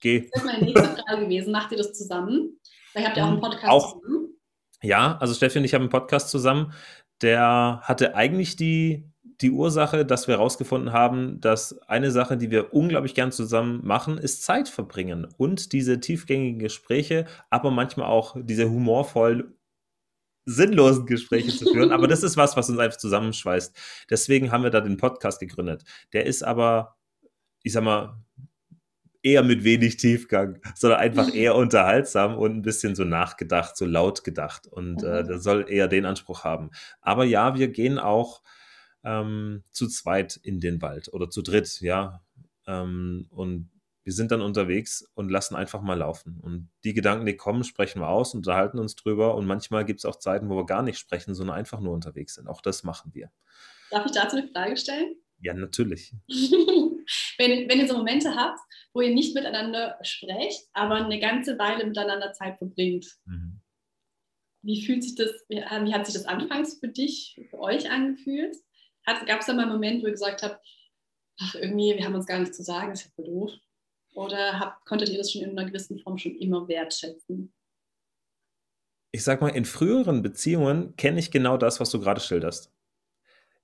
geh. 0.00 0.28
Das 0.32 0.42
ist 0.42 0.46
meine 0.46 0.64
nächste 0.64 0.88
Frage 0.88 1.24
gewesen. 1.24 1.52
Macht 1.52 1.72
ihr 1.72 1.78
das 1.78 1.92
zusammen? 1.92 2.60
Vielleicht 2.96 3.08
habt 3.08 3.18
ihr 3.18 3.24
auch 3.24 3.28
einen 3.28 3.40
Podcast 3.40 3.68
auch, 3.68 4.00
zusammen. 4.00 4.38
Ja, 4.82 5.18
also 5.18 5.34
Steffi 5.34 5.58
und 5.58 5.64
ich 5.64 5.74
haben 5.74 5.82
einen 5.82 5.90
Podcast 5.90 6.30
zusammen. 6.30 6.72
Der 7.20 7.80
hatte 7.82 8.14
eigentlich 8.14 8.56
die, 8.56 9.04
die 9.42 9.50
Ursache, 9.50 10.06
dass 10.06 10.28
wir 10.28 10.36
herausgefunden 10.36 10.94
haben, 10.94 11.38
dass 11.42 11.78
eine 11.88 12.10
Sache, 12.10 12.38
die 12.38 12.50
wir 12.50 12.72
unglaublich 12.72 13.14
gern 13.14 13.32
zusammen 13.32 13.86
machen, 13.86 14.16
ist 14.16 14.44
Zeit 14.44 14.70
verbringen 14.70 15.26
und 15.36 15.72
diese 15.74 16.00
tiefgängigen 16.00 16.58
Gespräche, 16.58 17.26
aber 17.50 17.70
manchmal 17.70 18.06
auch 18.06 18.34
diese 18.38 18.70
humorvoll 18.70 19.54
sinnlosen 20.46 21.04
Gespräche 21.04 21.50
zu 21.50 21.70
führen. 21.70 21.92
aber 21.92 22.08
das 22.08 22.22
ist 22.22 22.38
was, 22.38 22.56
was 22.56 22.70
uns 22.70 22.78
einfach 22.78 22.96
zusammenschweißt. 22.96 23.76
Deswegen 24.08 24.52
haben 24.52 24.62
wir 24.62 24.70
da 24.70 24.80
den 24.80 24.96
Podcast 24.96 25.40
gegründet. 25.40 25.84
Der 26.14 26.24
ist 26.24 26.42
aber, 26.42 26.96
ich 27.62 27.74
sag 27.74 27.84
mal, 27.84 28.24
eher 29.26 29.42
mit 29.42 29.64
wenig 29.64 29.96
Tiefgang, 29.96 30.60
sondern 30.76 31.00
einfach 31.00 31.34
eher 31.34 31.56
unterhaltsam 31.56 32.38
und 32.38 32.52
ein 32.52 32.62
bisschen 32.62 32.94
so 32.94 33.02
nachgedacht, 33.02 33.76
so 33.76 33.84
laut 33.84 34.22
gedacht. 34.22 34.68
Und 34.68 35.02
äh, 35.02 35.24
mhm. 35.24 35.28
das 35.28 35.42
soll 35.42 35.66
eher 35.68 35.88
den 35.88 36.04
Anspruch 36.04 36.44
haben. 36.44 36.70
Aber 37.00 37.24
ja, 37.24 37.56
wir 37.56 37.68
gehen 37.68 37.98
auch 37.98 38.42
ähm, 39.02 39.64
zu 39.72 39.88
zweit 39.88 40.36
in 40.36 40.60
den 40.60 40.80
Wald 40.80 41.12
oder 41.12 41.28
zu 41.28 41.42
dritt, 41.42 41.80
ja. 41.80 42.22
Ähm, 42.68 43.26
und 43.30 43.70
wir 44.04 44.12
sind 44.12 44.30
dann 44.30 44.42
unterwegs 44.42 45.04
und 45.14 45.28
lassen 45.28 45.56
einfach 45.56 45.82
mal 45.82 45.98
laufen. 45.98 46.38
Und 46.40 46.68
die 46.84 46.94
Gedanken, 46.94 47.26
die 47.26 47.36
kommen, 47.36 47.64
sprechen 47.64 48.00
wir 48.00 48.08
aus, 48.08 48.32
unterhalten 48.32 48.78
uns 48.78 48.94
drüber. 48.94 49.34
Und 49.34 49.46
manchmal 49.46 49.84
gibt 49.84 49.98
es 49.98 50.04
auch 50.04 50.16
Zeiten, 50.16 50.48
wo 50.48 50.56
wir 50.56 50.66
gar 50.66 50.84
nicht 50.84 50.98
sprechen, 50.98 51.34
sondern 51.34 51.56
einfach 51.56 51.80
nur 51.80 51.92
unterwegs 51.92 52.36
sind. 52.36 52.46
Auch 52.46 52.60
das 52.60 52.84
machen 52.84 53.12
wir. 53.12 53.32
Darf 53.90 54.06
ich 54.06 54.12
dazu 54.12 54.36
eine 54.36 54.46
Frage 54.46 54.76
stellen? 54.76 55.16
Ja, 55.40 55.52
natürlich. 55.52 56.14
wenn, 57.38 57.68
wenn 57.68 57.78
ihr 57.78 57.88
so 57.88 57.96
Momente 57.96 58.34
habt, 58.34 58.58
wo 58.92 59.00
ihr 59.00 59.14
nicht 59.14 59.34
miteinander 59.34 59.98
sprecht, 60.02 60.68
aber 60.72 60.96
eine 60.96 61.20
ganze 61.20 61.58
Weile 61.58 61.86
miteinander 61.86 62.32
Zeit 62.32 62.58
verbringt. 62.58 63.06
Mhm. 63.24 63.60
Wie 64.62 64.84
fühlt 64.84 65.04
sich 65.04 65.14
das, 65.14 65.30
wie, 65.48 65.62
hat 65.62 66.06
sich 66.06 66.14
das 66.14 66.24
anfangs 66.24 66.78
für 66.80 66.88
dich, 66.88 67.40
für 67.50 67.58
euch 67.60 67.90
angefühlt? 67.90 68.56
Gab 69.04 69.40
es 69.40 69.46
da 69.46 69.52
mal 69.52 69.62
einen 69.62 69.72
Moment, 69.72 70.02
wo 70.02 70.06
ihr 70.06 70.12
gesagt 70.12 70.42
habt, 70.42 70.66
ach 71.38 71.54
irgendwie, 71.54 71.94
wir 71.96 72.04
haben 72.04 72.14
uns 72.14 72.26
gar 72.26 72.40
nichts 72.40 72.56
zu 72.56 72.64
sagen, 72.64 72.92
ist 72.92 73.04
ja 73.04 73.10
voll 73.14 73.26
doof? 73.26 73.52
Oder 74.14 74.58
habt, 74.58 74.84
konntet 74.86 75.10
ihr 75.10 75.18
das 75.18 75.30
schon 75.30 75.42
in 75.42 75.50
einer 75.50 75.68
gewissen 75.68 76.00
Form 76.00 76.18
schon 76.18 76.34
immer 76.36 76.66
wertschätzen? 76.68 77.52
Ich 79.12 79.22
sag 79.22 79.40
mal, 79.40 79.48
in 79.48 79.64
früheren 79.64 80.22
Beziehungen 80.22 80.96
kenne 80.96 81.20
ich 81.20 81.30
genau 81.30 81.56
das, 81.56 81.80
was 81.80 81.90
du 81.90 82.00
gerade 82.00 82.20
schilderst. 82.20 82.72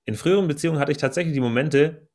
In 0.05 0.15
früheren 0.15 0.47
Beziehungen 0.47 0.79
hatte 0.79 0.91
ich 0.91 0.97
tatsächlich 0.97 1.33
die 1.33 1.39
Momente, 1.39 2.07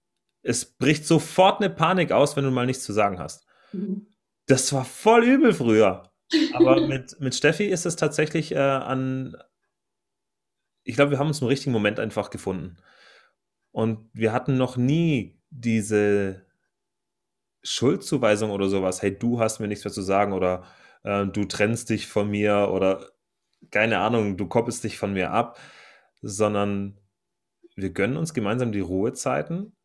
es 0.48 0.64
bricht 0.64 1.06
sofort 1.06 1.60
eine 1.60 1.68
Panik 1.68 2.10
aus, 2.10 2.34
wenn 2.34 2.44
du 2.44 2.50
mal 2.50 2.64
nichts 2.64 2.82
zu 2.84 2.94
sagen 2.94 3.18
hast. 3.18 3.46
Mhm. 3.72 4.06
Das 4.46 4.72
war 4.72 4.86
voll 4.86 5.24
übel 5.24 5.52
früher. 5.52 6.10
Aber 6.54 6.80
mit, 6.88 7.20
mit 7.20 7.34
Steffi 7.34 7.66
ist 7.66 7.84
es 7.84 7.96
tatsächlich 7.96 8.52
äh, 8.52 8.58
an. 8.58 9.36
Ich 10.84 10.94
glaube, 10.94 11.10
wir 11.10 11.18
haben 11.18 11.28
uns 11.28 11.42
im 11.42 11.48
richtigen 11.48 11.72
Moment 11.72 12.00
einfach 12.00 12.30
gefunden. 12.30 12.78
Und 13.72 14.08
wir 14.14 14.32
hatten 14.32 14.56
noch 14.56 14.78
nie 14.78 15.38
diese 15.50 16.46
Schuldzuweisung 17.62 18.50
oder 18.50 18.68
sowas. 18.68 19.02
Hey, 19.02 19.18
du 19.18 19.40
hast 19.40 19.60
mir 19.60 19.68
nichts 19.68 19.84
mehr 19.84 19.92
zu 19.92 20.00
sagen 20.00 20.32
oder 20.32 20.64
äh, 21.02 21.26
du 21.26 21.44
trennst 21.44 21.90
dich 21.90 22.06
von 22.06 22.30
mir 22.30 22.70
oder 22.72 23.06
keine 23.70 23.98
Ahnung, 23.98 24.38
du 24.38 24.46
koppelst 24.46 24.82
dich 24.82 24.96
von 24.96 25.12
mir 25.12 25.30
ab, 25.30 25.60
sondern 26.22 26.98
wir 27.76 27.90
gönnen 27.90 28.16
uns 28.16 28.32
gemeinsam 28.32 28.72
die 28.72 28.80
Ruhezeiten, 28.80 29.76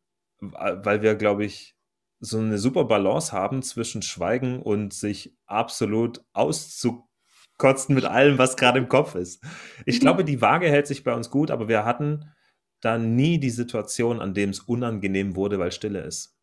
weil 0.51 1.01
wir, 1.01 1.15
glaube 1.15 1.45
ich, 1.45 1.75
so 2.19 2.39
eine 2.39 2.57
super 2.57 2.85
Balance 2.85 3.31
haben 3.31 3.61
zwischen 3.63 4.01
Schweigen 4.01 4.61
und 4.61 4.93
sich 4.93 5.35
absolut 5.45 6.23
auszukotzen 6.31 7.95
mit 7.95 8.05
allem, 8.05 8.37
was 8.37 8.55
gerade 8.55 8.79
im 8.79 8.87
Kopf 8.87 9.15
ist. 9.15 9.43
Ich 9.85 9.97
mhm. 9.97 10.01
glaube, 10.01 10.23
die 10.23 10.41
Waage 10.41 10.69
hält 10.69 10.87
sich 10.87 11.03
bei 11.03 11.13
uns 11.13 11.29
gut, 11.29 11.51
aber 11.51 11.67
wir 11.67 11.83
hatten 11.83 12.31
da 12.79 12.97
nie 12.97 13.39
die 13.39 13.49
Situation, 13.49 14.21
an 14.21 14.33
dem 14.33 14.51
es 14.51 14.61
unangenehm 14.61 15.35
wurde, 15.35 15.59
weil 15.59 15.71
Stille 15.71 16.01
ist. 16.01 16.37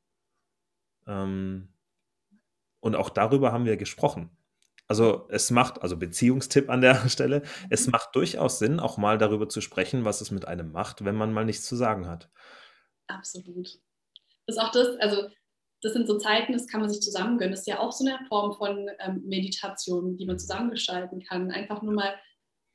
Ähm, 1.07 1.69
und 2.81 2.97
auch 2.97 3.11
darüber 3.11 3.53
haben 3.53 3.65
wir 3.65 3.77
gesprochen. 3.77 4.31
Also 4.87 5.29
es 5.31 5.51
macht, 5.51 5.83
also 5.83 5.97
Beziehungstipp 5.97 6.69
an 6.69 6.81
der 6.81 6.95
Stelle, 7.09 7.43
es 7.71 7.87
mhm. 7.87 7.93
macht 7.93 8.15
durchaus 8.15 8.59
Sinn, 8.59 8.81
auch 8.81 8.99
mal 8.99 9.19
darüber 9.19 9.49
zu 9.49 9.61
sprechen, 9.61 10.05
was 10.05 10.21
es 10.21 10.31
mit 10.31 10.47
einem 10.47 10.73
macht, 10.73 11.05
wenn 11.05 11.15
man 11.15 11.33
mal 11.33 11.45
nichts 11.45 11.65
zu 11.65 11.77
sagen 11.77 12.07
hat. 12.07 12.31
Absolut. 13.07 13.81
Ist 14.47 14.61
auch 14.61 14.73
das, 14.73 14.97
also 14.99 15.29
das 15.83 15.93
sind 15.93 16.07
so 16.07 16.19
Zeiten, 16.19 16.53
das 16.53 16.67
kann 16.67 16.81
man 16.81 16.91
sich 16.91 17.01
zusammengönnen. 17.01 17.53
Das 17.53 17.61
ist 17.61 17.67
ja 17.67 17.81
auch 17.81 17.93
so 17.93 18.05
eine 18.05 18.19
Form 18.29 18.53
von 18.53 18.91
ähm, 18.99 19.23
Meditation, 19.25 20.17
die 20.17 20.27
man 20.27 20.39
zusammengestalten 20.39 21.23
kann. 21.23 21.51
Einfach 21.51 21.83
nur 21.83 21.95
mal 21.95 22.15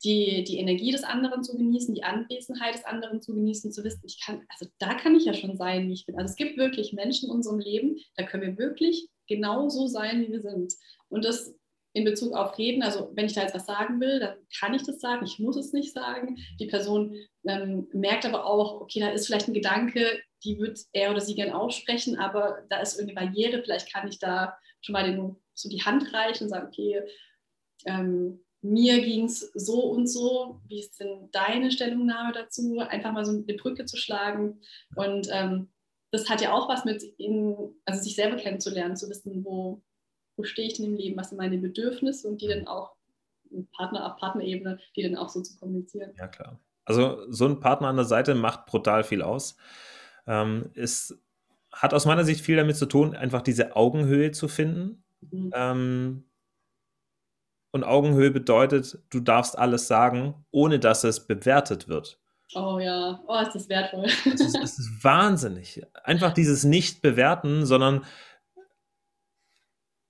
die, 0.04 0.44
die 0.44 0.58
Energie 0.58 0.92
des 0.92 1.04
anderen 1.04 1.44
zu 1.44 1.56
genießen, 1.56 1.94
die 1.94 2.04
Anwesenheit 2.04 2.76
des 2.76 2.86
anderen 2.86 3.22
zu 3.22 3.34
genießen, 3.34 3.72
zu 3.72 3.84
wissen, 3.84 4.02
ich 4.06 4.22
kann, 4.24 4.44
also 4.50 4.70
da 4.80 4.94
kann 4.94 5.16
ich 5.16 5.26
ja 5.26 5.34
schon 5.34 5.58
sein, 5.58 5.88
wie 5.88 5.94
ich 5.94 6.06
bin. 6.06 6.18
Also 6.18 6.32
es 6.32 6.36
gibt 6.36 6.58
wirklich 6.58 6.94
Menschen 6.94 7.30
in 7.30 7.36
unserem 7.36 7.60
Leben, 7.60 7.98
da 8.16 8.24
können 8.24 8.44
wir 8.44 8.58
wirklich 8.58 9.08
genau 9.28 9.70
so 9.70 9.88
sein, 9.88 10.22
wie 10.22 10.32
wir 10.32 10.42
sind. 10.42 10.74
Und 11.10 11.26
das 11.26 11.56
in 11.94 12.04
Bezug 12.04 12.34
auf 12.34 12.58
Reden, 12.58 12.84
also 12.84 13.10
wenn 13.14 13.26
ich 13.26 13.34
da 13.34 13.42
jetzt 13.42 13.56
was 13.56 13.66
sagen 13.66 14.02
will, 14.02 14.20
dann 14.20 14.36
kann 14.60 14.74
ich 14.74 14.84
das 14.84 15.00
sagen, 15.00 15.26
ich 15.26 15.40
muss 15.40 15.56
es 15.56 15.72
nicht 15.72 15.94
sagen. 15.94 16.36
Die 16.60 16.68
Person 16.68 17.16
ähm, 17.48 17.88
merkt 17.94 18.26
aber 18.26 18.46
auch, 18.46 18.82
okay, 18.82 19.00
da 19.00 19.10
ist 19.10 19.28
vielleicht 19.28 19.48
ein 19.48 19.54
Gedanke, 19.54 20.06
die 20.44 20.60
wird 20.60 20.80
er 20.92 21.12
oder 21.12 21.22
sie 21.22 21.36
gern 21.36 21.52
aussprechen, 21.54 22.18
aber 22.18 22.64
da 22.70 22.80
ist 22.80 23.00
irgendeine 23.00 23.28
Barriere, 23.28 23.64
vielleicht 23.64 23.92
kann 23.92 24.08
ich 24.08 24.20
da 24.20 24.58
schon 24.82 24.94
mal 24.94 25.04
den, 25.04 25.36
so 25.54 25.70
die 25.70 25.84
Hand 25.84 26.14
reichen 26.14 26.46
und 26.46 26.50
sagen, 26.50 26.68
okay, 26.68 27.02
ähm, 27.86 28.42
mir 28.62 29.02
ging 29.02 29.26
es 29.26 29.52
so 29.54 29.82
und 29.84 30.08
so, 30.08 30.60
wie 30.68 30.80
ist 30.80 31.00
denn 31.00 31.30
deine 31.32 31.72
Stellungnahme 31.72 32.34
dazu? 32.34 32.80
Einfach 32.80 33.12
mal 33.12 33.26
so 33.26 33.32
eine 33.32 33.58
Brücke 33.58 33.86
zu 33.86 33.96
schlagen. 33.96 34.62
Und 34.96 35.28
ähm, 35.32 35.72
das 36.12 36.30
hat 36.30 36.42
ja 36.42 36.52
auch 36.54 36.68
was 36.68 36.84
mit, 36.86 37.04
in, 37.18 37.56
also 37.86 38.02
sich 38.02 38.16
selber 38.16 38.38
kennenzulernen, 38.38 38.96
zu 38.96 39.10
wissen, 39.10 39.46
wo, 39.46 39.84
wo 40.36 40.44
stehe 40.44 40.68
ich 40.68 40.76
denn 40.76 40.86
im 40.86 40.96
Leben, 40.96 41.18
was 41.18 41.30
sind 41.30 41.38
meine 41.38 41.58
Bedürfnisse 41.58 42.28
und 42.28 42.42
die 42.42 42.48
dann 42.48 42.68
auch 42.68 42.96
Partner 43.74 44.12
auf 44.12 44.20
Partnerebene, 44.20 44.80
die 44.96 45.04
dann 45.04 45.16
auch 45.16 45.30
so 45.30 45.42
zu 45.42 45.58
kommunizieren. 45.58 46.14
Ja, 46.18 46.28
klar. 46.28 46.60
Also 46.86 47.32
so 47.32 47.46
ein 47.46 47.60
Partner 47.60 47.88
an 47.88 47.96
der 47.96 48.06
Seite 48.06 48.36
macht 48.36 48.66
brutal 48.66 49.04
viel 49.04 49.22
aus. 49.22 49.58
Ähm, 50.28 50.72
es 50.74 51.18
hat 51.72 51.94
aus 51.94 52.06
meiner 52.06 52.24
Sicht 52.24 52.42
viel 52.42 52.56
damit 52.56 52.78
zu 52.78 52.86
tun, 52.86 53.16
einfach 53.16 53.42
diese 53.42 53.76
Augenhöhe 53.76 54.32
zu 54.32 54.48
finden. 54.48 55.04
Mhm. 55.22 55.52
Ähm, 55.54 56.24
und 57.72 57.84
Augenhöhe 57.84 58.32
bedeutet, 58.32 59.00
du 59.10 59.20
darfst 59.20 59.58
alles 59.58 59.88
sagen, 59.88 60.46
ohne 60.52 60.80
dass 60.80 61.04
es 61.04 61.28
bewertet 61.28 61.90
wird. 61.90 62.22
Oh 62.54 62.80
ja, 62.80 63.20
oh, 63.28 63.40
ist 63.42 63.54
das 63.54 63.68
wertvoll. 63.70 64.06
Es 64.06 64.26
ist, 64.26 64.58
es 64.58 64.80
ist 64.80 65.04
wahnsinnig. 65.04 65.82
Einfach 66.04 66.34
dieses 66.34 66.64
Nicht-Bewerten, 66.64 67.66
sondern 67.66 68.06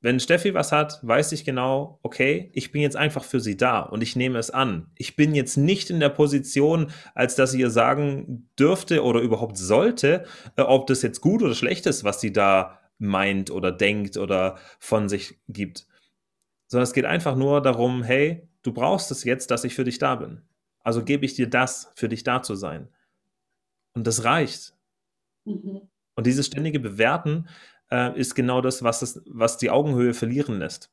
wenn 0.06 0.20
Steffi 0.20 0.53
was 0.53 0.72
hat, 0.72 0.99
weiß 1.01 1.32
ich 1.32 1.45
genau, 1.45 1.97
okay, 2.03 2.51
ich 2.53 2.72
bin 2.72 2.84
jetzt 2.84 2.95
einfach 2.95 3.24
für 3.24 3.39
sie 3.39 3.58
da 3.58 3.80
und 3.80 4.03
ich 4.03 4.16
nehme 4.16 4.38
es 4.38 4.51
an. 4.51 4.91
Ich 4.95 5.16
bin 5.16 5.34
jetzt 5.34 5.58
nicht 5.58 5.89
in 5.89 5.99
der 5.99 6.10
Position, 6.10 6.91
als 7.16 7.34
dass 7.34 7.53
sie 7.53 7.60
ihr 7.62 7.72
sagen 7.72 8.47
dürfte 8.60 9.03
oder 9.03 9.20
überhaupt 9.22 9.58
sollte, 9.58 10.26
äh, 10.58 10.62
ob 10.62 10.86
das 10.86 11.01
jetzt 11.01 11.22
gut 11.22 11.41
oder 11.41 11.56
schlecht 11.56 11.88
ist, 11.88 12.03
was 12.03 12.22
sie 12.22 12.32
da 12.32 12.78
meint 12.99 13.49
oder 13.49 13.72
denkt 13.72 14.18
oder 14.18 14.60
von 14.78 15.10
sich 15.10 15.39
gibt. 15.47 15.88
Sondern 16.68 16.84
es 16.84 16.93
geht 16.93 17.06
einfach 17.06 17.36
nur 17.36 17.64
darum, 17.64 18.03
hey, 18.03 18.47
du 18.62 18.74
brauchst 18.74 19.10
es 19.10 19.24
jetzt, 19.24 19.49
dass 19.49 19.64
ich 19.64 19.74
für 19.74 19.86
dich 19.86 19.97
da 19.97 20.18
bin. 20.18 20.43
Also 20.84 21.03
gebe 21.03 21.26
ich 21.26 21.34
dir 21.34 21.49
das, 21.49 21.91
für 21.95 22.10
dich 22.10 22.24
da 22.24 22.43
zu 22.43 22.53
sein. 22.53 22.89
Und 23.95 24.06
das 24.06 24.24
reicht. 24.24 24.76
Mhm. 25.45 25.82
Und 26.14 26.28
dieses 26.28 26.45
ständige 26.45 26.80
Bewerten 26.80 27.47
äh, 27.92 28.18
ist 28.20 28.36
genau 28.36 28.62
das 28.62 28.84
was, 28.84 29.00
das, 29.00 29.22
was 29.28 29.58
die 29.58 29.70
Augenhöhe 29.70 30.14
verlieren 30.14 30.60
lässt. 30.60 30.92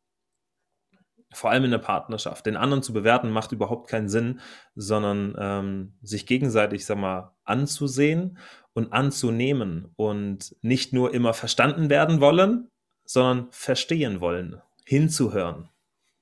Vor 1.35 1.51
allem 1.51 1.65
in 1.65 1.71
der 1.71 1.79
Partnerschaft. 1.79 2.45
Den 2.45 2.57
anderen 2.57 2.83
zu 2.83 2.93
bewerten 2.93 3.31
macht 3.31 3.53
überhaupt 3.53 3.89
keinen 3.89 4.09
Sinn, 4.09 4.41
sondern 4.75 5.35
ähm, 5.39 5.95
sich 6.03 6.27
gegenseitig, 6.27 6.85
sag 6.85 6.99
mal, 6.99 7.35
anzusehen 7.45 8.39
und 8.75 8.93
anzunehmen 8.93 9.93
und 9.97 10.55
nicht 10.61 10.93
nur 10.93 11.15
immer 11.15 11.33
verstanden 11.33 11.89
werden 11.89 12.21
wollen, 12.21 12.69
sondern 13.05 13.49
verstehen 13.51 14.21
wollen, 14.21 14.61
hinzuhören. 14.85 15.71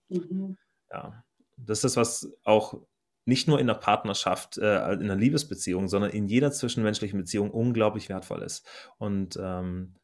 Mhm. 0.08 0.56
Ja, 0.92 1.24
das 1.56 1.84
ist 1.84 1.96
was 1.96 2.32
auch 2.44 2.80
nicht 3.24 3.48
nur 3.48 3.60
in 3.60 3.66
der 3.66 3.74
Partnerschaft, 3.74 4.58
äh, 4.58 4.92
in 4.92 5.02
einer 5.02 5.16
Liebesbeziehung, 5.16 5.88
sondern 5.88 6.10
in 6.10 6.26
jeder 6.26 6.50
zwischenmenschlichen 6.52 7.18
Beziehung 7.18 7.50
unglaublich 7.50 8.08
wertvoll 8.08 8.42
ist. 8.42 8.66
Und 8.98 9.38
ähm, 9.40 9.94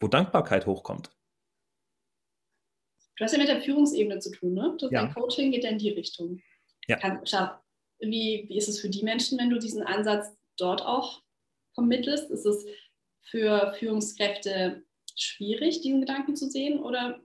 wo 0.00 0.08
Dankbarkeit 0.08 0.66
hochkommt. 0.66 1.10
Du 3.16 3.24
hast 3.24 3.32
ja 3.32 3.38
mit 3.38 3.48
der 3.48 3.60
Führungsebene 3.60 4.20
zu 4.20 4.30
tun, 4.30 4.54
ne? 4.54 4.76
Das 4.78 4.90
ja. 4.92 5.02
Dein 5.02 5.14
Coaching 5.14 5.50
geht 5.50 5.64
ja 5.64 5.70
in 5.70 5.78
die 5.78 5.90
Richtung. 5.90 6.40
Ja. 6.86 6.96
Kann, 6.96 7.20
wie, 8.00 8.46
wie 8.48 8.56
ist 8.56 8.68
es 8.68 8.80
für 8.80 8.88
die 8.88 9.02
Menschen, 9.02 9.38
wenn 9.38 9.50
du 9.50 9.58
diesen 9.58 9.82
Ansatz 9.82 10.36
dort 10.56 10.82
auch 10.82 11.22
vermittelst? 11.74 12.30
Ist 12.30 12.46
es 12.46 12.64
für 13.22 13.74
Führungskräfte 13.78 14.84
schwierig, 15.16 15.80
diesen 15.80 16.00
Gedanken 16.00 16.36
zu 16.36 16.48
sehen? 16.48 16.78
Oder 16.78 17.20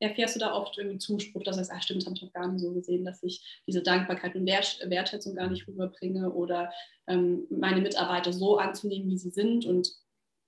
erfährst 0.00 0.36
du 0.36 0.40
da 0.40 0.54
oft 0.54 0.76
irgendwie 0.78 0.98
Zuspruch, 0.98 1.42
dass 1.42 1.56
du 1.56 1.64
sagst, 1.64 1.78
ach 1.78 1.82
stimmt, 1.82 2.02
das 2.02 2.06
habe 2.06 2.16
ich 2.16 2.22
noch 2.22 2.32
gar 2.32 2.48
nicht 2.48 2.62
so 2.62 2.72
gesehen, 2.72 3.04
dass 3.04 3.22
ich 3.22 3.62
diese 3.66 3.82
Dankbarkeit 3.82 4.34
und 4.34 4.46
Wertschätzung 4.46 5.34
gar 5.34 5.48
nicht 5.48 5.66
rüberbringe 5.66 6.30
oder 6.32 6.72
ähm, 7.06 7.46
meine 7.50 7.80
Mitarbeiter 7.80 8.32
so 8.32 8.58
anzunehmen, 8.58 9.10
wie 9.10 9.18
sie 9.18 9.30
sind 9.30 9.64
und 9.64 9.90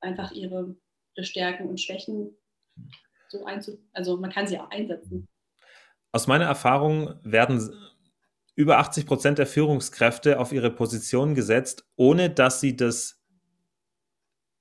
einfach 0.00 0.32
ihre 0.32 0.76
Stärken 1.24 1.68
und 1.68 1.80
Schwächen 1.80 2.36
so 3.28 3.44
einzu... 3.44 3.78
Also 3.92 4.16
man 4.16 4.30
kann 4.30 4.46
sie 4.46 4.58
auch 4.58 4.70
einsetzen. 4.70 5.26
Aus 6.12 6.26
meiner 6.26 6.46
Erfahrung 6.46 7.14
werden 7.22 7.70
über 8.54 8.78
80 8.78 9.06
Prozent 9.06 9.38
der 9.38 9.46
Führungskräfte 9.46 10.40
auf 10.40 10.52
ihre 10.52 10.70
Position 10.70 11.34
gesetzt, 11.34 11.86
ohne 11.96 12.30
dass 12.30 12.60
sie 12.60 12.76
das 12.76 13.22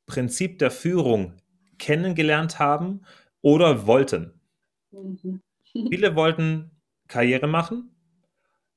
Prinzip 0.06 0.60
der 0.60 0.72
Führung 0.72 1.34
kennengelernt 1.80 2.60
haben 2.60 3.02
oder 3.42 3.88
wollten. 3.88 4.40
Mhm. 4.92 5.42
Viele 5.90 6.16
wollten 6.16 6.72
Karriere 7.08 7.48
machen 7.48 7.92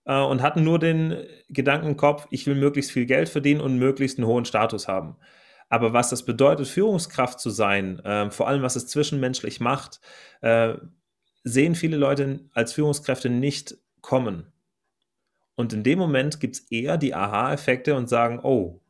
äh, 0.05 0.21
und 0.21 0.43
hatten 0.43 0.65
nur 0.65 0.79
den 0.79 1.27
Gedanken 1.49 1.89
im 1.89 1.97
Kopf, 1.97 2.27
ich 2.31 2.47
will 2.47 2.55
möglichst 2.55 2.93
viel 2.93 3.07
Geld 3.07 3.29
verdienen 3.29 3.61
und 3.61 3.79
möglichst 3.79 4.19
einen 4.19 4.27
hohen 4.27 4.45
Status 4.45 4.89
haben. 4.89 5.17
Aber 5.71 5.93
was 5.93 6.11
das 6.11 6.25
bedeutet, 6.25 6.67
Führungskraft 6.67 7.41
zu 7.41 7.49
sein, 7.49 8.01
äh, 8.01 8.31
vor 8.31 8.49
allem 8.49 8.63
was 8.63 8.77
es 8.77 8.89
zwischenmenschlich 8.89 9.61
macht, 9.61 10.01
äh, 10.43 10.75
sehen 11.45 11.75
viele 11.75 11.97
Leute 11.97 12.41
als 12.53 12.73
Führungskräfte 12.73 13.31
nicht 13.31 13.79
kommen. 14.03 14.53
Und 15.55 15.73
in 15.73 15.85
dem 15.85 15.99
Moment 15.99 16.41
gibt 16.41 16.57
es 16.57 16.61
eher 16.71 16.99
die 16.99 17.15
Aha-Effekte 17.15 17.95
und 17.95 18.09
sagen, 18.09 18.41
oh, 18.43 18.81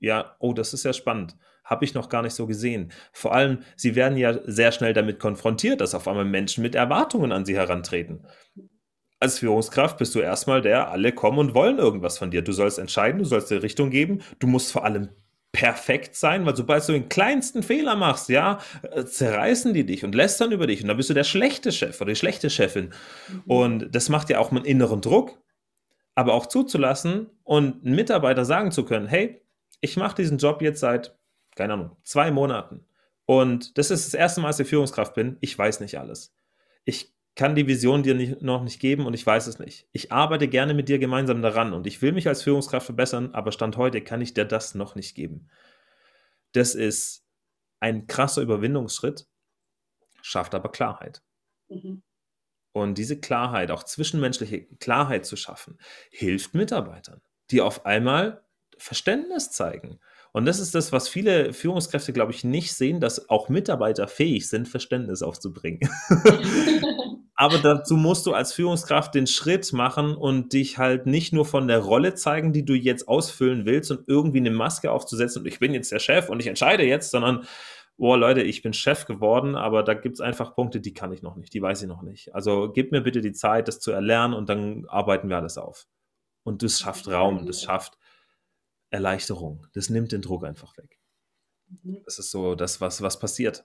ja, 0.00 0.36
oh, 0.40 0.52
das 0.52 0.74
ist 0.74 0.84
ja 0.84 0.92
spannend. 0.92 1.36
Habe 1.64 1.84
ich 1.84 1.94
noch 1.94 2.08
gar 2.08 2.22
nicht 2.22 2.34
so 2.34 2.46
gesehen. 2.46 2.92
Vor 3.12 3.32
allem, 3.32 3.60
sie 3.76 3.94
werden 3.94 4.18
ja 4.18 4.38
sehr 4.44 4.72
schnell 4.72 4.92
damit 4.92 5.18
konfrontiert, 5.18 5.80
dass 5.80 5.94
auf 5.94 6.08
einmal 6.08 6.24
Menschen 6.24 6.62
mit 6.62 6.74
Erwartungen 6.74 7.30
an 7.30 7.44
sie 7.44 7.56
herantreten. 7.56 8.26
Als 9.20 9.38
Führungskraft 9.38 9.96
bist 9.98 10.14
du 10.14 10.18
erstmal 10.20 10.60
der, 10.60 10.90
alle 10.90 11.12
kommen 11.12 11.38
und 11.38 11.54
wollen 11.54 11.78
irgendwas 11.78 12.18
von 12.18 12.30
dir. 12.30 12.42
Du 12.42 12.52
sollst 12.52 12.78
entscheiden, 12.78 13.20
du 13.20 13.24
sollst 13.24 13.50
dir 13.50 13.62
Richtung 13.62 13.90
geben, 13.90 14.20
du 14.40 14.46
musst 14.46 14.72
vor 14.72 14.84
allem 14.84 15.10
perfekt 15.54 16.16
sein, 16.16 16.44
weil 16.44 16.56
sobald 16.56 16.86
du 16.88 16.92
den 16.92 17.08
kleinsten 17.08 17.62
Fehler 17.62 17.94
machst, 17.94 18.28
ja, 18.28 18.58
äh, 18.82 19.04
zerreißen 19.04 19.72
die 19.72 19.86
dich 19.86 20.04
und 20.04 20.12
lästern 20.12 20.50
über 20.50 20.66
dich 20.66 20.82
und 20.82 20.88
dann 20.88 20.96
bist 20.96 21.10
du 21.10 21.14
der 21.14 21.22
schlechte 21.22 21.70
Chef 21.70 22.00
oder 22.00 22.10
die 22.10 22.16
schlechte 22.16 22.50
Chefin. 22.50 22.92
Mhm. 23.28 23.42
Und 23.46 23.94
das 23.94 24.08
macht 24.08 24.30
ja 24.30 24.40
auch 24.40 24.50
einen 24.50 24.64
inneren 24.64 25.00
Druck, 25.00 25.40
aber 26.16 26.34
auch 26.34 26.46
zuzulassen 26.46 27.30
und 27.44 27.86
einen 27.86 27.94
Mitarbeiter 27.94 28.44
sagen 28.44 28.72
zu 28.72 28.84
können, 28.84 29.06
hey, 29.06 29.42
ich 29.80 29.96
mache 29.96 30.16
diesen 30.16 30.38
Job 30.38 30.60
jetzt 30.60 30.80
seit, 30.80 31.16
keine 31.54 31.74
Ahnung, 31.74 31.96
zwei 32.02 32.32
Monaten. 32.32 32.84
Und 33.24 33.78
das 33.78 33.92
ist 33.92 34.06
das 34.06 34.14
erste 34.14 34.40
Mal, 34.40 34.48
dass 34.48 34.60
ich 34.60 34.68
Führungskraft 34.68 35.14
bin. 35.14 35.36
Ich 35.40 35.56
weiß 35.56 35.78
nicht 35.78 35.98
alles. 36.00 36.34
Ich 36.84 37.14
kann 37.36 37.54
die 37.54 37.66
Vision 37.66 38.02
dir 38.02 38.14
nicht, 38.14 38.42
noch 38.42 38.62
nicht 38.62 38.80
geben 38.80 39.06
und 39.06 39.14
ich 39.14 39.26
weiß 39.26 39.46
es 39.46 39.58
nicht. 39.58 39.88
Ich 39.92 40.12
arbeite 40.12 40.48
gerne 40.48 40.74
mit 40.74 40.88
dir 40.88 40.98
gemeinsam 40.98 41.42
daran 41.42 41.72
und 41.72 41.86
ich 41.86 42.00
will 42.00 42.12
mich 42.12 42.28
als 42.28 42.42
Führungskraft 42.42 42.86
verbessern, 42.86 43.34
aber 43.34 43.50
Stand 43.50 43.76
heute 43.76 44.00
kann 44.02 44.20
ich 44.20 44.34
dir 44.34 44.44
das 44.44 44.74
noch 44.74 44.94
nicht 44.94 45.14
geben. 45.14 45.48
Das 46.52 46.74
ist 46.74 47.26
ein 47.80 48.06
krasser 48.06 48.42
Überwindungsschritt, 48.42 49.26
schafft 50.22 50.54
aber 50.54 50.70
Klarheit. 50.70 51.22
Mhm. 51.68 52.02
Und 52.72 52.98
diese 52.98 53.20
Klarheit, 53.20 53.70
auch 53.70 53.84
zwischenmenschliche 53.84 54.66
Klarheit 54.78 55.26
zu 55.26 55.36
schaffen, 55.36 55.78
hilft 56.10 56.54
Mitarbeitern, 56.54 57.20
die 57.50 57.60
auf 57.60 57.86
einmal 57.86 58.44
Verständnis 58.78 59.50
zeigen. 59.50 60.00
Und 60.34 60.46
das 60.46 60.58
ist 60.58 60.74
das, 60.74 60.90
was 60.90 61.08
viele 61.08 61.52
Führungskräfte, 61.52 62.12
glaube 62.12 62.32
ich, 62.32 62.42
nicht 62.42 62.74
sehen, 62.74 62.98
dass 62.98 63.30
auch 63.30 63.48
Mitarbeiter 63.48 64.08
fähig 64.08 64.48
sind, 64.48 64.66
Verständnis 64.66 65.22
aufzubringen. 65.22 65.88
Aber 67.36 67.58
dazu 67.58 67.96
musst 67.96 68.26
du 68.26 68.32
als 68.32 68.52
Führungskraft 68.52 69.14
den 69.14 69.28
Schritt 69.28 69.72
machen 69.72 70.16
und 70.16 70.52
dich 70.52 70.76
halt 70.76 71.06
nicht 71.06 71.32
nur 71.32 71.44
von 71.44 71.68
der 71.68 71.78
Rolle 71.78 72.14
zeigen, 72.14 72.52
die 72.52 72.64
du 72.64 72.74
jetzt 72.74 73.06
ausfüllen 73.06 73.64
willst 73.64 73.92
und 73.92 74.08
irgendwie 74.08 74.38
eine 74.38 74.50
Maske 74.50 74.90
aufzusetzen 74.90 75.42
und 75.42 75.46
ich 75.46 75.60
bin 75.60 75.72
jetzt 75.72 75.92
der 75.92 76.00
Chef 76.00 76.28
und 76.28 76.40
ich 76.40 76.48
entscheide 76.48 76.84
jetzt, 76.84 77.12
sondern, 77.12 77.44
boah, 77.96 78.18
Leute, 78.18 78.42
ich 78.42 78.60
bin 78.60 78.72
Chef 78.72 79.04
geworden, 79.06 79.54
aber 79.54 79.84
da 79.84 79.94
gibt 79.94 80.16
es 80.16 80.20
einfach 80.20 80.56
Punkte, 80.56 80.80
die 80.80 80.94
kann 80.94 81.12
ich 81.12 81.22
noch 81.22 81.36
nicht, 81.36 81.54
die 81.54 81.62
weiß 81.62 81.82
ich 81.82 81.88
noch 81.88 82.02
nicht. 82.02 82.34
Also 82.34 82.72
gib 82.72 82.90
mir 82.90 83.02
bitte 83.02 83.20
die 83.20 83.32
Zeit, 83.32 83.68
das 83.68 83.78
zu 83.78 83.92
erlernen 83.92 84.34
und 84.34 84.48
dann 84.48 84.84
arbeiten 84.88 85.28
wir 85.28 85.36
alles 85.36 85.58
auf. 85.58 85.86
Und 86.42 86.64
das 86.64 86.80
schafft 86.80 87.06
Raum, 87.06 87.46
das 87.46 87.62
schafft 87.62 87.98
Erleichterung. 88.94 89.66
Das 89.74 89.90
nimmt 89.90 90.12
den 90.12 90.22
Druck 90.22 90.44
einfach 90.44 90.76
weg. 90.78 90.98
Mhm. 91.66 92.02
Das 92.04 92.18
ist 92.18 92.30
so 92.30 92.54
das, 92.54 92.80
was, 92.80 93.02
was 93.02 93.18
passiert. 93.18 93.64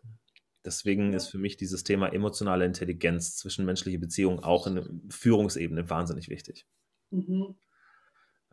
Deswegen 0.66 1.14
ist 1.14 1.28
für 1.28 1.38
mich 1.38 1.56
dieses 1.56 1.84
Thema 1.84 2.12
emotionale 2.12 2.66
Intelligenz, 2.66 3.38
zwischenmenschliche 3.38 4.00
Beziehungen 4.00 4.40
auch 4.40 4.68
in 4.68 4.76
der 4.76 4.90
Führungsebene 5.10 5.90
wahnsinnig 5.90 6.28
wichtig. 6.30 6.66
Mhm. 7.12 7.56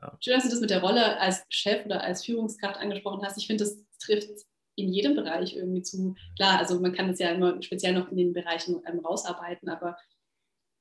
Ja. 0.01 0.17
Schön, 0.21 0.35
dass 0.35 0.45
du 0.45 0.51
das 0.51 0.61
mit 0.61 0.71
der 0.71 0.83
Rolle 0.83 1.19
als 1.19 1.43
Chef 1.49 1.87
oder 1.87 2.03
als 2.03 2.25
Führungskraft 2.25 2.79
angesprochen 2.79 3.25
hast. 3.25 3.39
Ich 3.39 3.47
finde, 3.47 3.65
das 3.65 3.79
trifft 3.99 4.29
in 4.77 4.93
jedem 4.93 5.15
Bereich 5.17 5.57
irgendwie 5.57 5.83
zu. 5.83 6.15
Klar, 6.37 6.59
also 6.59 6.79
man 6.79 6.93
kann 6.93 7.09
das 7.09 7.19
ja 7.19 7.31
immer 7.31 7.61
speziell 7.63 7.95
noch 7.95 8.11
in 8.11 8.19
den 8.19 8.35
Bereichen 8.35 8.83
ähm, 8.87 9.01
rausarbeiten, 9.01 9.71
aber 9.71 9.97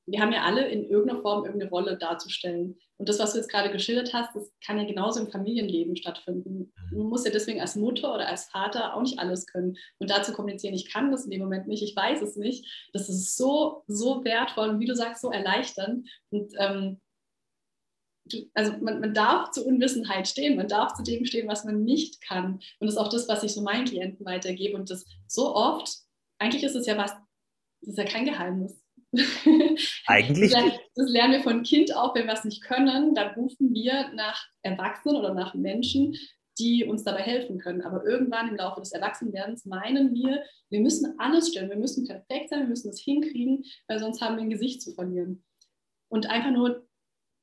wir 0.06 0.20
haben 0.20 0.32
ja 0.32 0.42
alle 0.42 0.68
in 0.68 0.88
irgendeiner 0.88 1.20
Form 1.20 1.44
irgendeine 1.44 1.70
Rolle 1.70 1.98
darzustellen. 1.98 2.78
Und 2.96 3.08
das, 3.08 3.18
was 3.18 3.32
du 3.32 3.38
jetzt 3.38 3.50
gerade 3.50 3.70
geschildert 3.70 4.14
hast, 4.14 4.34
das 4.34 4.50
kann 4.64 4.78
ja 4.78 4.84
genauso 4.84 5.20
im 5.20 5.30
Familienleben 5.30 5.96
stattfinden. 5.96 6.72
Mhm. 6.90 6.98
Man 6.98 7.08
muss 7.08 7.24
ja 7.24 7.32
deswegen 7.32 7.60
als 7.60 7.74
Mutter 7.74 8.14
oder 8.14 8.28
als 8.28 8.44
Vater 8.44 8.94
auch 8.94 9.02
nicht 9.02 9.18
alles 9.18 9.46
können. 9.46 9.76
Und 9.98 10.10
dazu 10.10 10.32
kommunizieren, 10.32 10.74
ich 10.74 10.90
kann 10.90 11.10
das 11.10 11.24
in 11.24 11.32
dem 11.32 11.42
Moment 11.42 11.66
nicht, 11.66 11.82
ich 11.82 11.96
weiß 11.96 12.22
es 12.22 12.36
nicht. 12.36 12.88
Das 12.92 13.08
ist 13.08 13.36
so, 13.36 13.82
so 13.88 14.24
wertvoll 14.24 14.68
und 14.68 14.80
wie 14.80 14.86
du 14.86 14.94
sagst, 14.94 15.22
so 15.22 15.30
erleichternd. 15.30 16.08
Und 16.30 16.52
ähm, 16.58 17.00
also 18.54 18.72
man, 18.78 19.00
man, 19.00 19.14
darf 19.14 19.50
zur 19.50 19.66
Unwissenheit 19.66 20.26
stehen, 20.28 20.56
man 20.56 20.68
darf 20.68 20.94
zu 20.94 21.02
dem 21.02 21.24
stehen, 21.24 21.48
was 21.48 21.64
man 21.64 21.84
nicht 21.84 22.20
kann. 22.22 22.54
Und 22.54 22.86
das 22.86 22.94
ist 22.94 22.98
auch 22.98 23.10
das, 23.10 23.28
was 23.28 23.42
ich 23.42 23.52
so 23.52 23.62
meinen 23.62 23.84
Klienten 23.84 24.24
weitergebe. 24.24 24.76
Und 24.76 24.88
das 24.88 25.04
so 25.26 25.54
oft, 25.54 25.88
eigentlich 26.38 26.62
ist 26.62 26.76
es 26.76 26.86
ja 26.86 26.96
was, 26.96 27.12
das 27.80 27.90
ist 27.90 27.98
ja 27.98 28.04
kein 28.04 28.24
Geheimnis. 28.24 28.85
Eigentlich. 30.06 30.52
das, 30.52 31.10
lernen 31.10 31.34
wir 31.34 31.42
von 31.42 31.62
Kind 31.62 31.94
auch, 31.94 32.14
wenn 32.14 32.26
wir 32.26 32.34
es 32.34 32.44
nicht 32.44 32.62
können, 32.62 33.14
dann 33.14 33.34
rufen 33.34 33.72
wir 33.72 34.12
nach 34.14 34.46
Erwachsenen 34.62 35.16
oder 35.16 35.34
nach 35.34 35.54
Menschen, 35.54 36.16
die 36.58 36.84
uns 36.84 37.04
dabei 37.04 37.22
helfen 37.22 37.58
können. 37.58 37.82
Aber 37.82 38.04
irgendwann 38.04 38.48
im 38.48 38.56
Laufe 38.56 38.80
des 38.80 38.92
Erwachsenwerdens 38.92 39.66
meinen 39.66 40.14
wir, 40.14 40.42
wir 40.70 40.80
müssen 40.80 41.18
alles 41.18 41.48
stellen, 41.48 41.68
wir 41.68 41.76
müssen 41.76 42.06
perfekt 42.06 42.50
sein, 42.50 42.60
wir 42.60 42.68
müssen 42.68 42.90
es 42.90 43.00
hinkriegen, 43.00 43.64
weil 43.88 43.98
sonst 43.98 44.20
haben 44.22 44.36
wir 44.36 44.42
ein 44.42 44.50
Gesicht 44.50 44.82
zu 44.82 44.94
verlieren. 44.94 45.44
Und 46.08 46.30
einfach 46.30 46.52
nur 46.52 46.86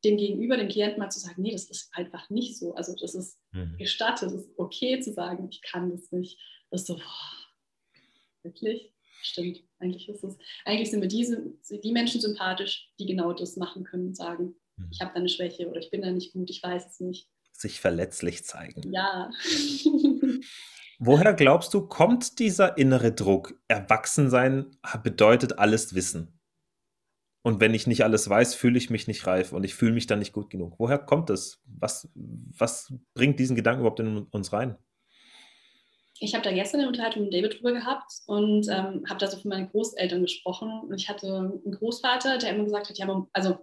dem 0.04 0.18
Gegenüber, 0.18 0.58
dem 0.58 0.68
Klienten 0.68 1.00
mal 1.00 1.10
zu 1.10 1.20
sagen, 1.20 1.42
nee, 1.42 1.52
das 1.52 1.70
ist 1.70 1.90
einfach 1.94 2.30
nicht 2.30 2.58
so. 2.58 2.74
Also 2.76 2.94
das 3.00 3.16
ist 3.16 3.40
mhm. 3.52 3.78
gestattet, 3.78 4.30
es 4.30 4.46
ist 4.46 4.60
okay 4.60 5.00
zu 5.00 5.14
sagen, 5.14 5.48
ich 5.50 5.62
kann 5.62 5.90
das 5.90 6.12
nicht. 6.12 6.40
Das 6.70 6.82
ist 6.82 6.88
so, 6.88 6.96
boah, 6.96 8.02
wirklich? 8.44 8.93
Stimmt, 9.24 9.64
eigentlich 9.80 10.10
ist 10.10 10.24
es. 10.24 10.38
Eigentlich 10.66 10.92
sind 10.92 11.00
mir 11.00 11.08
diese, 11.08 11.54
die 11.70 11.92
Menschen 11.94 12.20
sympathisch, 12.20 12.92
die 13.00 13.06
genau 13.06 13.32
das 13.32 13.56
machen 13.56 13.86
können 13.86 14.08
und 14.08 14.18
sagen, 14.18 14.56
mhm. 14.76 14.90
ich 14.92 15.00
habe 15.00 15.12
da 15.14 15.20
eine 15.20 15.30
Schwäche 15.30 15.70
oder 15.70 15.80
ich 15.80 15.90
bin 15.90 16.02
da 16.02 16.12
nicht 16.12 16.34
gut, 16.34 16.50
ich 16.50 16.62
weiß 16.62 16.86
es 16.86 17.00
nicht. 17.00 17.30
Sich 17.54 17.80
verletzlich 17.80 18.44
zeigen. 18.44 18.92
Ja. 18.92 19.32
Woher 21.00 21.34
glaubst 21.34 21.74
du, 21.74 21.88
kommt 21.88 22.40
dieser 22.40 22.78
innere 22.78 23.14
Druck? 23.14 23.60
Erwachsensein 23.68 24.78
bedeutet 25.04 25.58
alles 25.58 25.96
wissen. 25.96 26.40
Und 27.46 27.60
wenn 27.60 27.74
ich 27.74 27.88
nicht 27.88 28.04
alles 28.04 28.30
weiß, 28.30 28.56
fühle 28.56 28.78
ich 28.78 28.90
mich 28.90 29.08
nicht 29.08 29.26
reif 29.28 29.52
und 29.52 29.64
ich 29.64 29.76
fühle 29.76 29.94
mich 29.94 30.08
dann 30.08 30.20
nicht 30.20 30.34
gut 30.34 30.50
genug. 30.50 30.76
Woher 30.80 30.98
kommt 30.98 31.30
das? 31.30 31.62
Was, 31.66 32.10
was 32.16 32.94
bringt 33.14 33.40
diesen 33.40 33.56
Gedanken 33.56 33.82
überhaupt 33.82 34.00
in 34.00 34.18
uns 34.18 34.54
rein? 34.54 34.78
Ich 36.20 36.34
habe 36.34 36.44
da 36.44 36.52
gestern 36.52 36.82
eine 36.82 36.90
Unterhaltung 36.90 37.24
mit 37.24 37.34
David 37.34 37.56
drüber 37.56 37.74
gehabt 37.74 38.12
und 38.28 38.68
ähm, 38.70 39.04
habe 39.10 39.20
da 39.20 39.28
so 39.28 39.38
von 39.38 39.50
meinen 39.50 39.70
Großeltern 39.70 40.22
gesprochen. 40.22 40.82
Und 40.82 41.00
ich 41.00 41.10
hatte 41.10 41.28
einen 41.28 41.72
Großvater, 41.72 42.38
der 42.38 42.52
immer 42.52 42.64
gesagt 42.64 42.90
hat, 42.90 42.98
ja, 42.98 43.28
also 43.34 43.58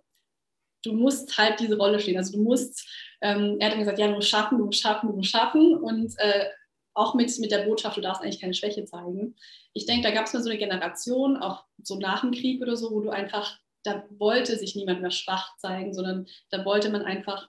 du 0.82 0.92
musst 0.92 1.36
halt 1.38 1.60
diese 1.60 1.76
Rolle 1.76 2.00
stehen. 2.00 2.16
Also 2.16 2.32
du 2.32 2.42
musst, 2.42 2.86
ähm, 3.20 3.56
er 3.60 3.66
hat 3.66 3.72
dann 3.72 3.80
gesagt, 3.80 3.98
ja, 3.98 4.08
du 4.08 4.14
musst 4.14 4.28
schaffen, 4.28 4.58
du 4.58 4.66
musst 4.66 4.80
schaffen, 4.80 5.08
du 5.08 5.16
musst 5.16 5.30
schaffen. 5.30 5.76
Und 5.76 6.14
äh, 6.18 6.46
auch 6.94 7.14
mit, 7.14 7.36
mit 7.38 7.50
der 7.50 7.64
Botschaft, 7.64 7.96
du 7.96 8.00
darfst 8.00 8.22
eigentlich 8.22 8.40
keine 8.40 8.54
Schwäche 8.54 8.84
zeigen. 8.84 9.36
Ich 9.72 9.86
denke, 9.86 10.02
da 10.02 10.14
gab 10.14 10.26
es 10.26 10.32
mal 10.32 10.42
so 10.42 10.50
eine 10.50 10.58
Generation, 10.58 11.36
auch 11.36 11.64
so 11.82 11.98
nach 11.98 12.22
dem 12.22 12.32
Krieg 12.32 12.60
oder 12.60 12.76
so, 12.76 12.90
wo 12.90 13.00
du 13.00 13.10
einfach, 13.10 13.58
da 13.84 14.04
wollte 14.18 14.56
sich 14.56 14.74
niemand 14.74 15.00
mehr 15.00 15.12
schwach 15.12 15.56
zeigen, 15.58 15.94
sondern 15.94 16.26
da 16.50 16.64
wollte 16.64 16.90
man 16.90 17.02
einfach 17.02 17.48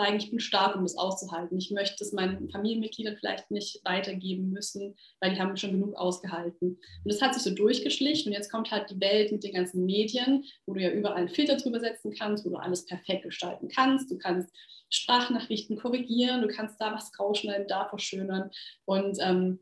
zeigen, 0.00 0.16
ich 0.16 0.30
bin 0.30 0.40
stark, 0.40 0.76
um 0.76 0.82
das 0.82 0.96
auszuhalten. 0.96 1.58
Ich 1.58 1.70
möchte 1.70 2.02
es 2.02 2.12
meinen 2.12 2.48
Familienmitgliedern 2.50 3.16
vielleicht 3.16 3.50
nicht 3.50 3.80
weitergeben 3.84 4.50
müssen, 4.50 4.96
weil 5.20 5.34
die 5.34 5.40
haben 5.40 5.56
schon 5.56 5.72
genug 5.72 5.94
ausgehalten. 5.94 6.70
Und 6.70 6.78
das 7.04 7.20
hat 7.20 7.34
sich 7.34 7.42
so 7.42 7.50
durchgeschlichen 7.50 8.30
und 8.30 8.32
jetzt 8.32 8.50
kommt 8.50 8.70
halt 8.70 8.90
die 8.90 9.00
Welt 9.00 9.30
mit 9.30 9.44
den 9.44 9.52
ganzen 9.52 9.84
Medien, 9.84 10.44
wo 10.66 10.72
du 10.72 10.80
ja 10.80 10.90
überall 10.90 11.18
einen 11.18 11.28
Filter 11.28 11.56
drüber 11.56 11.80
setzen 11.80 12.14
kannst, 12.16 12.44
wo 12.44 12.50
du 12.50 12.56
alles 12.56 12.86
perfekt 12.86 13.24
gestalten 13.24 13.68
kannst. 13.68 14.10
Du 14.10 14.16
kannst 14.16 14.50
Sprachnachrichten 14.88 15.76
korrigieren, 15.76 16.40
du 16.40 16.48
kannst 16.48 16.80
da 16.80 16.92
was 16.92 17.12
rausschneiden, 17.18 17.68
da 17.68 17.88
verschönern. 17.88 18.50
Und 18.86 19.18
ähm, 19.20 19.60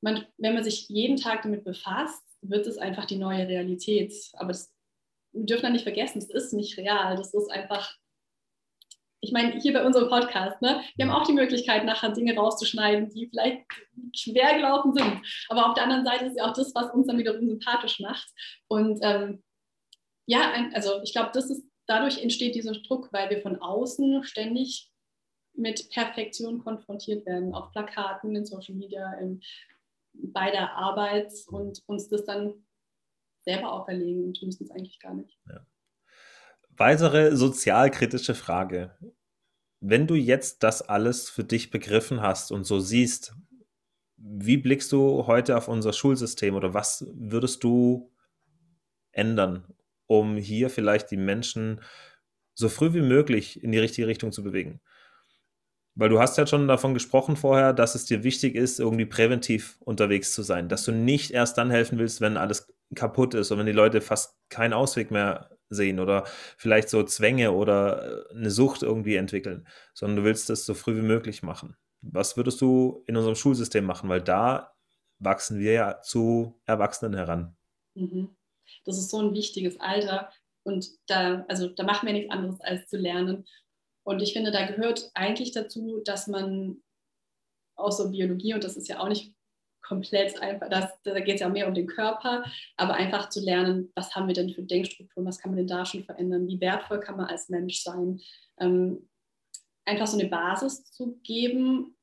man, 0.00 0.24
wenn 0.36 0.54
man 0.54 0.64
sich 0.64 0.88
jeden 0.88 1.16
Tag 1.16 1.42
damit 1.42 1.64
befasst, 1.64 2.22
wird 2.42 2.66
es 2.68 2.78
einfach 2.78 3.06
die 3.06 3.16
neue 3.16 3.48
Realität. 3.48 4.14
Aber 4.34 4.48
das, 4.48 4.72
wir 5.32 5.46
dürfen 5.46 5.62
dann 5.62 5.72
nicht 5.72 5.82
vergessen, 5.82 6.18
es 6.18 6.30
ist 6.30 6.52
nicht 6.52 6.78
real. 6.78 7.16
Das 7.16 7.34
ist 7.34 7.50
einfach 7.50 7.98
ich 9.20 9.32
meine, 9.32 9.60
hier 9.60 9.72
bei 9.72 9.84
unserem 9.84 10.08
Podcast, 10.08 10.62
ne, 10.62 10.82
wir 10.96 11.06
haben 11.06 11.14
auch 11.14 11.26
die 11.26 11.32
Möglichkeit, 11.32 11.84
nachher 11.84 12.12
Dinge 12.12 12.36
rauszuschneiden, 12.36 13.10
die 13.10 13.28
vielleicht 13.28 13.66
schwer 14.14 14.54
gelaufen 14.54 14.92
sind. 14.94 15.20
Aber 15.48 15.68
auf 15.68 15.74
der 15.74 15.84
anderen 15.84 16.04
Seite 16.04 16.26
ist 16.26 16.36
ja 16.36 16.48
auch 16.48 16.52
das, 16.52 16.74
was 16.74 16.92
uns 16.92 17.08
dann 17.08 17.18
wiederum 17.18 17.46
sympathisch 17.48 17.98
macht. 18.00 18.28
Und 18.68 19.00
ähm, 19.02 19.42
ja, 20.26 20.52
also 20.74 21.02
ich 21.02 21.12
glaube, 21.12 21.30
das 21.32 21.50
ist, 21.50 21.64
dadurch 21.86 22.22
entsteht 22.22 22.54
dieser 22.54 22.72
Druck, 22.72 23.12
weil 23.12 23.30
wir 23.30 23.40
von 23.40 23.60
außen 23.60 24.22
ständig 24.22 24.90
mit 25.54 25.90
Perfektion 25.90 26.60
konfrontiert 26.60 27.26
werden, 27.26 27.52
auf 27.54 27.72
Plakaten, 27.72 28.36
in 28.36 28.46
Social 28.46 28.76
Media, 28.76 29.14
in, 29.14 29.40
bei 30.12 30.50
der 30.50 30.76
Arbeit 30.76 31.32
und 31.48 31.82
uns 31.86 32.08
das 32.08 32.24
dann 32.24 32.54
selber 33.40 33.72
auferlegen 33.72 34.24
und 34.24 34.40
müssen 34.42 34.64
es 34.64 34.70
eigentlich 34.70 35.00
gar 35.00 35.14
nicht. 35.14 35.36
Ja. 35.48 35.66
Weitere 36.78 37.34
sozialkritische 37.34 38.36
Frage. 38.36 38.96
Wenn 39.80 40.06
du 40.06 40.14
jetzt 40.14 40.62
das 40.62 40.80
alles 40.80 41.28
für 41.28 41.42
dich 41.42 41.70
begriffen 41.70 42.22
hast 42.22 42.52
und 42.52 42.62
so 42.62 42.78
siehst, 42.78 43.34
wie 44.16 44.58
blickst 44.58 44.92
du 44.92 45.26
heute 45.26 45.56
auf 45.56 45.66
unser 45.66 45.92
Schulsystem 45.92 46.54
oder 46.54 46.74
was 46.74 47.04
würdest 47.12 47.64
du 47.64 48.12
ändern, 49.10 49.64
um 50.06 50.36
hier 50.36 50.70
vielleicht 50.70 51.10
die 51.10 51.16
Menschen 51.16 51.80
so 52.54 52.68
früh 52.68 52.92
wie 52.92 53.02
möglich 53.02 53.60
in 53.60 53.72
die 53.72 53.78
richtige 53.78 54.06
Richtung 54.06 54.30
zu 54.30 54.44
bewegen? 54.44 54.80
Weil 55.96 56.10
du 56.10 56.20
hast 56.20 56.38
ja 56.38 56.46
schon 56.46 56.68
davon 56.68 56.94
gesprochen 56.94 57.34
vorher, 57.34 57.72
dass 57.72 57.96
es 57.96 58.04
dir 58.04 58.22
wichtig 58.22 58.54
ist, 58.54 58.78
irgendwie 58.78 59.06
präventiv 59.06 59.78
unterwegs 59.80 60.32
zu 60.32 60.42
sein, 60.42 60.68
dass 60.68 60.84
du 60.84 60.92
nicht 60.92 61.32
erst 61.32 61.58
dann 61.58 61.72
helfen 61.72 61.98
willst, 61.98 62.20
wenn 62.20 62.36
alles 62.36 62.72
kaputt 62.94 63.34
ist 63.34 63.50
und 63.50 63.58
wenn 63.58 63.66
die 63.66 63.72
Leute 63.72 64.00
fast 64.00 64.36
keinen 64.48 64.74
Ausweg 64.74 65.10
mehr 65.10 65.57
sehen 65.70 66.00
oder 66.00 66.24
vielleicht 66.56 66.88
so 66.88 67.02
Zwänge 67.02 67.52
oder 67.52 68.28
äh, 68.30 68.34
eine 68.34 68.50
Sucht 68.50 68.82
irgendwie 68.82 69.16
entwickeln, 69.16 69.66
sondern 69.94 70.16
du 70.16 70.24
willst 70.24 70.48
das 70.50 70.64
so 70.64 70.74
früh 70.74 70.96
wie 70.96 71.06
möglich 71.06 71.42
machen. 71.42 71.76
Was 72.00 72.36
würdest 72.36 72.60
du 72.60 73.02
in 73.06 73.16
unserem 73.16 73.34
Schulsystem 73.34 73.84
machen? 73.84 74.08
Weil 74.08 74.22
da 74.22 74.72
wachsen 75.18 75.58
wir 75.58 75.72
ja 75.72 76.00
zu 76.00 76.60
Erwachsenen 76.64 77.14
heran. 77.14 77.56
Mhm. 77.94 78.36
Das 78.84 78.98
ist 78.98 79.10
so 79.10 79.20
ein 79.20 79.34
wichtiges 79.34 79.80
Alter 79.80 80.30
und 80.62 80.88
da, 81.06 81.44
also 81.48 81.68
da 81.68 81.82
machen 81.84 82.06
wir 82.06 82.12
nichts 82.12 82.30
anderes 82.30 82.60
als 82.60 82.88
zu 82.88 82.96
lernen. 82.96 83.46
Und 84.04 84.22
ich 84.22 84.32
finde, 84.32 84.52
da 84.52 84.66
gehört 84.66 85.10
eigentlich 85.14 85.52
dazu, 85.52 86.00
dass 86.04 86.28
man 86.28 86.82
aus 87.76 87.98
so 87.98 88.10
Biologie, 88.10 88.54
und 88.54 88.64
das 88.64 88.76
ist 88.76 88.88
ja 88.88 89.00
auch 89.00 89.08
nicht 89.08 89.34
komplett 89.88 90.40
einfach, 90.42 90.68
das, 90.68 90.90
da 91.02 91.18
geht 91.20 91.36
es 91.36 91.40
ja 91.40 91.48
mehr 91.48 91.66
um 91.66 91.74
den 91.74 91.86
Körper, 91.86 92.44
aber 92.76 92.94
einfach 92.94 93.30
zu 93.30 93.40
lernen, 93.40 93.90
was 93.94 94.14
haben 94.14 94.28
wir 94.28 94.34
denn 94.34 94.50
für 94.50 94.62
Denkstrukturen, 94.62 95.26
was 95.26 95.38
kann 95.38 95.50
man 95.50 95.58
denn 95.58 95.66
da 95.66 95.86
schon 95.86 96.04
verändern, 96.04 96.46
wie 96.46 96.60
wertvoll 96.60 97.00
kann 97.00 97.16
man 97.16 97.26
als 97.26 97.48
Mensch 97.48 97.82
sein. 97.82 98.20
Ähm, 98.58 99.08
einfach 99.86 100.06
so 100.06 100.18
eine 100.18 100.28
Basis 100.28 100.84
zu 100.92 101.18
geben, 101.22 101.96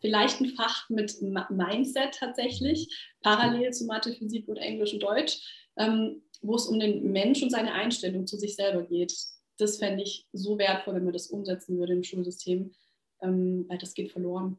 vielleicht 0.00 0.40
ein 0.40 0.50
Fach 0.50 0.88
mit 0.90 1.16
Mindset 1.22 2.14
tatsächlich, 2.14 2.94
parallel 3.22 3.72
zu 3.72 3.86
Mathe, 3.86 4.12
Physik 4.12 4.46
und 4.48 4.58
Englisch 4.58 4.92
und 4.92 5.02
Deutsch, 5.02 5.70
ähm, 5.78 6.22
wo 6.42 6.54
es 6.54 6.66
um 6.66 6.78
den 6.78 7.10
Mensch 7.12 7.42
und 7.42 7.50
seine 7.50 7.72
Einstellung 7.72 8.26
zu 8.26 8.36
sich 8.36 8.54
selber 8.54 8.82
geht. 8.82 9.14
Das 9.58 9.78
fände 9.78 10.02
ich 10.02 10.26
so 10.32 10.58
wertvoll, 10.58 10.96
wenn 10.96 11.04
man 11.04 11.14
das 11.14 11.28
umsetzen 11.28 11.78
würde 11.78 11.94
im 11.94 12.02
Schulsystem, 12.02 12.74
ähm, 13.22 13.64
weil 13.68 13.78
das 13.78 13.94
geht 13.94 14.12
verloren. 14.12 14.58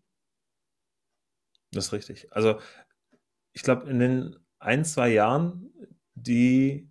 Das 1.77 1.87
ist 1.87 1.93
richtig. 1.93 2.27
Also 2.31 2.59
ich 3.53 3.63
glaube, 3.63 3.89
in 3.89 3.99
den 3.99 4.35
ein, 4.59 4.83
zwei 4.83 5.09
Jahren, 5.09 5.71
die 6.15 6.89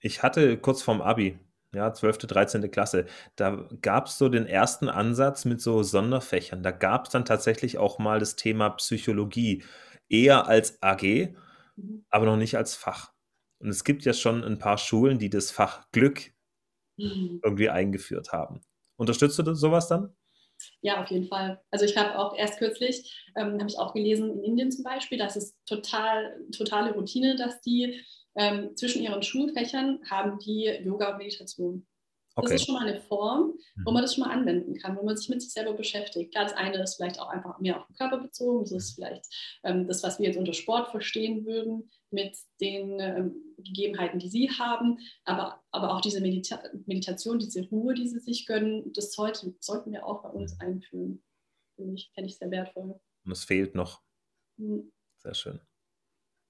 ich 0.00 0.22
hatte 0.22 0.56
kurz 0.58 0.82
vorm 0.82 1.02
Abi, 1.02 1.38
ja, 1.74 1.92
12., 1.92 2.18
13. 2.18 2.70
Klasse, 2.70 3.06
da 3.36 3.68
gab 3.82 4.06
es 4.06 4.18
so 4.18 4.28
den 4.28 4.46
ersten 4.46 4.88
Ansatz 4.88 5.44
mit 5.44 5.60
so 5.60 5.82
Sonderfächern. 5.82 6.62
Da 6.62 6.70
gab 6.70 7.06
es 7.06 7.12
dann 7.12 7.24
tatsächlich 7.24 7.78
auch 7.78 7.98
mal 7.98 8.18
das 8.18 8.36
Thema 8.36 8.70
Psychologie, 8.70 9.62
eher 10.08 10.48
als 10.48 10.82
AG, 10.82 11.34
mhm. 11.76 12.04
aber 12.08 12.26
noch 12.26 12.36
nicht 12.36 12.56
als 12.56 12.74
Fach. 12.74 13.12
Und 13.60 13.68
es 13.68 13.84
gibt 13.84 14.04
ja 14.04 14.14
schon 14.14 14.42
ein 14.42 14.58
paar 14.58 14.78
Schulen, 14.78 15.18
die 15.18 15.30
das 15.30 15.50
Fach 15.50 15.86
Glück 15.92 16.32
mhm. 16.96 17.40
irgendwie 17.44 17.68
eingeführt 17.68 18.32
haben. 18.32 18.62
Unterstützt 18.96 19.38
du 19.38 19.54
sowas 19.54 19.86
dann? 19.86 20.14
Ja, 20.82 21.02
auf 21.02 21.10
jeden 21.10 21.26
Fall. 21.26 21.60
Also 21.70 21.84
ich 21.84 21.96
habe 21.96 22.18
auch 22.18 22.36
erst 22.36 22.58
kürzlich, 22.58 23.24
ähm, 23.36 23.58
habe 23.58 23.68
ich 23.68 23.78
auch 23.78 23.94
gelesen, 23.94 24.30
in 24.30 24.44
Indien 24.44 24.72
zum 24.72 24.84
Beispiel, 24.84 25.18
das 25.18 25.36
ist 25.36 25.56
total, 25.66 26.36
totale 26.56 26.92
Routine, 26.92 27.36
dass 27.36 27.60
die 27.60 28.00
ähm, 28.36 28.76
zwischen 28.76 29.02
ihren 29.02 29.22
Schulfächern 29.22 30.00
haben 30.08 30.38
die 30.38 30.64
Yoga 30.84 31.10
und 31.12 31.18
Meditation. 31.18 31.86
Das 32.36 32.44
okay. 32.44 32.54
ist 32.54 32.66
schon 32.66 32.74
mal 32.74 32.86
eine 32.86 33.00
Form, 33.00 33.54
wo 33.84 33.90
mhm. 33.90 33.94
man 33.94 34.02
das 34.02 34.14
schon 34.14 34.24
mal 34.24 34.32
anwenden 34.32 34.74
kann, 34.76 34.96
wo 34.96 35.04
man 35.04 35.16
sich 35.16 35.28
mit 35.28 35.42
sich 35.42 35.52
selber 35.52 35.74
beschäftigt. 35.74 36.30
Klar, 36.32 36.44
das 36.44 36.52
eine 36.54 36.82
ist 36.82 36.94
vielleicht 36.94 37.20
auch 37.20 37.28
einfach 37.28 37.58
mehr 37.58 37.78
auf 37.78 37.86
den 37.86 37.96
Körper 37.96 38.18
bezogen. 38.18 38.64
Das 38.64 38.72
ist 38.72 38.94
vielleicht 38.94 39.24
ähm, 39.64 39.88
das, 39.88 40.02
was 40.02 40.18
wir 40.18 40.26
jetzt 40.26 40.38
unter 40.38 40.52
Sport 40.52 40.90
verstehen 40.90 41.44
würden, 41.44 41.90
mit 42.10 42.36
den 42.60 43.00
ähm, 43.00 43.54
Gegebenheiten, 43.58 44.20
die 44.20 44.28
sie 44.28 44.50
haben. 44.50 44.98
Aber, 45.24 45.62
aber 45.70 45.94
auch 45.94 46.00
diese 46.00 46.20
Medita 46.20 46.62
Meditation, 46.86 47.38
diese 47.38 47.68
Ruhe, 47.68 47.94
die 47.94 48.08
sie 48.08 48.20
sich 48.20 48.46
gönnen, 48.46 48.92
das 48.92 49.12
sollte, 49.12 49.54
sollten 49.60 49.92
wir 49.92 50.06
auch 50.06 50.22
bei 50.22 50.30
uns 50.30 50.54
mhm. 50.54 50.60
einführen. 50.60 51.22
Finde 51.74 51.94
ich, 51.94 52.10
fände 52.14 52.30
ich 52.30 52.38
sehr 52.38 52.50
wertvoll. 52.50 53.00
Und 53.24 53.32
es 53.32 53.44
fehlt 53.44 53.74
noch. 53.74 54.02
Mhm. 54.56 54.92
Sehr 55.18 55.34
schön. 55.34 55.60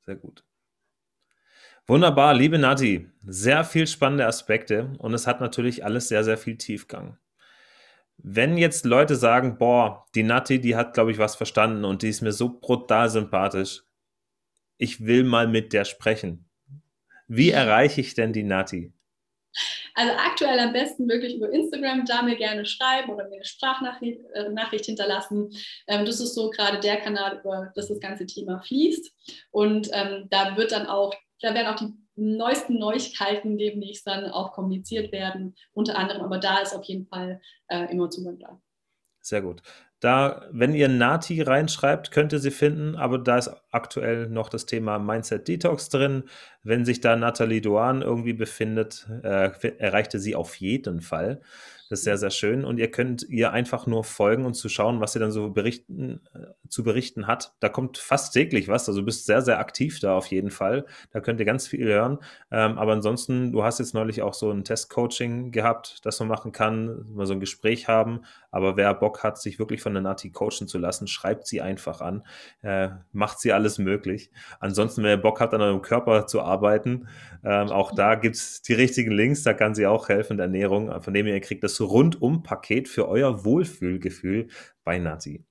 Sehr 0.05 0.17
gut. 0.17 0.45
Wunderbar, 1.91 2.35
liebe 2.35 2.57
Nati. 2.57 3.09
Sehr 3.27 3.65
viel 3.65 3.89
spannende 3.89 4.25
Aspekte 4.25 4.93
und 4.99 5.13
es 5.13 5.27
hat 5.27 5.41
natürlich 5.41 5.85
alles 5.85 6.07
sehr, 6.07 6.23
sehr 6.23 6.39
viel 6.39 6.57
Tiefgang. 6.57 7.19
Wenn 8.17 8.57
jetzt 8.57 8.85
Leute 8.85 9.17
sagen, 9.17 9.59
boah, 9.59 10.07
die 10.15 10.23
Nati, 10.23 10.61
die 10.61 10.77
hat, 10.77 10.95
glaube 10.95 11.11
ich, 11.11 11.19
was 11.19 11.35
verstanden 11.35 11.85
und 11.85 12.03
die 12.03 12.09
ist 12.09 12.21
mir 12.21 12.31
so 12.31 12.61
brutal 12.61 13.11
sympathisch, 13.11 13.83
ich 14.79 15.05
will 15.05 15.25
mal 15.25 15.49
mit 15.49 15.73
der 15.73 15.85
sprechen. 15.85 16.49
Wie 17.27 17.51
erreiche 17.51 18.03
ich 18.03 18.15
denn 18.15 18.33
die 18.33 18.45
Nati? 18.45 18.93
Also 19.97 20.13
aktuell 20.13 20.61
am 20.61 20.73
besten 20.73 21.09
wirklich 21.09 21.39
über 21.39 21.51
Instagram, 21.51 22.05
da 22.05 22.23
mir 22.23 22.37
gerne 22.37 22.67
schreiben 22.67 23.11
oder 23.11 23.29
mir 23.29 23.35
eine 23.35 23.45
Sprachnachricht 23.45 24.21
äh, 24.35 24.85
hinterlassen. 24.85 25.51
Ähm, 25.89 26.07
das 26.07 26.21
ist 26.21 26.37
so 26.37 26.51
gerade 26.51 26.79
der 26.79 26.99
Kanal, 26.99 27.41
über 27.41 27.73
das 27.75 27.89
das 27.89 27.99
ganze 27.99 28.27
Thema 28.27 28.61
fließt. 28.61 29.13
Und 29.51 29.91
ähm, 29.93 30.29
da 30.31 30.57
wird 30.57 30.71
dann 30.71 30.87
auch 30.87 31.13
da 31.41 31.55
werden 31.55 31.69
auch 31.69 31.77
die 31.77 31.95
neuesten 32.17 32.79
Neuigkeiten 32.79 33.57
demnächst 33.57 34.07
dann 34.07 34.27
auch 34.27 34.53
kommuniziert 34.53 35.13
werden, 35.13 35.55
unter 35.73 35.97
anderem, 35.97 36.23
aber 36.23 36.39
da 36.39 36.59
ist 36.59 36.75
auf 36.75 36.85
jeden 36.85 37.07
Fall 37.07 37.41
äh, 37.69 37.91
immer 37.91 38.11
Zugang 38.11 38.39
da. 38.39 38.61
Sehr 39.21 39.43
gut. 39.43 39.63
Da, 40.01 40.47
wenn 40.51 40.75
ihr 40.75 40.89
Nati 40.89 41.43
reinschreibt, 41.43 42.11
könnt 42.11 42.33
ihr 42.33 42.39
sie 42.39 42.51
finden, 42.51 42.97
aber 42.97 43.19
da 43.19 43.37
ist 43.37 43.51
aktuell 43.71 44.31
noch 44.31 44.49
das 44.49 44.65
Thema 44.65 44.99
Mindset 44.99 45.47
Detox 45.47 45.91
drin. 45.91 46.25
Wenn 46.63 46.87
sich 46.87 47.03
da 47.03 47.17
Nathalie 47.17 47.61
Duan 47.61 48.01
irgendwie 48.01 48.33
befindet, 48.33 49.07
äh, 49.23 49.51
erreicht 49.77 50.13
sie 50.13 50.35
auf 50.35 50.55
jeden 50.57 51.03
Fall. 51.03 51.43
Das 51.91 51.99
ist 51.99 52.05
sehr, 52.05 52.19
sehr 52.19 52.31
schön. 52.31 52.65
Und 52.65 52.79
ihr 52.79 52.89
könnt 52.89 53.29
ihr 53.29 53.51
einfach 53.51 53.89
nur 53.89 54.05
folgen 54.05 54.47
und 54.47 54.55
zu 54.55 54.69
schauen, 54.69 55.01
was 55.01 55.13
sie 55.13 55.19
dann 55.19 55.33
so 55.33 55.51
berichten, 55.51 56.21
äh, 56.33 56.47
zu 56.69 56.85
berichten 56.85 57.27
hat. 57.27 57.53
Da 57.59 57.69
kommt 57.69 57.99
fast 57.99 58.33
täglich 58.33 58.69
was. 58.69 58.89
Also 58.89 59.01
du 59.01 59.07
bist 59.07 59.27
sehr, 59.27 59.43
sehr 59.43 59.59
aktiv 59.59 59.99
da 59.99 60.17
auf 60.17 60.27
jeden 60.27 60.53
Fall. 60.53 60.87
Da 61.11 61.19
könnt 61.19 61.41
ihr 61.41 61.47
ganz 61.47 61.67
viel 61.67 61.85
hören. 61.85 62.19
Ähm, 62.53 62.79
aber 62.79 62.93
ansonsten, 62.93 63.51
du 63.51 63.65
hast 63.65 63.81
jetzt 63.81 63.93
neulich 63.93 64.23
auch 64.23 64.35
so 64.35 64.53
ein 64.53 64.63
Testcoaching 64.63 65.51
gehabt, 65.51 65.99
das 66.07 66.21
man 66.21 66.29
machen 66.29 66.53
kann, 66.53 67.07
mal 67.13 67.27
so 67.27 67.33
ein 67.33 67.41
Gespräch 67.41 67.89
haben. 67.89 68.21
Aber 68.51 68.77
wer 68.77 68.93
Bock 68.95 69.23
hat, 69.23 69.41
sich 69.41 69.59
wirklich 69.59 69.83
von 69.83 69.93
der 69.93 70.03
Nati 70.03 70.31
coachen 70.31 70.69
zu 70.69 70.79
lassen, 70.79 71.07
schreibt 71.07 71.47
sie 71.47 71.61
einfach 71.61 72.01
an. 72.01 72.25
Äh, 72.63 72.91
macht 73.13 73.41
sie 73.41 73.53
alles 73.53 73.79
möglich. 73.79 74.31
Ansonsten, 74.59 75.03
wenn 75.03 75.19
ihr 75.19 75.23
Bock 75.23 75.41
habt, 75.41 75.55
an 75.55 75.61
eurem 75.61 75.83
Körper 75.83 76.27
zu 76.27 76.43
arbeiten, 76.43 77.09
ähm, 77.45 77.69
auch 77.69 77.93
da 77.93 78.15
gibt 78.15 78.37
es 78.37 78.63
die 78.63 78.75
richtigen 78.75 79.13
Links. 79.13 79.43
Da 79.43 79.55
kann 79.55 79.75
sie 79.75 79.87
auch 79.87 80.09
helfen, 80.09 80.37
der 80.37 80.47
Ernährung. 80.47 81.03
Von 81.03 81.15
dem 81.15 81.27
ihr 81.27 81.41
kriegt 81.41 81.65
das 81.65 81.81
Rundum-Paket 81.81 82.89
für 82.89 83.09
euer 83.09 83.45
Wohlfühlgefühl 83.45 84.49
bei 84.85 84.99
Nati. 84.99 85.45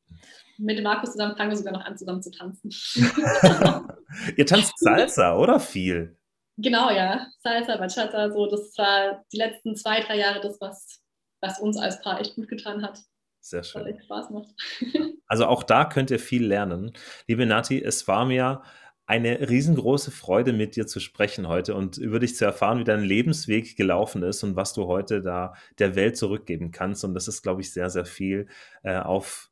Mit 0.58 0.84
Markus 0.84 1.14
zusammen 1.14 1.38
fangen 1.38 1.52
wir 1.52 1.58
sogar 1.58 1.72
noch 1.72 1.86
an, 1.86 1.98
zusammen 1.98 2.22
zu 2.22 2.32
tanzen. 2.32 2.70
Ihr 4.36 4.46
tanzt 4.46 4.74
Salsa, 4.78 5.38
oder 5.38 5.58
viel? 5.58 6.18
Genau, 6.58 6.92
ja. 6.92 7.28
Salsa, 7.42 7.78
Bachata, 7.78 8.30
so. 8.30 8.46
Das 8.48 8.78
war 8.78 9.24
die 9.32 9.38
letzten 9.38 9.78
zwei, 9.78 10.02
drei 10.02 10.18
Jahre 10.18 10.42
das, 10.42 10.60
was, 10.60 11.02
was 11.42 11.60
uns 11.60 11.78
als 11.78 12.02
Paar 12.02 12.20
echt 12.20 12.36
gut 12.36 12.48
getan 12.48 12.84
hat. 12.84 13.00
Sehr 13.42 13.64
schön. 13.64 13.82
Was 13.82 13.90
echt 13.90 14.04
Spaß 14.04 14.30
macht. 14.32 14.50
Also 15.32 15.46
auch 15.46 15.62
da 15.62 15.86
könnt 15.86 16.10
ihr 16.10 16.18
viel 16.18 16.44
lernen. 16.44 16.92
Liebe 17.28 17.46
Nati, 17.46 17.80
es 17.80 18.08
war 18.08 18.26
mir 18.26 18.64
eine 19.06 19.48
riesengroße 19.48 20.10
Freude, 20.10 20.54
mit 20.54 20.76
dir 20.76 20.88
zu 20.88 21.00
sprechen 21.00 21.48
heute 21.48 21.76
und 21.76 21.98
über 22.00 22.18
dich 22.20 22.36
zu 22.36 22.46
erfahren, 22.46 22.80
wie 22.80 22.84
dein 22.84 23.04
Lebensweg 23.04 23.76
gelaufen 23.76 24.24
ist 24.24 24.42
und 24.42 24.56
was 24.56 24.74
du 24.74 24.88
heute 24.88 25.22
da 25.22 25.54
der 25.78 25.96
Welt 25.96 26.18
zurückgeben 26.18 26.72
kannst. 26.72 27.04
Und 27.04 27.14
das 27.14 27.28
ist, 27.28 27.44
glaube 27.44 27.62
ich, 27.62 27.72
sehr, 27.72 27.92
sehr 27.92 28.06
viel 28.06 28.48
äh, 28.82 28.98
auf 28.98 29.52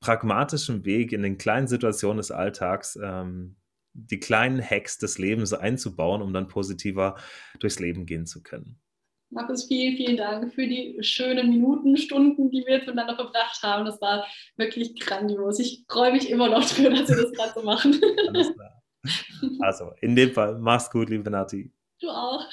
pragmatischem 0.00 0.84
Weg 0.84 1.12
in 1.12 1.22
den 1.22 1.38
kleinen 1.38 1.66
Situationen 1.66 2.18
des 2.18 2.30
Alltags. 2.30 2.98
Ähm, 3.02 3.56
die 3.92 4.20
kleinen 4.20 4.62
Hacks 4.62 4.98
des 4.98 5.18
Lebens 5.18 5.52
einzubauen, 5.52 6.22
um 6.22 6.32
dann 6.32 6.48
positiver 6.48 7.16
durchs 7.58 7.80
Leben 7.80 8.06
gehen 8.06 8.26
zu 8.26 8.42
können. 8.42 8.80
Markus, 9.32 9.66
vielen, 9.66 9.96
vielen 9.96 10.16
Dank 10.16 10.52
für 10.52 10.66
die 10.66 10.98
schönen 11.02 11.50
Minuten, 11.50 11.96
Stunden, 11.96 12.50
die 12.50 12.64
wir 12.66 12.78
jetzt 12.78 12.86
miteinander 12.88 13.14
verbracht 13.14 13.62
haben. 13.62 13.84
Das 13.84 14.00
war 14.00 14.26
wirklich 14.56 14.98
grandios. 14.98 15.60
Ich 15.60 15.84
freue 15.88 16.10
mich 16.12 16.28
immer 16.28 16.48
noch 16.48 16.68
drüber, 16.68 16.90
dass 16.90 17.08
wir 17.08 17.16
das 17.16 17.32
gerade 17.32 17.52
so 17.54 17.62
machen. 17.62 18.00
Alles 18.28 18.52
klar. 18.52 18.82
Also, 19.60 19.92
in 20.00 20.16
dem 20.16 20.32
Fall, 20.32 20.58
mach's 20.58 20.90
gut, 20.90 21.08
liebe 21.08 21.30
Nati. 21.30 21.72
Du 22.00 22.08
auch. 22.08 22.44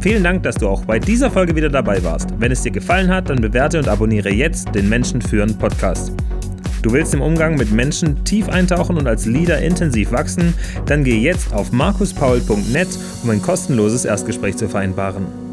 Vielen 0.00 0.22
Dank, 0.22 0.44
dass 0.44 0.54
du 0.54 0.68
auch 0.68 0.84
bei 0.84 1.00
dieser 1.00 1.30
Folge 1.30 1.56
wieder 1.56 1.68
dabei 1.68 2.02
warst. 2.04 2.30
Wenn 2.38 2.52
es 2.52 2.62
dir 2.62 2.70
gefallen 2.70 3.12
hat, 3.12 3.28
dann 3.28 3.40
bewerte 3.40 3.78
und 3.78 3.88
abonniere 3.88 4.30
jetzt 4.30 4.72
den 4.74 4.88
Menschen 4.88 5.20
führen 5.20 5.58
Podcast. 5.58 6.12
Du 6.82 6.92
willst 6.92 7.14
im 7.14 7.22
Umgang 7.22 7.56
mit 7.56 7.72
Menschen 7.72 8.24
tief 8.24 8.48
eintauchen 8.48 8.96
und 8.96 9.06
als 9.06 9.26
Leader 9.26 9.60
intensiv 9.60 10.12
wachsen? 10.12 10.54
Dann 10.86 11.04
geh 11.04 11.18
jetzt 11.18 11.52
auf 11.52 11.72
markuspaul.net, 11.72 12.88
um 13.22 13.30
ein 13.30 13.42
kostenloses 13.42 14.04
Erstgespräch 14.04 14.56
zu 14.56 14.68
vereinbaren. 14.68 15.45